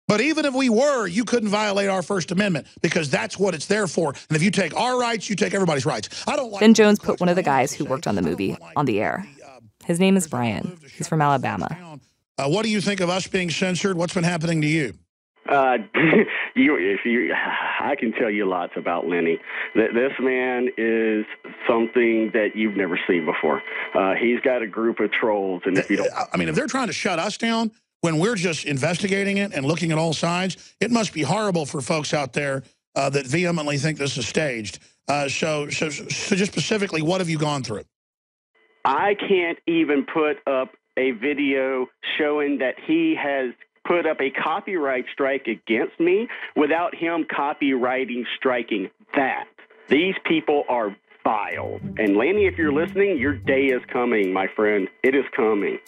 But 0.09 0.21
even 0.21 0.45
if 0.45 0.53
we 0.55 0.69
were, 0.69 1.07
you 1.07 1.25
couldn't 1.25 1.49
violate 1.49 1.89
our 1.89 2.03
First 2.03 2.31
Amendment 2.31 2.67
because 2.83 3.09
that's 3.09 3.39
what 3.39 3.55
it's 3.55 3.67
there 3.67 3.87
for. 3.87 4.11
And 4.29 4.37
if 4.37 4.43
you 4.43 4.51
take 4.51 4.75
our 4.77 4.99
rights, 4.99 5.31
you 5.31 5.37
take 5.37 5.55
everybody's 5.55 5.87
rights. 5.87 6.25
I 6.27 6.37
don't 6.37 6.51
like 6.51 6.61
Then 6.61 6.75
Jones 6.75 6.99
put 6.99 7.21
one 7.21 7.29
of 7.31 7.37
the 7.37 7.43
guys 7.43 7.73
who 7.73 7.85
worked 7.87 8.07
on 8.07 8.15
the 8.15 8.21
movie 8.23 8.57
on 8.77 8.85
the 8.85 9.01
air. 9.01 9.27
uh, 9.47 9.61
His 9.85 10.01
name 10.01 10.17
is 10.17 10.27
Brian. 10.27 10.79
He's 10.97 11.09
from 11.09 11.23
Alabama. 11.23 11.99
Uh, 12.37 12.49
what 12.49 12.65
do 12.65 12.71
you 12.71 12.81
think 12.81 13.01
of 13.01 13.09
us 13.09 13.27
being 13.27 13.49
censored? 13.49 13.97
What's 13.97 14.13
been 14.13 14.25
happening 14.25 14.61
to 14.63 14.67
you? 14.67 14.93
Uh, 15.49 15.79
you, 16.55 16.77
if 16.77 17.01
you, 17.05 17.35
I 17.81 17.95
can 17.97 18.13
tell 18.13 18.31
you 18.31 18.47
lots 18.47 18.73
about 18.77 19.07
Lenny. 19.07 19.39
That 19.75 19.95
this 19.95 20.13
man 20.21 20.69
is 20.77 21.25
something 21.69 22.31
that 22.33 22.51
you've 22.55 22.77
never 22.77 22.99
seen 23.09 23.27
before. 23.27 23.63
Uh, 23.95 24.15
he's 24.15 24.41
got 24.41 24.63
a 24.63 24.67
group 24.67 25.01
of 25.01 25.11
trolls, 25.13 25.63
and 25.67 25.77
if 25.79 25.91
you 25.91 25.97
don't, 25.97 26.11
I 26.33 26.37
mean, 26.37 26.49
if 26.49 26.55
they're 26.55 26.67
trying 26.67 26.89
to 26.89 26.93
shut 26.93 27.19
us 27.19 27.37
down 27.37 27.71
when 28.01 28.19
we're 28.19 28.37
just 28.37 28.67
investigating 28.67 29.39
it 29.39 29.53
and 29.55 29.65
looking 29.65 29.91
at 29.91 29.99
all 29.99 30.13
sides, 30.13 30.75
it 30.81 30.91
must 30.91 31.15
be 31.15 31.23
horrible 31.23 31.65
for 31.65 31.81
folks 31.81 32.13
out 32.13 32.35
there 32.35 32.63
uh, 32.95 33.09
that 33.11 33.27
vehemently 33.27 33.79
think 33.79 33.99
this 33.99 34.19
is 34.19 34.29
staged. 34.29 34.79
Uh, 35.09 35.29
so, 35.29 35.69
so, 35.69 35.91
so, 35.91 36.37
just 36.37 36.53
specifically, 36.53 37.03
what 37.03 37.21
have 37.21 37.29
you 37.29 37.39
gone 37.39 37.63
through? 37.63 37.85
I 38.85 39.15
can't 39.15 39.59
even 39.67 40.05
put 40.05 40.37
up 40.47 40.73
a 40.97 41.13
video 41.13 41.87
showing 42.19 42.59
that 42.59 42.75
he 42.87 43.17
has 43.19 43.53
put 43.85 44.07
up 44.07 44.21
a 44.21 44.31
copyright 44.31 45.05
strike 45.13 45.47
against 45.47 45.99
me 46.01 46.29
without 46.57 46.95
him 46.95 47.25
copywriting 47.25 48.25
striking 48.37 48.91
that. 49.15 49.47
These 49.89 50.15
people 50.25 50.65
are 50.69 50.97
vile. 51.23 51.81
And 51.99 52.17
Lanny, 52.17 52.47
if 52.47 52.57
you're 52.57 52.73
listening, 52.73 53.19
your 53.19 53.35
day 53.35 53.67
is 53.67 53.83
coming, 53.93 54.33
my 54.33 54.47
friend. 54.55 54.89
It 55.03 55.15
is 55.15 55.25
coming. 55.35 55.79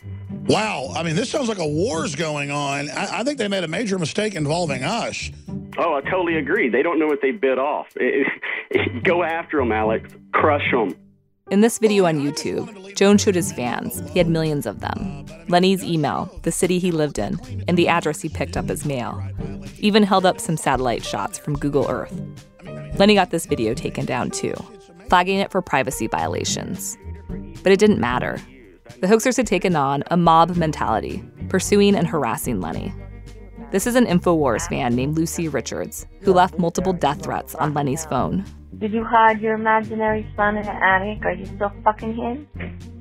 Wow, 0.48 0.92
I 0.94 1.02
mean, 1.02 1.16
this 1.16 1.30
sounds 1.30 1.48
like 1.48 1.59
a 1.59 1.66
war's 1.66 2.14
going 2.14 2.50
on. 2.50 2.88
I, 2.90 3.20
I 3.20 3.24
think 3.24 3.38
they 3.38 3.48
made 3.48 3.64
a 3.64 3.68
major 3.68 3.98
mistake 3.98 4.35
involving 4.35 4.85
us. 4.85 5.30
Oh, 5.78 5.94
I 5.94 6.00
totally 6.02 6.37
agree. 6.38 6.68
They 6.68 6.82
don't 6.82 6.98
know 6.98 7.06
what 7.06 7.20
they 7.20 7.32
bit 7.32 7.59
off. 7.59 7.88
Go 9.02 9.22
after 9.22 9.59
them, 9.59 9.72
Alex. 9.72 10.11
Crush 10.32 10.70
them. 10.70 10.94
In 11.48 11.61
this 11.61 11.78
video 11.78 12.06
on 12.06 12.18
YouTube, 12.18 12.96
Jones 12.96 13.22
showed 13.22 13.37
his 13.37 13.52
fans, 13.52 14.02
he 14.11 14.18
had 14.18 14.26
millions 14.26 14.66
of 14.66 14.80
them, 14.80 15.24
Lenny's 15.46 15.85
email, 15.85 16.28
the 16.42 16.50
city 16.50 16.80
he 16.80 16.90
lived 16.90 17.20
in, 17.20 17.38
and 17.68 17.78
the 17.78 17.87
address 17.87 18.20
he 18.20 18.28
picked 18.28 18.56
up 18.56 18.68
as 18.68 18.85
mail. 18.85 19.22
Even 19.78 20.02
held 20.02 20.26
up 20.26 20.40
some 20.40 20.56
satellite 20.56 21.04
shots 21.04 21.38
from 21.38 21.56
Google 21.56 21.88
Earth. 21.88 22.20
Lenny 22.98 23.14
got 23.14 23.30
this 23.30 23.46
video 23.46 23.74
taken 23.74 24.04
down 24.04 24.30
too, 24.30 24.54
flagging 25.09 25.38
it 25.38 25.52
for 25.52 25.62
privacy 25.62 26.09
violations. 26.09 26.98
But 27.62 27.70
it 27.70 27.78
didn't 27.78 28.00
matter. 28.00 28.40
The 29.00 29.06
hoaxers 29.06 29.37
had 29.37 29.46
taken 29.46 29.76
on 29.76 30.02
a 30.11 30.16
mob 30.16 30.56
mentality, 30.56 31.22
pursuing 31.48 31.94
and 31.94 32.09
harassing 32.09 32.61
Lenny. 32.61 32.92
This 33.70 33.87
is 33.87 33.94
an 33.94 34.06
InfoWars 34.06 34.68
fan 34.68 34.96
named 34.96 35.16
Lucy 35.16 35.46
Richards, 35.46 36.09
who 36.22 36.32
left 36.32 36.59
multiple 36.59 36.92
death 36.92 37.22
threats 37.22 37.54
on 37.54 37.72
Lenny's 37.72 38.04
phone. 38.04 38.44
Did 38.78 38.92
you 38.92 39.04
hide 39.04 39.40
your 39.40 39.54
imaginary 39.54 40.30
son 40.36 40.58
in 40.58 40.62
the 40.62 40.74
attic? 40.74 41.24
Are 41.24 41.32
you 41.32 41.46
still 41.46 41.72
fucking 41.82 42.14
him? 42.14 42.46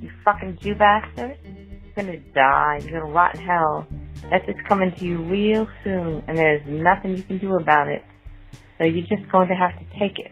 You 0.01 0.09
fucking 0.23 0.57
Jew 0.61 0.73
bastard? 0.73 1.37
You're 1.43 1.95
gonna 1.97 2.17
die. 2.33 2.79
You're 2.81 3.01
gonna 3.01 3.11
rot 3.11 3.35
in 3.35 3.45
hell. 3.45 3.85
Death 4.29 4.47
is 4.47 4.55
coming 4.69 4.93
to 4.93 5.05
you 5.05 5.21
real 5.23 5.67
soon, 5.83 6.23
and 6.29 6.37
there's 6.37 6.61
nothing 6.65 7.17
you 7.17 7.23
can 7.23 7.39
do 7.39 7.55
about 7.57 7.89
it. 7.89 8.05
So 8.77 8.85
you're 8.85 9.05
just 9.05 9.29
going 9.29 9.49
to 9.49 9.53
have 9.53 9.77
to 9.77 9.99
take 9.99 10.17
it. 10.17 10.31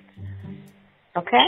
Okay? 1.17 1.47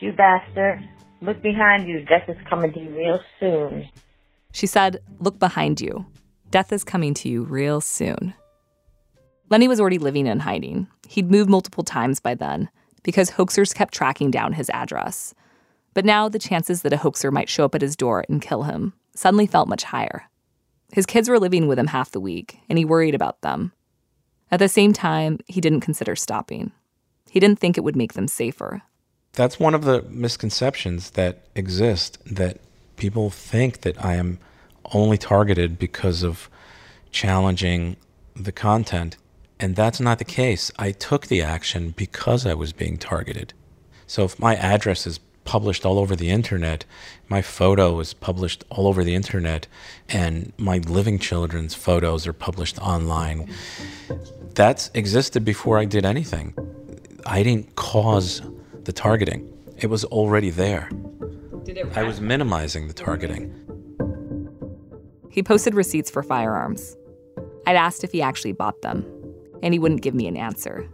Jew 0.00 0.12
bastard. 0.12 0.80
Look 1.20 1.40
behind 1.40 1.86
you. 1.86 2.04
Death 2.04 2.28
is 2.28 2.36
coming 2.50 2.72
to 2.72 2.80
you 2.80 2.90
real 2.90 3.20
soon. 3.38 3.88
She 4.52 4.66
said, 4.66 4.98
Look 5.20 5.38
behind 5.38 5.80
you. 5.80 6.04
Death 6.50 6.72
is 6.72 6.82
coming 6.82 7.14
to 7.14 7.28
you 7.28 7.44
real 7.44 7.80
soon. 7.80 8.34
Lenny 9.50 9.68
was 9.68 9.80
already 9.80 9.98
living 9.98 10.26
in 10.26 10.40
hiding. 10.40 10.88
He'd 11.08 11.30
moved 11.30 11.48
multiple 11.48 11.84
times 11.84 12.18
by 12.18 12.34
then 12.34 12.68
because 13.08 13.30
hoaxers 13.30 13.74
kept 13.74 13.94
tracking 13.94 14.30
down 14.30 14.52
his 14.52 14.68
address. 14.68 15.32
But 15.94 16.04
now 16.04 16.28
the 16.28 16.38
chances 16.38 16.82
that 16.82 16.92
a 16.92 16.98
hoaxer 16.98 17.30
might 17.30 17.48
show 17.48 17.64
up 17.64 17.74
at 17.74 17.80
his 17.80 17.96
door 17.96 18.22
and 18.28 18.42
kill 18.42 18.64
him 18.64 18.92
suddenly 19.14 19.46
felt 19.46 19.66
much 19.66 19.84
higher. 19.84 20.28
His 20.92 21.06
kids 21.06 21.26
were 21.26 21.38
living 21.38 21.68
with 21.68 21.78
him 21.78 21.86
half 21.86 22.10
the 22.10 22.20
week, 22.20 22.58
and 22.68 22.76
he 22.76 22.84
worried 22.84 23.14
about 23.14 23.40
them. 23.40 23.72
At 24.50 24.58
the 24.58 24.68
same 24.68 24.92
time, 24.92 25.38
he 25.46 25.58
didn't 25.58 25.80
consider 25.80 26.14
stopping. 26.16 26.70
He 27.30 27.40
didn't 27.40 27.58
think 27.58 27.78
it 27.78 27.80
would 27.82 27.96
make 27.96 28.12
them 28.12 28.28
safer. 28.28 28.82
That's 29.32 29.58
one 29.58 29.74
of 29.74 29.86
the 29.86 30.02
misconceptions 30.10 31.12
that 31.12 31.46
exist 31.54 32.18
that 32.26 32.58
people 32.96 33.30
think 33.30 33.80
that 33.80 34.04
I 34.04 34.16
am 34.16 34.38
only 34.92 35.16
targeted 35.16 35.78
because 35.78 36.22
of 36.22 36.50
challenging 37.10 37.96
the 38.36 38.52
content. 38.52 39.16
And 39.60 39.74
that's 39.74 40.00
not 40.00 40.18
the 40.18 40.24
case. 40.24 40.70
I 40.78 40.92
took 40.92 41.26
the 41.26 41.42
action 41.42 41.90
because 41.96 42.46
I 42.46 42.54
was 42.54 42.72
being 42.72 42.96
targeted. 42.96 43.54
So 44.06 44.24
if 44.24 44.38
my 44.38 44.54
address 44.54 45.06
is 45.06 45.18
published 45.44 45.84
all 45.86 45.98
over 45.98 46.14
the 46.14 46.30
internet, 46.30 46.84
my 47.28 47.42
photo 47.42 47.98
is 48.00 48.12
published 48.12 48.64
all 48.68 48.86
over 48.86 49.02
the 49.02 49.14
internet, 49.14 49.66
and 50.08 50.52
my 50.58 50.78
living 50.78 51.18
children's 51.18 51.74
photos 51.74 52.26
are 52.26 52.34
published 52.34 52.78
online, 52.78 53.50
that's 54.54 54.90
existed 54.92 55.44
before 55.44 55.78
I 55.78 55.86
did 55.86 56.04
anything. 56.04 56.54
I 57.26 57.42
didn't 57.42 57.76
cause 57.76 58.42
the 58.84 58.92
targeting, 58.92 59.50
it 59.78 59.88
was 59.88 60.04
already 60.04 60.50
there. 60.50 60.90
I 61.94 62.02
was 62.02 62.20
minimizing 62.20 62.86
the 62.88 62.94
targeting. 62.94 63.54
He 65.30 65.42
posted 65.42 65.74
receipts 65.74 66.10
for 66.10 66.22
firearms. 66.22 66.96
I'd 67.66 67.76
asked 67.76 68.04
if 68.04 68.12
he 68.12 68.22
actually 68.22 68.52
bought 68.52 68.80
them, 68.82 69.04
and 69.62 69.72
he 69.72 69.78
wouldn't 69.78 70.02
give 70.02 70.14
me 70.14 70.26
an 70.26 70.36
answer. 70.36 70.88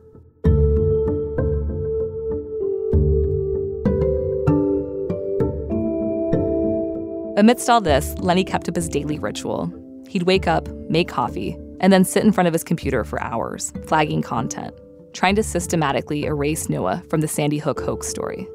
Amidst 7.37 7.69
all 7.69 7.81
this, 7.81 8.17
Lenny 8.19 8.45
kept 8.45 8.69
up 8.69 8.77
his 8.77 8.89
daily 8.89 9.19
ritual. 9.19 9.73
He'd 10.09 10.23
wake 10.23 10.47
up, 10.47 10.69
make 10.89 11.09
coffee, 11.09 11.57
and 11.81 11.93
then 11.93 12.05
sit 12.05 12.25
in 12.25 12.31
front 12.31 12.47
of 12.47 12.53
his 12.53 12.63
computer 12.63 13.05
for 13.05 13.21
hours, 13.21 13.73
flagging 13.87 14.23
content, 14.23 14.73
trying 15.13 15.35
to 15.35 15.43
systematically 15.43 16.25
erase 16.25 16.69
Noah 16.69 17.03
from 17.11 17.21
the 17.21 17.29
Sandy 17.29 17.59
Hook 17.59 17.81
hoax 17.81 18.07
story. 18.07 18.47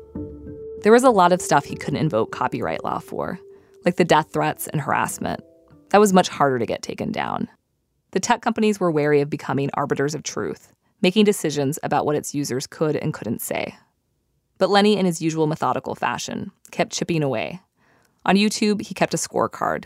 There 0.82 0.94
was 0.94 1.04
a 1.04 1.10
lot 1.10 1.34
of 1.34 1.42
stuff 1.42 1.66
he 1.66 1.76
couldn't 1.76 2.00
invoke 2.00 2.32
copyright 2.32 2.86
law 2.86 3.00
for, 3.00 3.38
like 3.84 3.98
the 3.98 4.06
death 4.06 4.32
threats 4.32 4.68
and 4.68 4.80
harassment. 4.80 5.42
That 5.90 6.00
was 6.00 6.14
much 6.14 6.30
harder 6.30 6.58
to 6.58 6.66
get 6.66 6.82
taken 6.82 7.12
down. 7.12 7.50
The 8.12 8.20
tech 8.20 8.42
companies 8.42 8.80
were 8.80 8.92
wary 8.92 9.22
of 9.22 9.30
becoming 9.30 9.70
arbiters 9.76 10.16
of 10.16 10.24
truth, 10.24 10.74
making 11.02 11.26
decisions 11.26 11.78
about 11.84 12.06
what 12.06 12.16
its 12.16 12.34
users 12.34 12.66
could 12.66 12.96
and 12.96 13.14
couldn't 13.14 13.42
say. 13.42 13.76
But 14.58 14.70
Lenny, 14.70 14.98
in 14.98 15.06
his 15.06 15.22
usual 15.22 15.48
methodical 15.48 15.96
fashion, 15.96 16.52
kept 16.72 16.92
chipping 16.92 17.24
away. 17.24 17.62
On 18.26 18.36
YouTube, 18.36 18.82
he 18.82 18.94
kept 18.94 19.14
a 19.14 19.18
scorecard. 19.18 19.86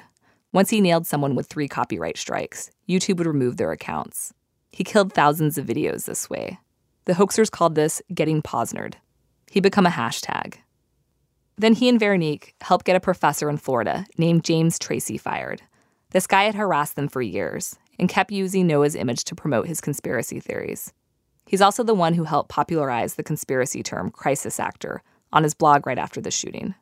Once 0.51 0.69
he 0.69 0.81
nailed 0.81 1.05
someone 1.05 1.35
with 1.35 1.47
three 1.47 1.67
copyright 1.67 2.17
strikes, 2.17 2.71
YouTube 2.87 3.17
would 3.17 3.27
remove 3.27 3.57
their 3.57 3.71
accounts. 3.71 4.33
He 4.71 4.83
killed 4.83 5.13
thousands 5.13 5.57
of 5.57 5.65
videos 5.65 6.05
this 6.05 6.29
way. 6.29 6.59
The 7.05 7.13
hoaxers 7.13 7.51
called 7.51 7.75
this 7.75 8.01
getting 8.13 8.41
Poznered. 8.41 8.95
He 9.51 9.59
became 9.59 9.85
a 9.85 9.89
hashtag. 9.89 10.55
Then 11.57 11.73
he 11.73 11.89
and 11.89 11.99
Veronique 11.99 12.55
helped 12.61 12.85
get 12.85 12.95
a 12.95 13.01
professor 13.01 13.49
in 13.49 13.57
Florida 13.57 14.05
named 14.17 14.43
James 14.43 14.79
Tracy 14.79 15.17
fired. 15.17 15.61
This 16.11 16.25
guy 16.25 16.43
had 16.43 16.55
harassed 16.55 16.95
them 16.95 17.07
for 17.07 17.21
years 17.21 17.75
and 17.99 18.09
kept 18.09 18.31
using 18.31 18.67
Noah's 18.67 18.95
image 18.95 19.23
to 19.25 19.35
promote 19.35 19.67
his 19.67 19.81
conspiracy 19.81 20.39
theories. 20.39 20.93
He's 21.45 21.61
also 21.61 21.83
the 21.83 21.93
one 21.93 22.13
who 22.13 22.23
helped 22.23 22.49
popularize 22.49 23.15
the 23.15 23.23
conspiracy 23.23 23.83
term 23.83 24.09
crisis 24.11 24.59
actor 24.59 25.03
on 25.31 25.43
his 25.43 25.53
blog 25.53 25.85
right 25.85 25.97
after 25.97 26.21
the 26.21 26.31
shooting. 26.31 26.75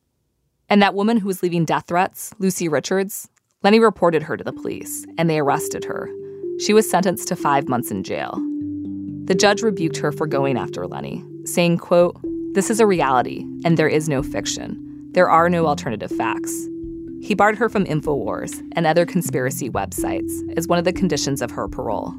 And 0.70 0.82
that 0.82 0.96
woman 0.96 1.18
who 1.18 1.28
was 1.28 1.44
leaving 1.44 1.66
death 1.66 1.86
threats, 1.88 2.34
Lucy 2.40 2.68
Richards, 2.68 3.28
Lenny 3.64 3.80
reported 3.80 4.24
her 4.24 4.38
to 4.38 4.44
the 4.44 4.54
police, 4.54 5.06
and 5.18 5.30
they 5.30 5.40
arrested 5.40 5.86
her. 5.86 6.10
She 6.60 6.74
was 6.74 6.90
sentenced 6.90 7.28
to 7.28 7.36
five 7.36 7.68
months 7.68 7.92
in 7.92 8.04
jail. 8.04 8.36
The 9.26 9.36
judge 9.36 9.62
rebuked 9.62 9.98
her 9.98 10.12
for 10.12 10.28
going 10.28 10.58
after 10.58 10.88
Lenny, 10.88 11.24
saying, 11.46 11.78
quote, 11.78 12.18
This 12.54 12.70
is 12.70 12.80
a 12.80 12.88
reality, 12.88 13.46
and 13.64 13.78
there 13.78 13.88
is 13.88 14.10
no 14.10 14.24
fiction. 14.24 14.78
There 15.12 15.30
are 15.30 15.50
no 15.50 15.68
alternative 15.68 16.12
facts. 16.12 16.68
He 17.22 17.36
barred 17.36 17.58
her 17.58 17.70
from 17.70 17.86
InfoWars 17.86 18.62
and 18.72 18.88
other 18.88 19.06
conspiracy 19.06 19.70
websites 19.70 20.32
as 20.58 20.68
one 20.68 20.80
of 20.80 20.86
the 20.86 20.92
conditions 20.92 21.42
of 21.42 21.52
her 21.52 21.68
parole. 21.68 22.16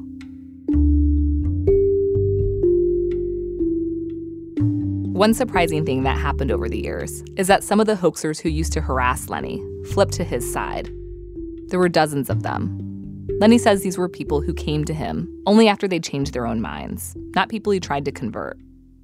One 5.13 5.33
surprising 5.33 5.85
thing 5.85 6.03
that 6.03 6.17
happened 6.17 6.51
over 6.51 6.67
the 6.67 6.81
years 6.81 7.23
is 7.37 7.47
that 7.47 7.63
some 7.63 7.79
of 7.79 7.85
the 7.85 7.95
hoaxers 7.95 8.41
who 8.41 8.49
used 8.49 8.73
to 8.73 8.81
harass 8.81 9.29
Lenny 9.29 9.61
flipped 9.91 10.13
to 10.13 10.23
his 10.23 10.49
side. 10.51 10.89
There 11.67 11.79
were 11.79 11.89
dozens 11.89 12.29
of 12.29 12.43
them. 12.43 12.79
Lenny 13.39 13.57
says 13.57 13.83
these 13.83 13.97
were 13.97 14.09
people 14.09 14.41
who 14.41 14.53
came 14.53 14.85
to 14.85 14.93
him 14.93 15.29
only 15.45 15.67
after 15.67 15.87
they 15.87 15.99
changed 15.99 16.33
their 16.33 16.47
own 16.47 16.61
minds, 16.61 17.15
not 17.35 17.49
people 17.49 17.73
he 17.73 17.79
tried 17.79 18.05
to 18.05 18.11
convert. 18.11 18.57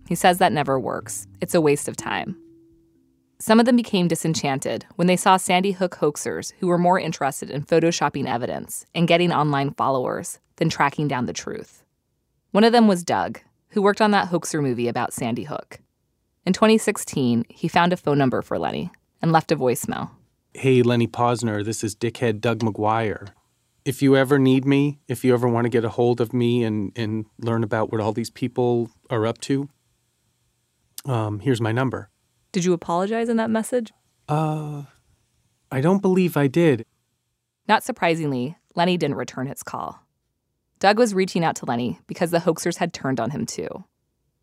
He 0.07 0.15
says 0.15 0.37
that 0.37 0.53
never 0.53 0.79
works, 0.79 1.27
it's 1.41 1.53
a 1.53 1.61
waste 1.61 1.87
of 1.87 1.97
time. 1.97 2.37
Some 3.41 3.59
of 3.61 3.65
them 3.65 3.77
became 3.77 4.09
disenchanted 4.09 4.85
when 4.97 5.07
they 5.07 5.15
saw 5.15 5.37
Sandy 5.37 5.71
Hook 5.71 5.95
hoaxers 6.01 6.51
who 6.59 6.67
were 6.67 6.77
more 6.77 6.99
interested 6.99 7.49
in 7.49 7.63
photoshopping 7.63 8.27
evidence 8.27 8.85
and 8.93 9.07
getting 9.07 9.31
online 9.31 9.71
followers 9.71 10.39
than 10.57 10.69
tracking 10.69 11.07
down 11.07 11.25
the 11.25 11.31
truth. 11.31 11.83
One 12.51 12.65
of 12.65 12.73
them 12.73 12.85
was 12.85 13.05
Doug, 13.05 13.39
who 13.69 13.81
worked 13.81 14.01
on 14.01 14.11
that 14.11 14.27
hoaxer 14.27 14.61
movie 14.61 14.89
about 14.89 15.13
Sandy 15.13 15.43
Hook. 15.43 15.79
In 16.45 16.51
2016, 16.51 17.45
he 17.47 17.69
found 17.69 17.93
a 17.93 17.97
phone 17.97 18.17
number 18.17 18.41
for 18.41 18.59
Lenny 18.59 18.91
and 19.21 19.31
left 19.31 19.53
a 19.53 19.55
voicemail. 19.55 20.09
Hey, 20.53 20.81
Lenny 20.81 21.07
Pozner, 21.07 21.63
this 21.63 21.81
is 21.81 21.95
dickhead 21.95 22.41
Doug 22.41 22.59
McGuire. 22.59 23.29
If 23.85 24.01
you 24.01 24.17
ever 24.17 24.37
need 24.37 24.65
me, 24.65 24.99
if 25.07 25.23
you 25.23 25.33
ever 25.33 25.47
want 25.47 25.63
to 25.63 25.69
get 25.69 25.85
a 25.85 25.89
hold 25.89 26.19
of 26.19 26.33
me 26.33 26.63
and, 26.63 26.91
and 26.97 27.25
learn 27.37 27.63
about 27.63 27.89
what 27.89 28.01
all 28.01 28.11
these 28.11 28.29
people 28.29 28.91
are 29.09 29.25
up 29.25 29.39
to, 29.41 29.69
um, 31.05 31.39
here's 31.39 31.61
my 31.61 31.71
number. 31.71 32.09
Did 32.51 32.65
you 32.65 32.73
apologize 32.73 33.29
in 33.29 33.37
that 33.37 33.49
message? 33.49 33.91
Uh, 34.27 34.83
I 35.71 35.81
don't 35.81 36.01
believe 36.01 36.35
I 36.35 36.47
did. 36.47 36.85
Not 37.67 37.83
surprisingly, 37.83 38.57
Lenny 38.75 38.97
didn't 38.97 39.17
return 39.17 39.47
his 39.47 39.61
call. 39.61 39.99
Doug 40.79 40.97
was 40.97 41.13
reaching 41.13 41.43
out 41.43 41.55
to 41.57 41.65
Lenny 41.65 41.99
because 42.07 42.31
the 42.31 42.39
hoaxers 42.39 42.77
had 42.77 42.93
turned 42.93 43.19
on 43.19 43.31
him 43.31 43.45
too. 43.45 43.83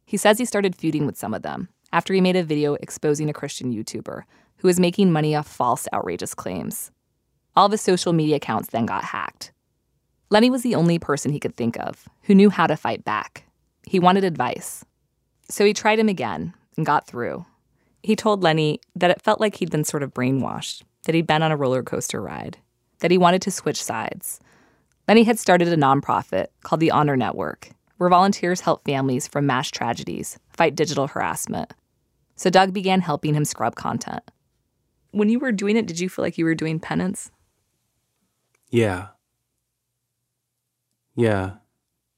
He 0.05 0.17
says 0.17 0.39
he 0.39 0.45
started 0.45 0.77
feuding 0.77 1.07
with 1.07 1.17
some 1.17 1.35
of 1.35 1.43
them 1.43 1.69
after 1.93 2.15
he 2.15 2.21
made 2.21 2.37
a 2.37 2.45
video 2.45 2.75
exposing 2.75 3.29
a 3.29 3.33
Christian 3.33 3.73
YouTuber 3.73 4.23
who 4.59 4.69
was 4.69 4.79
making 4.79 5.11
money 5.11 5.35
off 5.35 5.49
false, 5.49 5.89
outrageous 5.93 6.35
claims. 6.35 6.91
All 7.57 7.67
of 7.67 7.73
his 7.73 7.81
social 7.81 8.13
media 8.13 8.37
accounts 8.37 8.69
then 8.69 8.87
got 8.87 9.03
hacked. 9.05 9.53
Lenny 10.31 10.51
was 10.51 10.63
the 10.63 10.75
only 10.75 10.99
person 10.99 11.33
he 11.33 11.41
could 11.41 11.57
think 11.57 11.77
of 11.79 12.09
who 12.23 12.35
knew 12.35 12.51
how 12.51 12.67
to 12.67 12.77
fight 12.77 13.05
back. 13.05 13.45
He 13.87 13.99
wanted 13.99 14.25
advice. 14.25 14.85
So 15.49 15.65
he 15.65 15.73
tried 15.73 15.99
him 15.99 16.09
again 16.09 16.55
and 16.77 16.85
got 16.85 17.07
through. 17.07 17.47
He 18.07 18.15
told 18.15 18.45
Lenny 18.45 18.79
that 18.95 19.11
it 19.11 19.21
felt 19.21 19.41
like 19.41 19.57
he'd 19.57 19.73
been 19.73 19.83
sort 19.83 20.05
of 20.05 20.15
brainwashed, 20.15 20.83
that 21.07 21.15
he'd 21.17 21.27
been 21.27 21.43
on 21.43 21.51
a 21.51 21.57
roller 21.57 21.83
coaster 21.83 22.23
ride, 22.23 22.57
that 23.01 23.11
he 23.11 23.19
wanted 23.19 23.43
to 23.43 23.51
switch 23.51 23.83
sides. 23.83 24.39
Lenny 25.09 25.25
had 25.25 25.41
started 25.41 25.67
a 25.67 25.77
nonprofit 25.77 26.47
called 26.63 26.79
the 26.79 26.93
HONR 26.95 27.19
Network, 27.19 27.71
where 27.97 28.09
volunteers 28.09 28.61
help 28.61 28.85
families 28.85 29.27
from 29.27 29.47
mass 29.47 29.73
tragedies 29.73 30.39
fight 30.51 30.77
digital 30.77 31.09
harassment. 31.09 31.75
So 32.37 32.49
Doug 32.49 32.73
began 32.73 33.01
helping 33.01 33.35
him 33.35 33.45
scrub 33.45 33.75
content. 33.75 34.23
When 35.11 35.29
you 35.29 35.41
were 35.41 35.51
doing 35.51 35.77
it, 35.77 35.89
did 35.89 35.99
you 35.99 36.09
feel 36.09 36.25
like 36.25 36.39
you 36.39 36.45
were 36.45 36.55
doing 36.55 36.79
penance? 36.79 37.33
Yeah. 38.71 39.09
Yeah. 41.17 41.55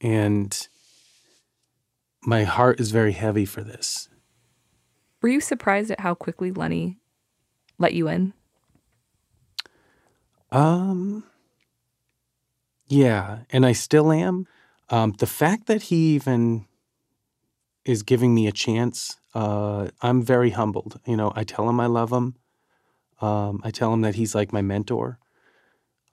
And 0.02 0.68
my 2.26 2.44
heart 2.44 2.78
is 2.78 2.90
very 2.90 3.12
heavy 3.12 3.46
for 3.46 3.62
this. 3.62 4.10
Were 5.20 5.28
you 5.28 5.40
surprised 5.40 5.90
at 5.90 6.00
how 6.00 6.14
quickly 6.14 6.52
Lenny 6.52 6.98
let 7.78 7.94
you 7.94 8.08
in? 8.08 8.32
Um, 10.50 11.24
yeah, 12.86 13.40
and 13.50 13.66
I 13.66 13.72
still 13.72 14.12
am. 14.12 14.46
Um, 14.90 15.12
the 15.18 15.26
fact 15.26 15.66
that 15.66 15.82
he 15.82 16.14
even 16.14 16.66
is 17.84 18.02
giving 18.02 18.34
me 18.34 18.46
a 18.46 18.52
chance, 18.52 19.18
uh, 19.34 19.88
I'm 20.00 20.22
very 20.22 20.50
humbled. 20.50 21.00
You 21.06 21.16
know, 21.16 21.32
I 21.34 21.44
tell 21.44 21.68
him 21.68 21.80
I 21.80 21.86
love 21.86 22.12
him. 22.12 22.36
Um, 23.20 23.60
I 23.64 23.70
tell 23.70 23.92
him 23.92 24.02
that 24.02 24.14
he's 24.14 24.34
like 24.34 24.52
my 24.52 24.62
mentor. 24.62 25.18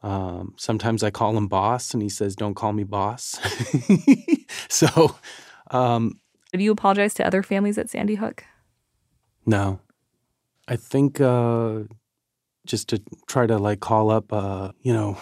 Um, 0.03 0.53
sometimes 0.57 1.03
I 1.03 1.11
call 1.11 1.37
him 1.37 1.47
boss, 1.47 1.93
and 1.93 2.03
he 2.03 2.09
says, 2.09 2.35
"Don't 2.35 2.53
call 2.53 2.73
me 2.73 2.83
boss." 2.83 3.39
so, 4.69 5.15
um, 5.71 6.19
Have 6.51 6.61
you 6.61 6.71
apologized 6.71 7.17
to 7.17 7.25
other 7.25 7.41
families 7.41 7.77
at 7.77 7.89
Sandy 7.89 8.15
Hook? 8.15 8.43
No, 9.45 9.79
I 10.67 10.75
think 10.75 11.21
uh, 11.21 11.83
just 12.65 12.89
to 12.89 13.01
try 13.27 13.45
to 13.45 13.57
like 13.57 13.79
call 13.79 14.09
up, 14.09 14.33
uh, 14.33 14.71
you 14.81 14.93
know, 14.93 15.17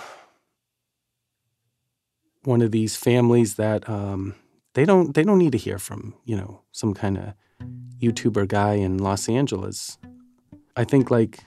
one 2.44 2.62
of 2.62 2.72
these 2.72 2.96
families 2.96 3.56
that 3.56 3.88
um, 3.90 4.36
they 4.74 4.86
don't 4.86 5.14
they 5.14 5.24
don't 5.24 5.40
need 5.40 5.52
to 5.52 5.58
hear 5.58 5.78
from 5.78 6.16
you 6.26 6.36
know 6.36 6.62
some 6.72 6.94
kind 6.94 7.18
of 7.18 7.34
YouTuber 8.00 8.48
guy 8.48 8.76
in 8.76 8.98
Los 8.98 9.28
Angeles. 9.28 9.98
I 10.76 10.86
think 10.86 11.12
like 11.12 11.44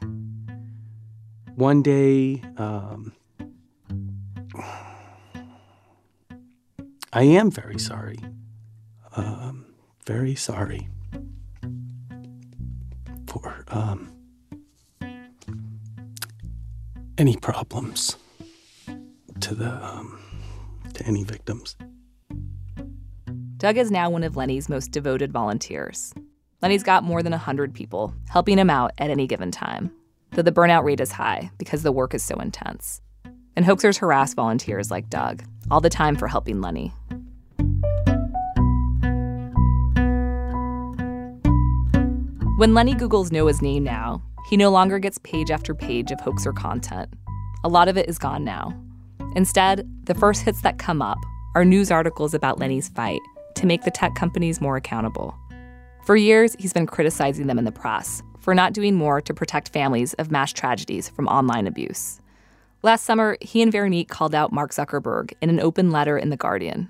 one 1.55 1.83
day 1.83 2.43
um, 2.59 3.13
I 7.13 7.23
am 7.23 7.51
very 7.51 7.79
sorry, 7.79 8.19
um, 9.17 9.67
very 10.05 10.35
sorry 10.35 10.89
for 13.39 13.65
um, 13.69 14.13
any 17.19 17.37
problems 17.37 18.17
to 19.41 19.55
the 19.55 19.71
um, 19.85 20.19
to 20.95 21.07
any 21.07 21.25
victims. 21.25 21.77
Doug 23.59 23.79
is 23.79 23.91
now 23.91 24.11
one 24.11 24.23
of 24.23 24.37
Lenny's 24.37 24.69
most 24.69 24.91
devoted 24.91 25.33
volunteers. 25.33 26.13
Lenny's 26.63 26.83
got 26.83 27.05
more 27.05 27.23
than 27.23 27.33
100 27.33 27.75
people 27.75 28.15
helping 28.29 28.59
him 28.59 28.71
out 28.71 28.93
at 28.99 29.11
any 29.11 29.27
given 29.27 29.51
time, 29.51 29.91
though 30.33 30.43
the 30.43 30.53
burnout 30.53 30.85
rate 30.85 31.01
is 31.01 31.13
high 31.13 31.51
because 31.59 31.83
the 31.83 31.93
work 31.93 32.15
is 32.15 32.23
so 32.23 32.37
intense. 32.37 33.01
And 33.55 33.65
hoaxers 33.65 33.99
harass 33.99 34.35
volunteers 34.35 34.91
like 34.91 35.09
Doug 35.09 35.43
all 35.71 35.81
the 35.81 35.91
time 35.91 36.17
for 36.17 36.29
helping 36.29 36.61
Lenny. 36.61 36.93
When 42.57 42.73
Lenny 42.73 42.95
Googles 42.95 43.31
Noah's 43.31 43.61
name 43.61 43.85
now, 43.85 44.23
he 44.49 44.57
no 44.57 44.71
longer 44.71 44.99
gets 44.99 45.19
page 45.19 45.51
after 45.51 45.75
page 45.75 46.11
of 46.11 46.19
hoaxer 46.21 46.55
content. 46.55 47.13
A 47.65 47.69
lot 47.69 47.87
of 47.87 47.99
it 47.99 48.09
is 48.09 48.17
gone 48.17 48.45
now. 48.45 48.73
Instead, 49.35 49.87
the 50.05 50.15
first 50.15 50.41
hits 50.41 50.63
that 50.63 50.79
come 50.79 51.03
up 51.03 51.19
are 51.55 51.67
news 51.67 51.91
articles 51.91 52.33
about 52.33 52.59
Lenny's 52.59 52.89
fight 52.89 53.21
to 53.57 53.67
make 53.67 53.83
the 53.83 53.91
tech 53.91 54.15
companies 54.15 54.59
more 54.59 54.79
accountable. 54.79 55.37
For 56.07 56.17
years, 56.17 56.57
he's 56.59 56.73
been 56.73 56.87
criticizing 56.87 57.47
them 57.47 57.59
in 57.59 57.67
the 57.67 57.73
press 57.73 58.23
for 58.41 58.55
not 58.55 58.73
doing 58.73 58.95
more 58.95 59.21
to 59.21 59.35
protect 59.35 59.69
families 59.69 60.15
of 60.15 60.31
mass 60.31 60.51
tragedies 60.51 61.11
from 61.11 61.29
online 61.29 61.67
abuse. 61.67 62.23
Last 62.83 63.05
summer, 63.05 63.37
he 63.43 63.61
and 63.61 63.71
Veronique 63.71 64.09
called 64.09 64.35
out 64.35 64.51
Mark 64.51 64.71
Zuckerberg 64.71 65.35
in 65.43 65.51
an 65.51 65.61
open 65.61 65.91
letter 65.91 66.17
in 66.17 66.31
The 66.31 66.39
Guardian. 66.39 66.89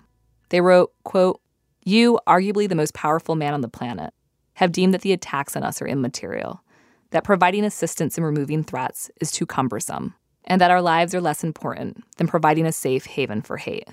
They 0.51 0.61
wrote, 0.61 0.93
quote, 1.03 1.41
You, 1.83 2.21
arguably 2.25 2.69
the 2.69 2.77
most 2.77 2.95
powerful 2.95 3.35
man 3.35 3.53
on 3.53 3.63
the 3.63 3.69
planet, 3.69 4.15
have 4.57 4.73
deemed 4.73 4.93
that 4.95 5.03
the 5.03 5.13
attacks 5.13 5.57
on 5.57 5.63
us 5.63 5.81
are 5.81 5.87
immaterial, 5.87 6.63
that 7.11 7.25
providing 7.25 7.65
assistance 7.65 8.19
in 8.19 8.25
removing 8.25 8.65
threats 8.65 9.11
is 9.21 9.31
too 9.31 9.47
cumbersome, 9.47 10.15
and 10.45 10.61
that 10.61 10.71
our 10.71 10.83
lives 10.83 11.15
are 11.15 11.21
less 11.21 11.45
important 11.45 12.03
than 12.17 12.27
providing 12.27 12.67
a 12.67 12.73
safe 12.73 13.05
haven 13.07 13.43
for 13.43 13.59
hate. 13.59 13.89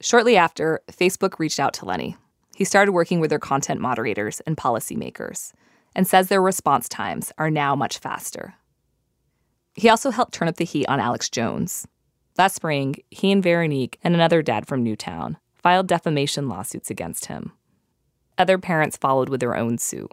Shortly 0.00 0.36
after, 0.36 0.80
Facebook 0.92 1.38
reached 1.38 1.58
out 1.58 1.72
to 1.74 1.86
Lenny. 1.86 2.16
He 2.54 2.64
started 2.64 2.92
working 2.92 3.18
with 3.18 3.30
their 3.30 3.38
content 3.38 3.80
moderators 3.80 4.40
and 4.40 4.56
policymakers 4.56 5.52
and 5.94 6.06
says 6.06 6.28
their 6.28 6.42
response 6.42 6.88
times 6.88 7.32
are 7.38 7.50
now 7.50 7.74
much 7.74 7.98
faster. 7.98 8.54
He 9.74 9.88
also 9.88 10.10
helped 10.10 10.34
turn 10.34 10.48
up 10.48 10.56
the 10.56 10.64
heat 10.64 10.86
on 10.86 11.00
Alex 11.00 11.30
Jones. 11.30 11.86
Last 12.36 12.56
spring, 12.56 12.96
he 13.10 13.32
and 13.32 13.42
Veronique 13.42 13.98
and 14.04 14.14
another 14.14 14.42
dad 14.42 14.66
from 14.66 14.82
Newtown 14.82 15.38
filed 15.54 15.86
defamation 15.86 16.48
lawsuits 16.48 16.90
against 16.90 17.26
him. 17.26 17.52
Other 18.38 18.58
parents 18.58 18.96
followed 18.96 19.28
with 19.28 19.40
their 19.40 19.56
own 19.56 19.78
suit. 19.78 20.12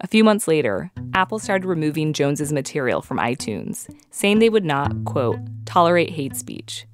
A 0.00 0.06
few 0.06 0.24
months 0.24 0.48
later, 0.48 0.90
Apple 1.14 1.38
started 1.38 1.66
removing 1.66 2.12
Jones's 2.12 2.52
material 2.52 3.02
from 3.02 3.18
iTunes, 3.18 3.88
saying 4.10 4.38
they 4.38 4.48
would 4.48 4.64
not, 4.64 5.04
quote, 5.04 5.38
tolerate 5.64 6.10
hate 6.10 6.34
speech. 6.34 6.86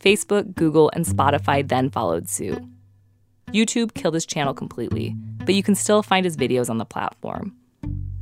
Facebook, 0.00 0.54
Google, 0.54 0.90
and 0.94 1.06
Spotify 1.06 1.66
then 1.66 1.88
followed 1.88 2.28
suit. 2.28 2.62
YouTube 3.52 3.94
killed 3.94 4.14
his 4.14 4.26
channel 4.26 4.52
completely, 4.52 5.14
but 5.44 5.54
you 5.54 5.62
can 5.62 5.74
still 5.74 6.02
find 6.02 6.24
his 6.24 6.36
videos 6.36 6.68
on 6.68 6.78
the 6.78 6.84
platform. 6.84 7.56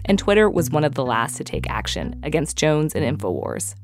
And 0.05 0.18
Twitter 0.18 0.50
was 0.50 0.70
one 0.70 0.85
of 0.85 0.94
the 0.94 1.05
last 1.05 1.37
to 1.38 1.44
take 1.44 1.68
action 1.68 2.20
against 2.22 2.59
Jones 2.59 2.94
and 2.94 3.18
InfoWars. 3.18 3.74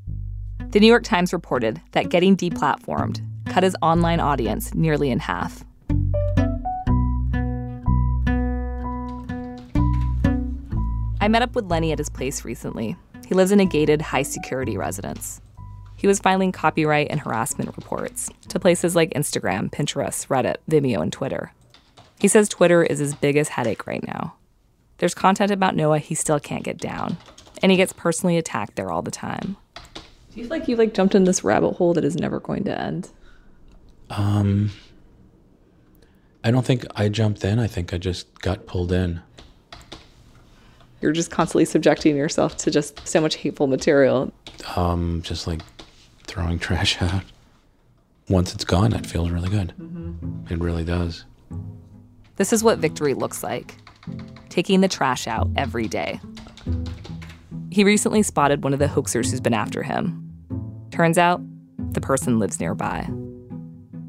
The 0.71 0.81
New 0.81 0.87
York 0.87 1.03
Times 1.03 1.33
reported 1.33 1.81
that 1.93 2.11
getting 2.11 2.37
deplatformed 2.37 3.21
cut 3.47 3.65
his 3.65 3.77
online 3.83 4.21
audience 4.21 4.75
nearly 4.75 5.11
in 5.11 5.19
half. 5.19 5.65
I 11.23 11.29
met 11.29 11.43
up 11.43 11.55
with 11.55 11.71
Lenny 11.71 11.93
at 11.93 11.99
his 11.99 12.09
place 12.09 12.47
recently. 12.47 12.97
He 13.27 13.35
lives 13.35 13.53
in 13.53 13.61
a 13.61 13.67
gated, 13.67 14.01
high 14.01 14.23
security 14.23 14.79
residence. 14.79 15.43
He 15.97 16.07
was 16.07 16.19
filing 16.19 16.51
copyright 16.51 17.09
and 17.11 17.21
harassment 17.21 17.77
reports 17.77 18.31
to 18.49 18.59
places 18.59 18.97
like 18.97 19.13
Instagram, 19.13 19.71
Pinterest, 19.71 20.27
Reddit, 20.29 20.57
Vimeo, 20.71 21.03
and 21.03 21.13
Twitter. 21.13 21.53
He 22.19 22.27
says 22.27 22.49
Twitter 22.49 22.83
is 22.83 22.99
his 22.99 23.15
biggest 23.15 23.51
headache 23.51 23.87
right 23.87 24.03
now. 24.07 24.35
There's 24.97 25.15
content 25.15 25.51
about 25.51 25.77
Noah 25.77 25.99
he 25.99 26.15
still 26.15 26.41
can't 26.41 26.65
get 26.65 26.79
down, 26.79 27.19
and 27.63 27.71
he 27.71 27.77
gets 27.77 27.93
personally 27.93 28.39
attacked 28.39 28.77
there 28.77 28.91
all 28.91 29.03
the 29.03 29.11
time. 29.11 29.59
Do 29.85 30.41
you 30.41 30.45
feel 30.45 30.51
like 30.51 30.69
you 30.69 30.77
like 30.77 30.95
jumped 30.95 31.15
in 31.15 31.25
this 31.25 31.45
rabbit 31.45 31.73
hole 31.73 31.93
that 31.95 32.05
is 32.05 32.17
never 32.17 32.41
going 32.41 32.65
to 32.65 32.81
end? 32.81 33.11
Um, 34.09 34.71
I 36.43 36.51
don't 36.51 36.65
think 36.65 36.87
I 36.97 37.11
jumped 37.11 37.45
in. 37.45 37.59
I 37.59 37.67
think 37.67 37.93
I 37.93 37.99
just 37.99 38.41
got 38.41 38.67
pulled 38.67 38.93
in. 38.93 39.21
You're 41.01 41.13
just 41.13 41.31
constantly 41.31 41.65
subjecting 41.65 42.17
yourself 42.17 42.57
to 42.59 42.71
just 42.71 43.07
so 43.07 43.21
much 43.21 43.37
hateful 43.37 43.67
material. 43.67 44.33
Um, 44.77 45.23
just 45.23 45.47
like 45.47 45.63
throwing 46.27 46.59
trash 46.59 47.01
out. 47.03 47.23
Once 48.29 48.55
it's 48.55 48.65
gone, 48.65 48.93
it 48.93 49.07
feels 49.07 49.31
really 49.31 49.49
good. 49.49 49.73
It 50.51 50.59
really 50.59 50.85
does. 50.85 51.25
This 52.37 52.53
is 52.53 52.63
what 52.63 52.79
victory 52.79 53.15
looks 53.15 53.43
like 53.43 53.77
taking 54.49 54.81
the 54.81 54.89
trash 54.89 55.27
out 55.27 55.49
every 55.57 55.87
day. 55.87 56.21
He 57.71 57.85
recently 57.85 58.23
spotted 58.23 58.65
one 58.65 58.73
of 58.73 58.79
the 58.81 58.87
hoaxers 58.89 59.31
who's 59.31 59.41
been 59.41 59.55
after 59.55 59.83
him. 59.83 60.27
Turns 60.91 61.19
out, 61.19 61.41
the 61.93 62.01
person 62.01 62.39
lives 62.39 62.59
nearby. 62.59 63.09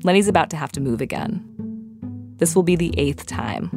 Lenny's 0.04 0.28
about 0.28 0.50
to 0.50 0.58
have 0.58 0.72
to 0.74 0.82
move 0.82 1.00
again. 1.00 1.46
This 2.38 2.56
will 2.56 2.64
be 2.64 2.76
the 2.76 2.94
eighth 2.98 3.28
time. 3.28 3.70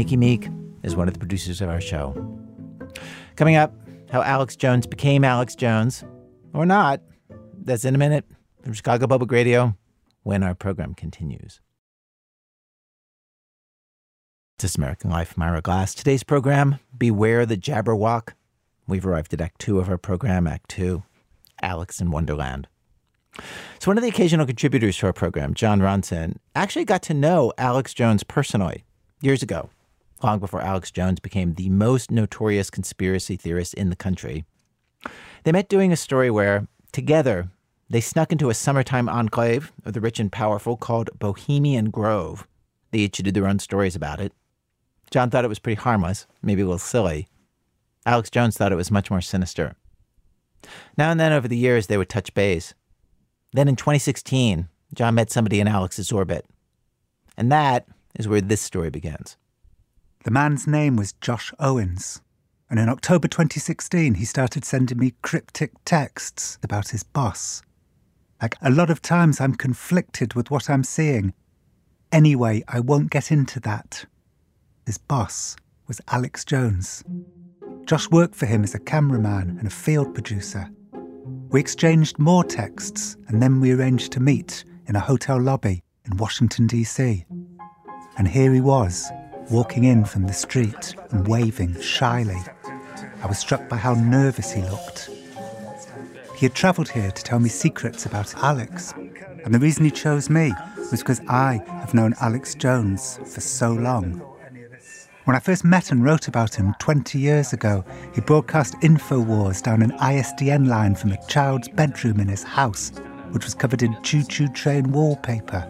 Miki 0.00 0.16
Meek 0.16 0.48
is 0.82 0.96
one 0.96 1.08
of 1.08 1.12
the 1.12 1.20
producers 1.20 1.60
of 1.60 1.68
our 1.68 1.78
show. 1.78 2.14
Coming 3.36 3.56
up, 3.56 3.74
how 4.10 4.22
Alex 4.22 4.56
Jones 4.56 4.86
became 4.86 5.24
Alex 5.24 5.54
Jones, 5.54 6.04
or 6.54 6.64
not. 6.64 7.02
That's 7.52 7.84
in 7.84 7.94
a 7.94 7.98
minute 7.98 8.24
from 8.62 8.72
Chicago 8.72 9.06
Public 9.06 9.30
Radio 9.30 9.76
when 10.22 10.42
our 10.42 10.54
program 10.54 10.94
continues. 10.94 11.60
This 14.58 14.70
is 14.70 14.78
American 14.78 15.10
Life, 15.10 15.34
I'm 15.36 15.42
Ira 15.42 15.60
Glass. 15.60 15.92
Today's 15.92 16.22
program, 16.22 16.78
Beware 16.96 17.44
the 17.44 17.58
Jabberwock. 17.58 18.30
We've 18.88 19.04
arrived 19.04 19.34
at 19.34 19.42
Act 19.42 19.60
Two 19.60 19.80
of 19.80 19.90
our 19.90 19.98
program, 19.98 20.46
Act 20.46 20.70
Two, 20.70 21.02
Alex 21.60 22.00
in 22.00 22.10
Wonderland. 22.10 22.68
So, 23.78 23.90
one 23.90 23.98
of 23.98 24.02
the 24.02 24.08
occasional 24.08 24.46
contributors 24.46 24.96
to 24.96 25.08
our 25.08 25.12
program, 25.12 25.52
Jon 25.52 25.80
Ronson, 25.80 26.38
actually 26.54 26.86
got 26.86 27.02
to 27.02 27.12
know 27.12 27.52
Alex 27.58 27.92
Jones 27.92 28.22
personally 28.22 28.84
years 29.20 29.42
ago, 29.42 29.68
long 30.22 30.38
before 30.38 30.60
Alex 30.60 30.90
Jones 30.90 31.20
became 31.20 31.54
the 31.54 31.68
most 31.70 32.10
notorious 32.10 32.70
conspiracy 32.70 33.36
theorist 33.36 33.74
in 33.74 33.90
the 33.90 33.96
country. 33.96 34.44
They 35.44 35.52
met 35.52 35.68
doing 35.68 35.92
a 35.92 35.96
story 35.96 36.30
where, 36.30 36.66
together, 36.92 37.48
they 37.88 38.00
snuck 38.00 38.30
into 38.30 38.50
a 38.50 38.54
summertime 38.54 39.08
enclave 39.08 39.72
of 39.84 39.94
the 39.94 40.00
rich 40.00 40.20
and 40.20 40.30
powerful 40.30 40.76
called 40.76 41.10
Bohemian 41.18 41.90
Grove. 41.90 42.46
They 42.90 43.00
each 43.00 43.18
did 43.18 43.34
their 43.34 43.46
own 43.46 43.58
stories 43.58 43.96
about 43.96 44.20
it. 44.20 44.32
Jon 45.10 45.30
thought 45.30 45.44
it 45.44 45.48
was 45.48 45.58
pretty 45.58 45.80
harmless, 45.80 46.26
maybe 46.42 46.62
a 46.62 46.64
little 46.64 46.78
silly. 46.78 47.26
Alex 48.06 48.30
Jones 48.30 48.56
thought 48.56 48.72
it 48.72 48.76
was 48.76 48.90
much 48.90 49.10
more 49.10 49.20
sinister. 49.20 49.74
Now 50.96 51.10
and 51.10 51.18
then 51.18 51.32
over 51.32 51.48
the 51.48 51.56
years, 51.56 51.86
they 51.86 51.96
would 51.96 52.08
touch 52.08 52.34
base. 52.34 52.74
Then 53.52 53.68
in 53.68 53.76
2016, 53.76 54.68
Jon 54.94 55.14
met 55.14 55.30
somebody 55.30 55.60
in 55.60 55.68
Alex's 55.68 56.12
orbit. 56.12 56.46
And 57.36 57.50
that 57.50 57.86
is 58.18 58.28
where 58.28 58.40
this 58.40 58.60
story 58.60 58.90
begins. 58.90 59.36
The 60.22 60.30
man's 60.30 60.66
name 60.66 60.96
was 60.96 61.14
Josh 61.14 61.50
Owens. 61.58 62.20
And 62.68 62.78
in 62.78 62.90
October 62.90 63.26
2016, 63.26 64.14
he 64.14 64.26
started 64.26 64.66
sending 64.66 64.98
me 64.98 65.14
cryptic 65.22 65.72
texts 65.86 66.58
about 66.62 66.88
his 66.88 67.02
boss. 67.02 67.62
Like, 68.42 68.54
a 68.60 68.70
lot 68.70 68.90
of 68.90 69.00
times 69.00 69.40
I'm 69.40 69.54
conflicted 69.54 70.34
with 70.34 70.50
what 70.50 70.68
I'm 70.68 70.84
seeing. 70.84 71.32
Anyway, 72.12 72.62
I 72.68 72.80
won't 72.80 73.10
get 73.10 73.32
into 73.32 73.60
that. 73.60 74.04
His 74.84 74.98
boss 74.98 75.56
was 75.86 76.02
Alex 76.08 76.44
Jones. 76.44 77.02
Josh 77.86 78.10
worked 78.10 78.34
for 78.34 78.44
him 78.44 78.62
as 78.62 78.74
a 78.74 78.78
cameraman 78.78 79.56
and 79.58 79.66
a 79.66 79.70
field 79.70 80.12
producer. 80.12 80.68
We 81.48 81.60
exchanged 81.60 82.18
more 82.18 82.44
texts, 82.44 83.16
and 83.28 83.42
then 83.42 83.58
we 83.58 83.72
arranged 83.72 84.12
to 84.12 84.20
meet 84.20 84.64
in 84.86 84.96
a 84.96 85.00
hotel 85.00 85.40
lobby 85.40 85.82
in 86.04 86.18
Washington, 86.18 86.66
D.C. 86.66 87.24
And 88.18 88.28
here 88.28 88.52
he 88.52 88.60
was, 88.60 89.10
walking 89.50 89.84
in 89.84 90.04
from 90.04 90.26
the 90.26 90.32
street 90.32 90.94
and 91.10 91.26
waving 91.26 91.78
shyly. 91.80 92.40
I 93.22 93.26
was 93.26 93.38
struck 93.38 93.68
by 93.68 93.76
how 93.76 93.94
nervous 93.94 94.52
he 94.52 94.62
looked. 94.62 95.10
He 96.36 96.46
had 96.46 96.54
travelled 96.54 96.88
here 96.88 97.10
to 97.10 97.22
tell 97.22 97.40
me 97.40 97.48
secrets 97.48 98.06
about 98.06 98.34
Alex, 98.36 98.94
and 99.44 99.52
the 99.52 99.58
reason 99.58 99.84
he 99.84 99.90
chose 99.90 100.30
me 100.30 100.52
was 100.90 101.00
because 101.00 101.20
I 101.28 101.62
have 101.66 101.94
known 101.94 102.14
Alex 102.20 102.54
Jones 102.54 103.18
for 103.26 103.40
so 103.40 103.72
long. 103.72 104.22
When 105.24 105.36
I 105.36 105.40
first 105.40 105.64
met 105.64 105.92
and 105.92 106.02
wrote 106.02 106.28
about 106.28 106.54
him 106.54 106.74
20 106.78 107.18
years 107.18 107.52
ago, 107.52 107.84
he 108.14 108.20
broadcast 108.20 108.74
InfoWars 108.80 109.62
down 109.62 109.82
an 109.82 109.92
ISDN 109.92 110.66
line 110.66 110.94
from 110.94 111.12
a 111.12 111.26
child's 111.26 111.68
bedroom 111.68 112.20
in 112.20 112.28
his 112.28 112.42
house, 112.42 112.90
which 113.32 113.44
was 113.44 113.54
covered 113.54 113.82
in 113.82 114.00
choo 114.02 114.22
choo 114.24 114.48
train 114.48 114.90
wallpaper. 114.92 115.68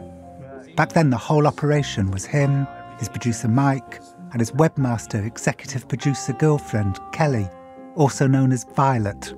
Back 0.77 0.93
then, 0.93 1.11
the 1.11 1.17
whole 1.17 1.47
operation 1.47 2.11
was 2.11 2.25
him, 2.25 2.67
his 3.01 3.09
producer 3.09 3.49
Mike, 3.49 4.01
and 4.31 4.41
his 4.41 4.53
webmaster, 4.53 5.27
executive 5.27 5.89
producer 5.89 6.33
girlfriend, 6.35 7.01
Kelly, 7.11 7.49
also 7.97 8.29
known 8.29 8.53
as 8.53 8.63
Violet. 8.77 9.35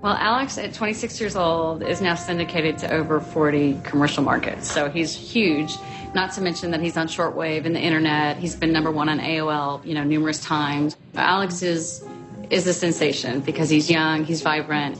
Well, 0.00 0.14
Alex, 0.14 0.58
at 0.58 0.74
26 0.74 1.20
years 1.20 1.36
old, 1.36 1.82
is 1.82 2.00
now 2.00 2.14
syndicated 2.14 2.78
to 2.78 2.92
over 2.92 3.20
40 3.20 3.80
commercial 3.84 4.22
markets. 4.22 4.70
So 4.70 4.88
he's 4.88 5.14
huge. 5.14 5.76
Not 6.14 6.32
to 6.32 6.40
mention 6.40 6.70
that 6.70 6.80
he's 6.80 6.96
on 6.96 7.08
shortwave 7.08 7.66
and 7.66 7.76
the 7.76 7.80
internet. 7.80 8.38
He's 8.38 8.56
been 8.56 8.72
number 8.72 8.90
one 8.90 9.08
on 9.08 9.18
AOL, 9.18 9.84
you 9.84 9.94
know, 9.94 10.04
numerous 10.04 10.40
times. 10.40 10.96
Alex 11.14 11.62
is 11.62 12.04
is 12.50 12.66
a 12.66 12.72
sensation 12.72 13.40
because 13.40 13.68
he's 13.68 13.90
young, 13.90 14.24
he's 14.24 14.40
vibrant, 14.40 14.98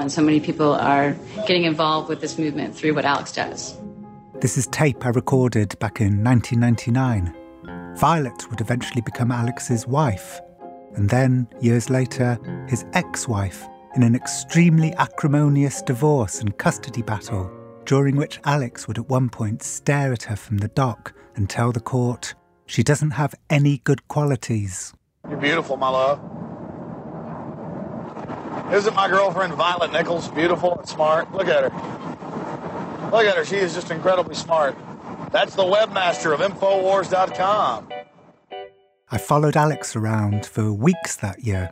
and 0.00 0.10
so 0.10 0.20
many 0.20 0.40
people 0.40 0.72
are 0.72 1.16
getting 1.46 1.62
involved 1.62 2.08
with 2.08 2.20
this 2.20 2.38
movement 2.38 2.74
through 2.74 2.92
what 2.92 3.04
Alex 3.04 3.32
does. 3.32 3.76
This 4.40 4.56
is 4.56 4.68
tape 4.68 5.04
I 5.04 5.08
recorded 5.08 5.76
back 5.80 6.00
in 6.00 6.22
1999. 6.22 7.96
Violet 7.96 8.48
would 8.48 8.60
eventually 8.60 9.00
become 9.00 9.32
Alex's 9.32 9.84
wife, 9.84 10.40
and 10.94 11.10
then, 11.10 11.48
years 11.60 11.90
later, 11.90 12.38
his 12.68 12.84
ex 12.92 13.26
wife 13.26 13.66
in 13.96 14.04
an 14.04 14.14
extremely 14.14 14.94
acrimonious 14.94 15.82
divorce 15.82 16.40
and 16.40 16.56
custody 16.56 17.02
battle, 17.02 17.50
during 17.84 18.14
which 18.14 18.38
Alex 18.44 18.86
would 18.86 18.98
at 18.98 19.08
one 19.08 19.28
point 19.28 19.60
stare 19.60 20.12
at 20.12 20.22
her 20.22 20.36
from 20.36 20.58
the 20.58 20.68
dock 20.68 21.12
and 21.34 21.50
tell 21.50 21.72
the 21.72 21.80
court 21.80 22.36
she 22.66 22.84
doesn't 22.84 23.10
have 23.10 23.34
any 23.50 23.78
good 23.78 24.06
qualities. 24.06 24.94
You're 25.28 25.40
beautiful, 25.40 25.76
my 25.76 25.88
love. 25.88 26.20
Isn't 28.72 28.94
my 28.94 29.08
girlfriend 29.08 29.54
Violet 29.54 29.90
Nichols 29.90 30.28
beautiful 30.28 30.78
and 30.78 30.88
smart? 30.88 31.32
Look 31.32 31.48
at 31.48 31.72
her. 31.72 32.17
Look 33.10 33.24
at 33.24 33.36
her. 33.36 33.44
She 33.44 33.56
is 33.56 33.74
just 33.74 33.90
incredibly 33.90 34.34
smart. 34.34 34.76
That's 35.32 35.54
the 35.54 35.64
webmaster 35.64 36.32
of 36.32 36.40
Infowars.com. 36.40 37.88
I 39.10 39.18
followed 39.18 39.56
Alex 39.56 39.96
around 39.96 40.44
for 40.44 40.72
weeks 40.72 41.16
that 41.16 41.40
year. 41.40 41.70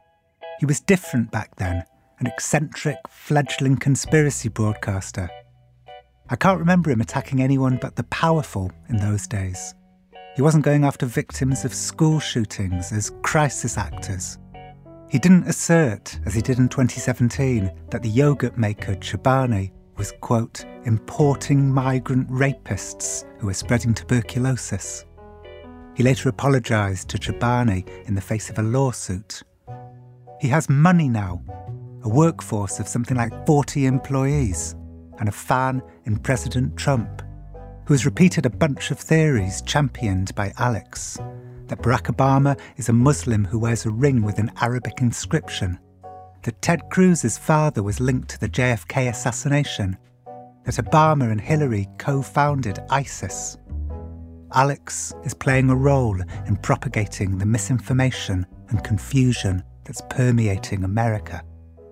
He 0.58 0.66
was 0.66 0.80
different 0.80 1.30
back 1.30 1.56
then, 1.56 1.84
an 2.18 2.26
eccentric, 2.26 2.96
fledgling 3.10 3.76
conspiracy 3.76 4.48
broadcaster. 4.48 5.28
I 6.30 6.36
can't 6.36 6.58
remember 6.58 6.90
him 6.90 7.02
attacking 7.02 7.42
anyone 7.42 7.78
but 7.80 7.96
the 7.96 8.04
powerful 8.04 8.72
in 8.88 8.96
those 8.96 9.26
days. 9.26 9.74
He 10.34 10.42
wasn't 10.42 10.64
going 10.64 10.84
after 10.84 11.06
victims 11.06 11.64
of 11.64 11.74
school 11.74 12.18
shootings 12.18 12.92
as 12.92 13.12
crisis 13.22 13.76
actors. 13.76 14.38
He 15.08 15.18
didn't 15.18 15.46
assert, 15.46 16.18
as 16.24 16.34
he 16.34 16.40
did 16.40 16.58
in 16.58 16.68
2017, 16.68 17.70
that 17.90 18.02
the 18.02 18.08
yogurt 18.08 18.58
maker 18.58 18.94
Chobani 18.94 19.70
was, 19.96 20.12
quote, 20.20 20.64
importing 20.84 21.72
migrant 21.72 22.28
rapists 22.30 23.24
who 23.38 23.46
were 23.46 23.54
spreading 23.54 23.94
tuberculosis. 23.94 25.04
He 25.94 26.02
later 26.02 26.28
apologised 26.28 27.08
to 27.08 27.18
Chobani 27.18 27.88
in 28.06 28.14
the 28.14 28.20
face 28.20 28.50
of 28.50 28.58
a 28.58 28.62
lawsuit. 28.62 29.42
He 30.40 30.48
has 30.48 30.68
money 30.68 31.08
now, 31.08 31.42
a 32.02 32.08
workforce 32.08 32.78
of 32.78 32.88
something 32.88 33.16
like 33.16 33.46
40 33.46 33.86
employees, 33.86 34.74
and 35.18 35.28
a 35.28 35.32
fan 35.32 35.82
in 36.04 36.18
President 36.18 36.76
Trump, 36.76 37.22
who 37.86 37.94
has 37.94 38.04
repeated 38.04 38.44
a 38.44 38.50
bunch 38.50 38.90
of 38.90 38.98
theories 38.98 39.62
championed 39.62 40.34
by 40.34 40.52
Alex 40.58 41.18
that 41.68 41.80
Barack 41.80 42.14
Obama 42.14 42.58
is 42.76 42.88
a 42.88 42.92
Muslim 42.92 43.44
who 43.44 43.58
wears 43.58 43.86
a 43.86 43.90
ring 43.90 44.22
with 44.22 44.38
an 44.38 44.52
Arabic 44.60 45.00
inscription, 45.00 45.78
that 46.46 46.62
Ted 46.62 46.88
Cruz's 46.90 47.36
father 47.36 47.82
was 47.82 48.00
linked 48.00 48.30
to 48.30 48.40
the 48.40 48.48
JFK 48.48 49.10
assassination, 49.10 49.96
that 50.64 50.76
Obama 50.76 51.30
and 51.30 51.40
Hillary 51.40 51.88
co 51.98 52.22
founded 52.22 52.78
ISIS. 52.88 53.58
Alex 54.54 55.12
is 55.24 55.34
playing 55.34 55.68
a 55.68 55.74
role 55.74 56.18
in 56.46 56.56
propagating 56.58 57.36
the 57.36 57.44
misinformation 57.44 58.46
and 58.68 58.84
confusion 58.84 59.62
that's 59.84 60.00
permeating 60.08 60.84
America. 60.84 61.42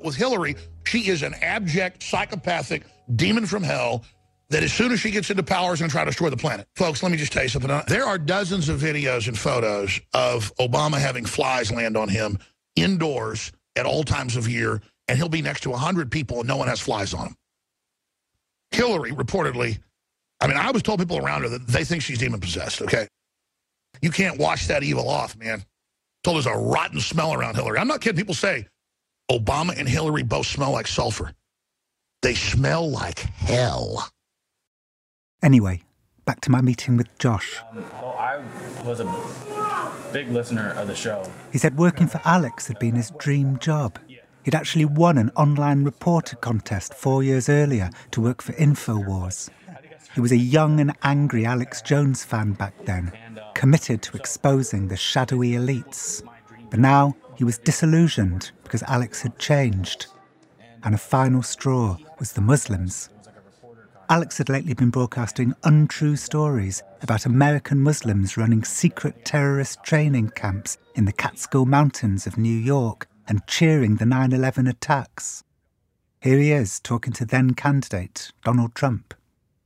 With 0.05 0.15
Hillary, 0.15 0.55
she 0.87 1.09
is 1.09 1.23
an 1.23 1.35
abject, 1.43 2.03
psychopathic 2.05 2.85
demon 3.17 3.47
from 3.47 3.65
hell 3.65 4.05
that 4.51 4.63
as 4.63 4.73
soon 4.73 4.93
as 4.93 5.01
she 5.01 5.11
gets 5.11 5.31
into 5.31 5.43
power 5.43 5.73
is 5.75 5.81
going 5.81 5.89
to 5.89 5.93
try 5.93 6.05
to 6.05 6.11
destroy 6.11 6.31
the 6.31 6.37
planet. 6.37 6.69
Folks, 6.77 7.03
let 7.03 7.11
me 7.11 7.19
just 7.19 7.33
tell 7.33 7.43
you 7.43 7.49
something. 7.49 7.83
There 7.89 8.05
are 8.05 8.19
dozens 8.19 8.69
of 8.69 8.81
videos 8.81 9.27
and 9.27 9.37
photos 9.37 10.01
of 10.13 10.55
Obama 10.61 10.99
having 10.99 11.25
flies 11.25 11.73
land 11.73 11.97
on 11.97 12.09
him 12.09 12.39
indoors 12.77 13.51
at 13.77 13.87
all 13.87 14.05
times 14.05 14.37
of 14.37 14.49
year, 14.49 14.81
and 15.09 15.19
he'll 15.19 15.29
be 15.29 15.43
next 15.43 15.63
to 15.63 15.71
100 15.71 16.11
people 16.11 16.41
and 16.41 16.49
no 16.49 16.57
one 16.57 16.69
has 16.69 16.81
flies 16.81 17.15
on 17.15 17.29
him. 17.29 17.37
Hillary 18.71 19.13
reportedly, 19.13 19.79
I 20.41 20.47
mean, 20.47 20.57
I 20.57 20.71
was 20.71 20.83
told 20.83 20.99
people 20.99 21.19
around 21.19 21.43
her 21.43 21.49
that 21.51 21.67
they 21.67 21.85
think 21.85 22.03
she's 22.03 22.19
demon 22.19 22.41
possessed, 22.41 22.83
okay? 22.83 23.07
You 24.03 24.11
can't 24.11 24.39
wash 24.39 24.67
that 24.67 24.83
evil 24.83 25.09
off, 25.09 25.37
man. 25.37 25.65
Told 26.23 26.37
there's 26.37 26.47
a 26.47 26.57
rotten 26.57 27.01
smell 27.01 27.35
around 27.35 27.55
Hillary. 27.55 27.79
I'm 27.79 27.89
not 27.89 28.01
kidding. 28.01 28.19
People 28.19 28.35
say 28.35 28.67
Obama 29.31 29.79
and 29.79 29.89
Hillary 29.89 30.23
both 30.23 30.47
smell 30.47 30.73
like 30.73 30.87
sulfur. 30.87 31.33
They 32.23 32.35
smell 32.35 32.91
like 32.91 33.19
hell. 33.19 34.09
Anyway, 35.43 35.83
back 36.25 36.41
to 36.43 36.51
my 36.51 36.63
meeting 36.63 36.97
with 36.97 37.17
Josh. 37.19 37.59
Um, 37.71 37.85
well, 38.01 38.17
I 38.19 38.41
was 38.85 39.01
a 39.01 39.05
big 40.15 40.31
listener 40.31 40.71
of 40.77 40.87
the 40.87 40.95
show. 40.95 41.29
He 41.51 41.59
said 41.59 41.77
working 41.77 42.07
for 42.07 42.21
Alex 42.25 42.69
had 42.69 42.79
been 42.79 42.95
his 42.95 43.11
dream 43.19 43.59
job. 43.59 43.99
He'd 44.45 44.55
actually 44.55 44.85
won 44.85 45.19
an 45.19 45.33
online 45.35 45.83
reporter 45.83 46.37
contest 46.37 46.95
four 46.95 47.25
years 47.25 47.49
earlier 47.49 47.91
to 48.13 48.21
work 48.21 48.41
for 48.41 48.53
InfoWars. 48.53 49.51
He 50.15 50.21
was 50.21 50.31
a 50.31 50.37
young 50.37 50.79
and 50.79 50.93
angry 51.03 51.45
Alex 51.45 51.83
Jones 51.83 52.23
fan 52.23 52.53
back 52.53 52.75
then, 52.85 53.11
committed 53.55 54.03
to 54.03 54.17
exposing 54.17 54.87
the 54.87 54.97
shadowy 54.97 55.51
elites. 55.53 56.23
But 56.71 56.79
now 56.79 57.17
he 57.35 57.43
was 57.43 57.59
disillusioned 57.59 58.53
because 58.63 58.85
Alex 58.85 59.21
had 59.21 59.37
changed. 59.41 60.07
And 60.85 60.95
a 60.95 60.99
final 60.99 61.43
straw 61.43 61.97
was 62.21 62.35
the 62.35 62.41
Muslims. 62.41 63.09
Alex 64.11 64.37
had 64.39 64.49
lately 64.49 64.75
been 64.75 64.91
broadcasting 64.91 65.55
untrue 65.65 66.17
stories 66.17 66.83
about 67.01 67.25
American 67.25 67.81
Muslims 67.81 68.37
running 68.37 68.63
secret 68.63 69.25
terrorist 69.25 69.83
training 69.83 70.29
camps 70.31 70.77
in 70.95 71.07
the 71.07 71.13
Catskill 71.13 71.65
Mountains 71.65 72.27
of 72.27 72.37
New 72.37 72.57
York 72.57 73.07
and 73.27 73.47
cheering 73.47 73.97
the 73.97 74.05
9 74.05 74.33
11 74.33 74.67
attacks. 74.67 75.43
Here 76.21 76.39
he 76.39 76.53
is 76.53 76.81
talking 76.81 77.13
to 77.15 77.25
then 77.25 77.55
candidate 77.55 78.31
Donald 78.45 78.75
Trump. 78.75 79.15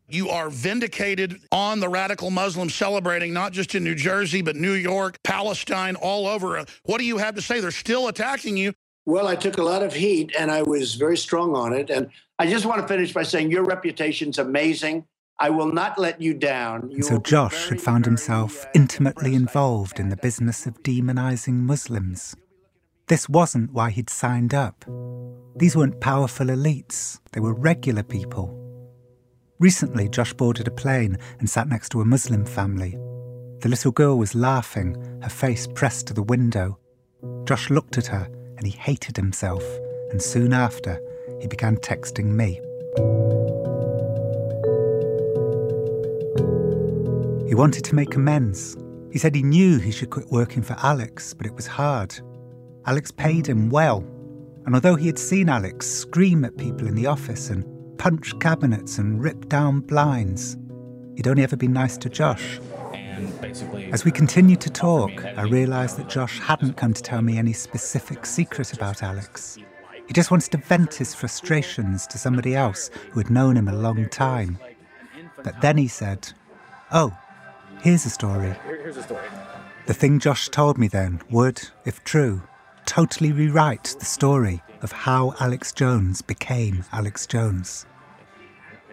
You 0.09 0.31
are 0.31 0.51
vindicated 0.51 1.41
on 1.53 1.81
the 1.81 1.89
radical 1.89 2.31
Muslims 2.31 2.75
celebrating 2.75 3.33
not 3.33 3.53
just 3.53 3.75
in 3.75 3.85
New 3.85 3.95
Jersey, 3.95 4.41
but 4.41 4.57
New 4.57 4.73
York, 4.73 5.19
Palestine, 5.23 5.97
all 5.97 6.27
over. 6.27 6.65
What 6.85 6.99
do 6.99 7.05
you 7.05 7.19
have 7.19 7.35
to 7.35 7.43
say? 7.43 7.61
They're 7.61 7.71
still 7.71 8.09
attacking 8.09 8.57
you. 8.57 8.73
Well, 9.09 9.27
I 9.27 9.37
took 9.37 9.57
a 9.57 9.63
lot 9.63 9.83
of 9.83 9.95
heat 9.95 10.35
and 10.39 10.51
I 10.51 10.61
was 10.61 10.97
very 10.97 11.17
strong 11.17 11.57
on 11.57 11.73
it. 11.73 11.89
And 11.89 12.11
I 12.39 12.47
just 12.47 12.67
want 12.67 12.83
to 12.83 12.87
finish 12.87 13.15
by 13.15 13.23
saying 13.23 13.51
your 13.51 13.65
reputation's 13.65 14.39
amazing. 14.39 15.07
I 15.39 15.49
will 15.49 15.73
not 15.73 15.99
let 15.99 16.21
you 16.21 16.35
down. 16.35 16.91
You 16.91 17.01
so 17.01 17.17
Josh 17.17 17.55
very, 17.55 17.79
had 17.79 17.81
found 17.81 18.05
himself 18.05 18.67
intimately 18.75 19.35
involved 19.35 19.99
in 19.99 20.11
the 20.11 20.19
business 20.19 20.67
of 20.67 20.83
demonizing 20.83 21.55
Muslims. 21.55 22.37
This 23.07 23.31
wasn't 23.31 23.73
why 23.73 23.93
he'd 23.93 24.11
signed 24.11 24.53
up. 24.53 24.85
These 25.57 25.75
weren't 25.75 26.03
powerful 26.03 26.49
elites, 26.49 27.19
they 27.33 27.41
were 27.41 27.55
regular 27.55 28.03
people. 28.03 28.55
Recently, 29.59 30.11
Josh 30.11 30.35
boarded 30.35 30.69
a 30.69 30.71
plane 30.71 31.17
and 31.39 31.49
sat 31.49 31.67
next 31.67 31.89
to 31.93 32.03
a 32.03 32.05
Muslim 32.05 32.45
family. 32.45 32.99
The 33.61 33.71
little 33.71 33.91
girl 33.91 34.19
was 34.19 34.35
laughing, 34.35 35.03
her 35.23 35.31
face 35.31 35.67
pressed 35.67 36.09
to 36.09 36.13
the 36.13 36.23
window. 36.23 36.79
Josh 37.47 37.71
looked 37.71 37.97
at 37.97 38.09
her 38.09 38.29
and 38.59 38.67
he 38.67 38.73
hated 38.73 39.17
himself, 39.17 39.65
and 40.11 40.21
soon 40.21 40.53
after, 40.53 41.01
he 41.41 41.47
began 41.47 41.77
texting 41.77 42.27
me. 42.27 42.61
He 47.49 47.55
wanted 47.55 47.85
to 47.85 47.95
make 47.95 48.15
amends. 48.15 48.77
He 49.11 49.19
said 49.19 49.35
he 49.35 49.43
knew 49.43 49.79
he 49.79 49.93
should 49.93 50.11
quit 50.11 50.31
working 50.31 50.63
for 50.63 50.77
Alex, 50.83 51.33
but 51.33 51.47
it 51.47 51.55
was 51.55 51.67
hard. 51.67 52.15
Alex 52.85 53.11
paid 53.11 53.47
him 53.47 53.71
well, 53.71 54.05
and 54.67 54.75
although 54.75 54.97
he 54.97 55.07
had 55.07 55.19
seen 55.19 55.49
Alex 55.49 55.87
scream 55.87 56.45
at 56.45 56.59
people 56.59 56.87
in 56.89 56.95
the 56.95 57.07
office 57.07 57.49
and 57.51 57.65
punch 57.97 58.39
cabinets 58.41 58.99
and 58.99 59.23
rip 59.23 59.49
down 59.49 59.81
blinds, 59.81 60.57
he'd 61.17 61.29
only 61.29 61.43
ever 61.43 61.57
been 61.57 61.73
nice 61.73 61.97
to 61.99 62.09
Josh. 62.09 62.61
As 63.93 64.05
we 64.05 64.11
continued 64.11 64.61
to 64.61 64.71
talk, 64.71 65.25
I 65.25 65.43
realised 65.43 65.97
that 65.97 66.09
Josh 66.09 66.39
hadn't 66.39 66.77
come 66.77 66.93
to 66.93 67.03
tell 67.03 67.23
me 67.23 67.39
any 67.39 67.53
specific 67.53 68.27
secret 68.27 68.73
about 68.73 69.03
Alex. 69.03 69.59
He 70.07 70.13
just 70.13 70.31
wanted 70.31 70.51
to 70.53 70.59
vent 70.59 70.95
his 70.95 71.15
frustrations 71.15 72.07
to 72.07 72.19
somebody 72.19 72.55
else 72.55 72.91
who 73.11 73.21
had 73.21 73.31
known 73.31 73.57
him 73.57 73.69
a 73.69 73.75
long 73.75 74.09
time. 74.09 74.59
But 75.43 75.61
then 75.61 75.77
he 75.77 75.89
said, 75.89 76.33
Oh, 76.93 77.17
here's 77.83 78.07
a 78.07 78.11
story. 78.11 78.55
Here's 78.65 78.97
a 78.97 79.03
story. 79.03 79.29
The 79.87 79.95
thing 79.95 80.19
Josh 80.19 80.49
told 80.49 80.79
me 80.79 80.89
then 80.89 81.21
would, 81.31 81.69
if 81.85 82.03
true, 82.05 82.43
totally 82.87 83.33
rewrite 83.33 83.97
the 83.99 84.05
story 84.05 84.63
of 84.83 84.93
how 84.93 85.35
Alex 85.41 85.73
Jones 85.73 86.23
became 86.23 86.85
Alex 86.93 87.27
Jones. 87.27 87.87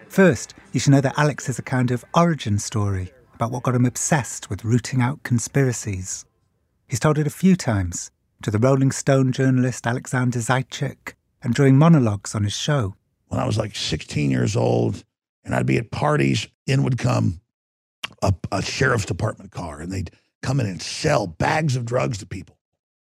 First, 0.07 0.53
you 0.71 0.79
should 0.79 0.91
know 0.91 1.01
that 1.01 1.17
Alex 1.17 1.49
is 1.49 1.59
a 1.59 1.63
kind 1.63 1.91
of 1.91 2.05
origin 2.13 2.59
story 2.59 3.11
about 3.35 3.51
what 3.51 3.63
got 3.63 3.75
him 3.75 3.85
obsessed 3.85 4.49
with 4.49 4.63
rooting 4.63 5.01
out 5.01 5.23
conspiracies. 5.23 6.25
He's 6.87 6.99
told 6.99 7.17
it 7.17 7.27
a 7.27 7.31
few 7.31 7.55
times 7.55 8.09
to 8.41 8.49
the 8.49 8.59
Rolling 8.59 8.91
Stone 8.91 9.33
journalist 9.33 9.85
Alexander 9.85 10.39
Zaitchik 10.39 11.13
and 11.43 11.53
during 11.53 11.77
monologues 11.77 12.33
on 12.33 12.43
his 12.43 12.55
show. 12.55 12.95
When 13.27 13.39
I 13.39 13.45
was 13.45 13.57
like 13.57 13.75
16 13.75 14.31
years 14.31 14.55
old, 14.55 15.03
and 15.43 15.53
I'd 15.53 15.65
be 15.65 15.77
at 15.77 15.91
parties, 15.91 16.47
in 16.65 16.83
would 16.83 16.97
come 16.97 17.41
a, 18.21 18.33
a 18.51 18.61
sheriff's 18.61 19.05
department 19.05 19.51
car, 19.51 19.81
and 19.81 19.91
they'd 19.91 20.11
come 20.41 20.59
in 20.59 20.65
and 20.65 20.81
sell 20.81 21.27
bags 21.27 21.75
of 21.75 21.85
drugs 21.85 22.17
to 22.19 22.25
people. 22.25 22.57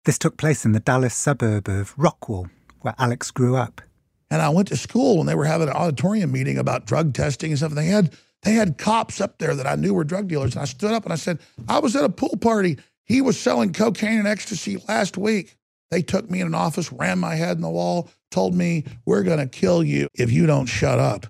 This 0.05 0.19
took 0.19 0.37
place 0.37 0.63
in 0.63 0.73
the 0.73 0.79
Dallas 0.79 1.15
suburb 1.15 1.67
of 1.67 1.95
Rockwall, 1.95 2.49
where 2.81 2.95
Alex 2.99 3.31
grew 3.31 3.55
up. 3.55 3.81
And 4.29 4.41
I 4.41 4.49
went 4.49 4.67
to 4.67 4.77
school 4.77 5.17
when 5.17 5.25
they 5.25 5.35
were 5.35 5.45
having 5.45 5.69
an 5.69 5.73
auditorium 5.73 6.31
meeting 6.31 6.57
about 6.57 6.85
drug 6.85 7.13
testing 7.13 7.51
and 7.51 7.57
stuff. 7.57 7.71
And 7.71 7.77
they 7.77 7.87
had 7.87 8.15
they 8.43 8.53
had 8.53 8.77
cops 8.77 9.19
up 9.19 9.37
there 9.37 9.55
that 9.55 9.67
I 9.67 9.75
knew 9.75 9.93
were 9.93 10.03
drug 10.03 10.27
dealers. 10.27 10.55
And 10.55 10.61
I 10.61 10.65
stood 10.65 10.91
up 10.91 11.03
and 11.03 11.13
I 11.13 11.17
said, 11.17 11.39
I 11.67 11.79
was 11.79 11.95
at 11.95 12.03
a 12.03 12.09
pool 12.09 12.37
party. 12.39 12.77
He 13.05 13.21
was 13.21 13.39
selling 13.39 13.73
cocaine 13.73 14.19
and 14.19 14.27
ecstasy 14.27 14.77
last 14.87 15.17
week. 15.17 15.57
They 15.91 16.01
took 16.01 16.29
me 16.29 16.39
in 16.39 16.47
an 16.47 16.55
office, 16.55 16.91
ran 16.91 17.19
my 17.19 17.35
head 17.35 17.57
in 17.57 17.61
the 17.61 17.69
wall, 17.69 18.09
told 18.29 18.53
me, 18.53 18.85
We're 19.05 19.23
going 19.23 19.39
to 19.39 19.47
kill 19.47 19.83
you 19.83 20.07
if 20.13 20.31
you 20.31 20.45
don't 20.45 20.67
shut 20.67 20.99
up. 20.99 21.25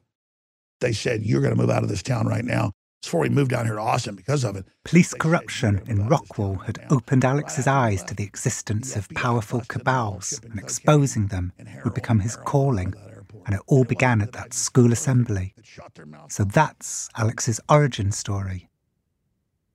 They 0.81 0.91
said, 0.91 1.23
You're 1.23 1.41
going 1.41 1.55
to 1.55 1.59
move 1.59 1.69
out 1.69 1.83
of 1.83 1.89
this 1.89 2.03
town 2.03 2.27
right 2.27 2.43
now. 2.43 2.71
Before 3.01 3.21
we 3.21 3.29
moved 3.29 3.51
down 3.51 3.65
here 3.65 3.75
to 3.75 3.81
Austin 3.81 4.15
because 4.15 4.43
of 4.43 4.57
it. 4.57 4.65
Police 4.83 5.13
corruption 5.13 5.81
in 5.87 6.09
Rockwall 6.09 6.65
had 6.65 6.85
opened 6.89 7.23
Alex's 7.23 7.65
eyes 7.65 8.03
to 8.03 8.13
the 8.13 8.25
existence 8.25 8.97
of 8.97 9.07
powerful 9.11 9.61
cabals, 9.61 10.41
and 10.43 10.59
exposing 10.59 11.27
them 11.27 11.53
would 11.85 11.93
become 11.93 12.19
his 12.19 12.35
calling. 12.35 12.93
And 13.49 13.55
it 13.55 13.63
all 13.65 13.83
began 13.83 14.21
at 14.21 14.33
that 14.33 14.53
school 14.53 14.91
assembly. 14.91 15.55
So 16.27 16.43
that's 16.43 17.09
Alex's 17.17 17.59
origin 17.67 18.11
story. 18.11 18.69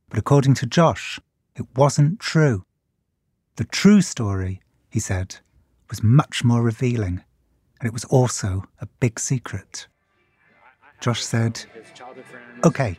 But 0.08 0.16
according 0.16 0.54
to 0.54 0.66
Josh, 0.66 1.18
it 1.56 1.66
wasn't 1.74 2.20
true. 2.20 2.66
The 3.56 3.64
true 3.64 4.00
story, 4.00 4.60
he 4.90 5.00
said, 5.00 5.38
was 5.90 6.04
much 6.04 6.44
more 6.44 6.62
revealing, 6.62 7.24
and 7.80 7.88
it 7.88 7.92
was 7.92 8.04
also 8.04 8.62
a 8.80 8.86
big 9.00 9.18
secret. 9.18 9.88
Josh 11.00 11.24
said, 11.24 11.64
OK, 12.62 12.96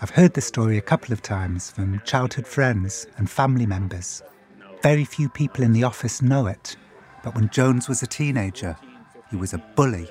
I've 0.00 0.10
heard 0.10 0.34
this 0.34 0.46
story 0.46 0.78
a 0.78 0.82
couple 0.82 1.12
of 1.12 1.20
times 1.20 1.72
from 1.72 2.00
childhood 2.04 2.46
friends 2.46 3.08
and 3.16 3.28
family 3.28 3.66
members. 3.66 4.22
Very 4.84 5.04
few 5.04 5.28
people 5.28 5.64
in 5.64 5.72
the 5.72 5.82
office 5.82 6.22
know 6.22 6.46
it, 6.46 6.76
but 7.24 7.34
when 7.34 7.50
Jones 7.50 7.88
was 7.88 8.04
a 8.04 8.06
teenager, 8.06 8.76
he 9.30 9.36
was 9.36 9.54
a 9.54 9.58
bully. 9.76 10.08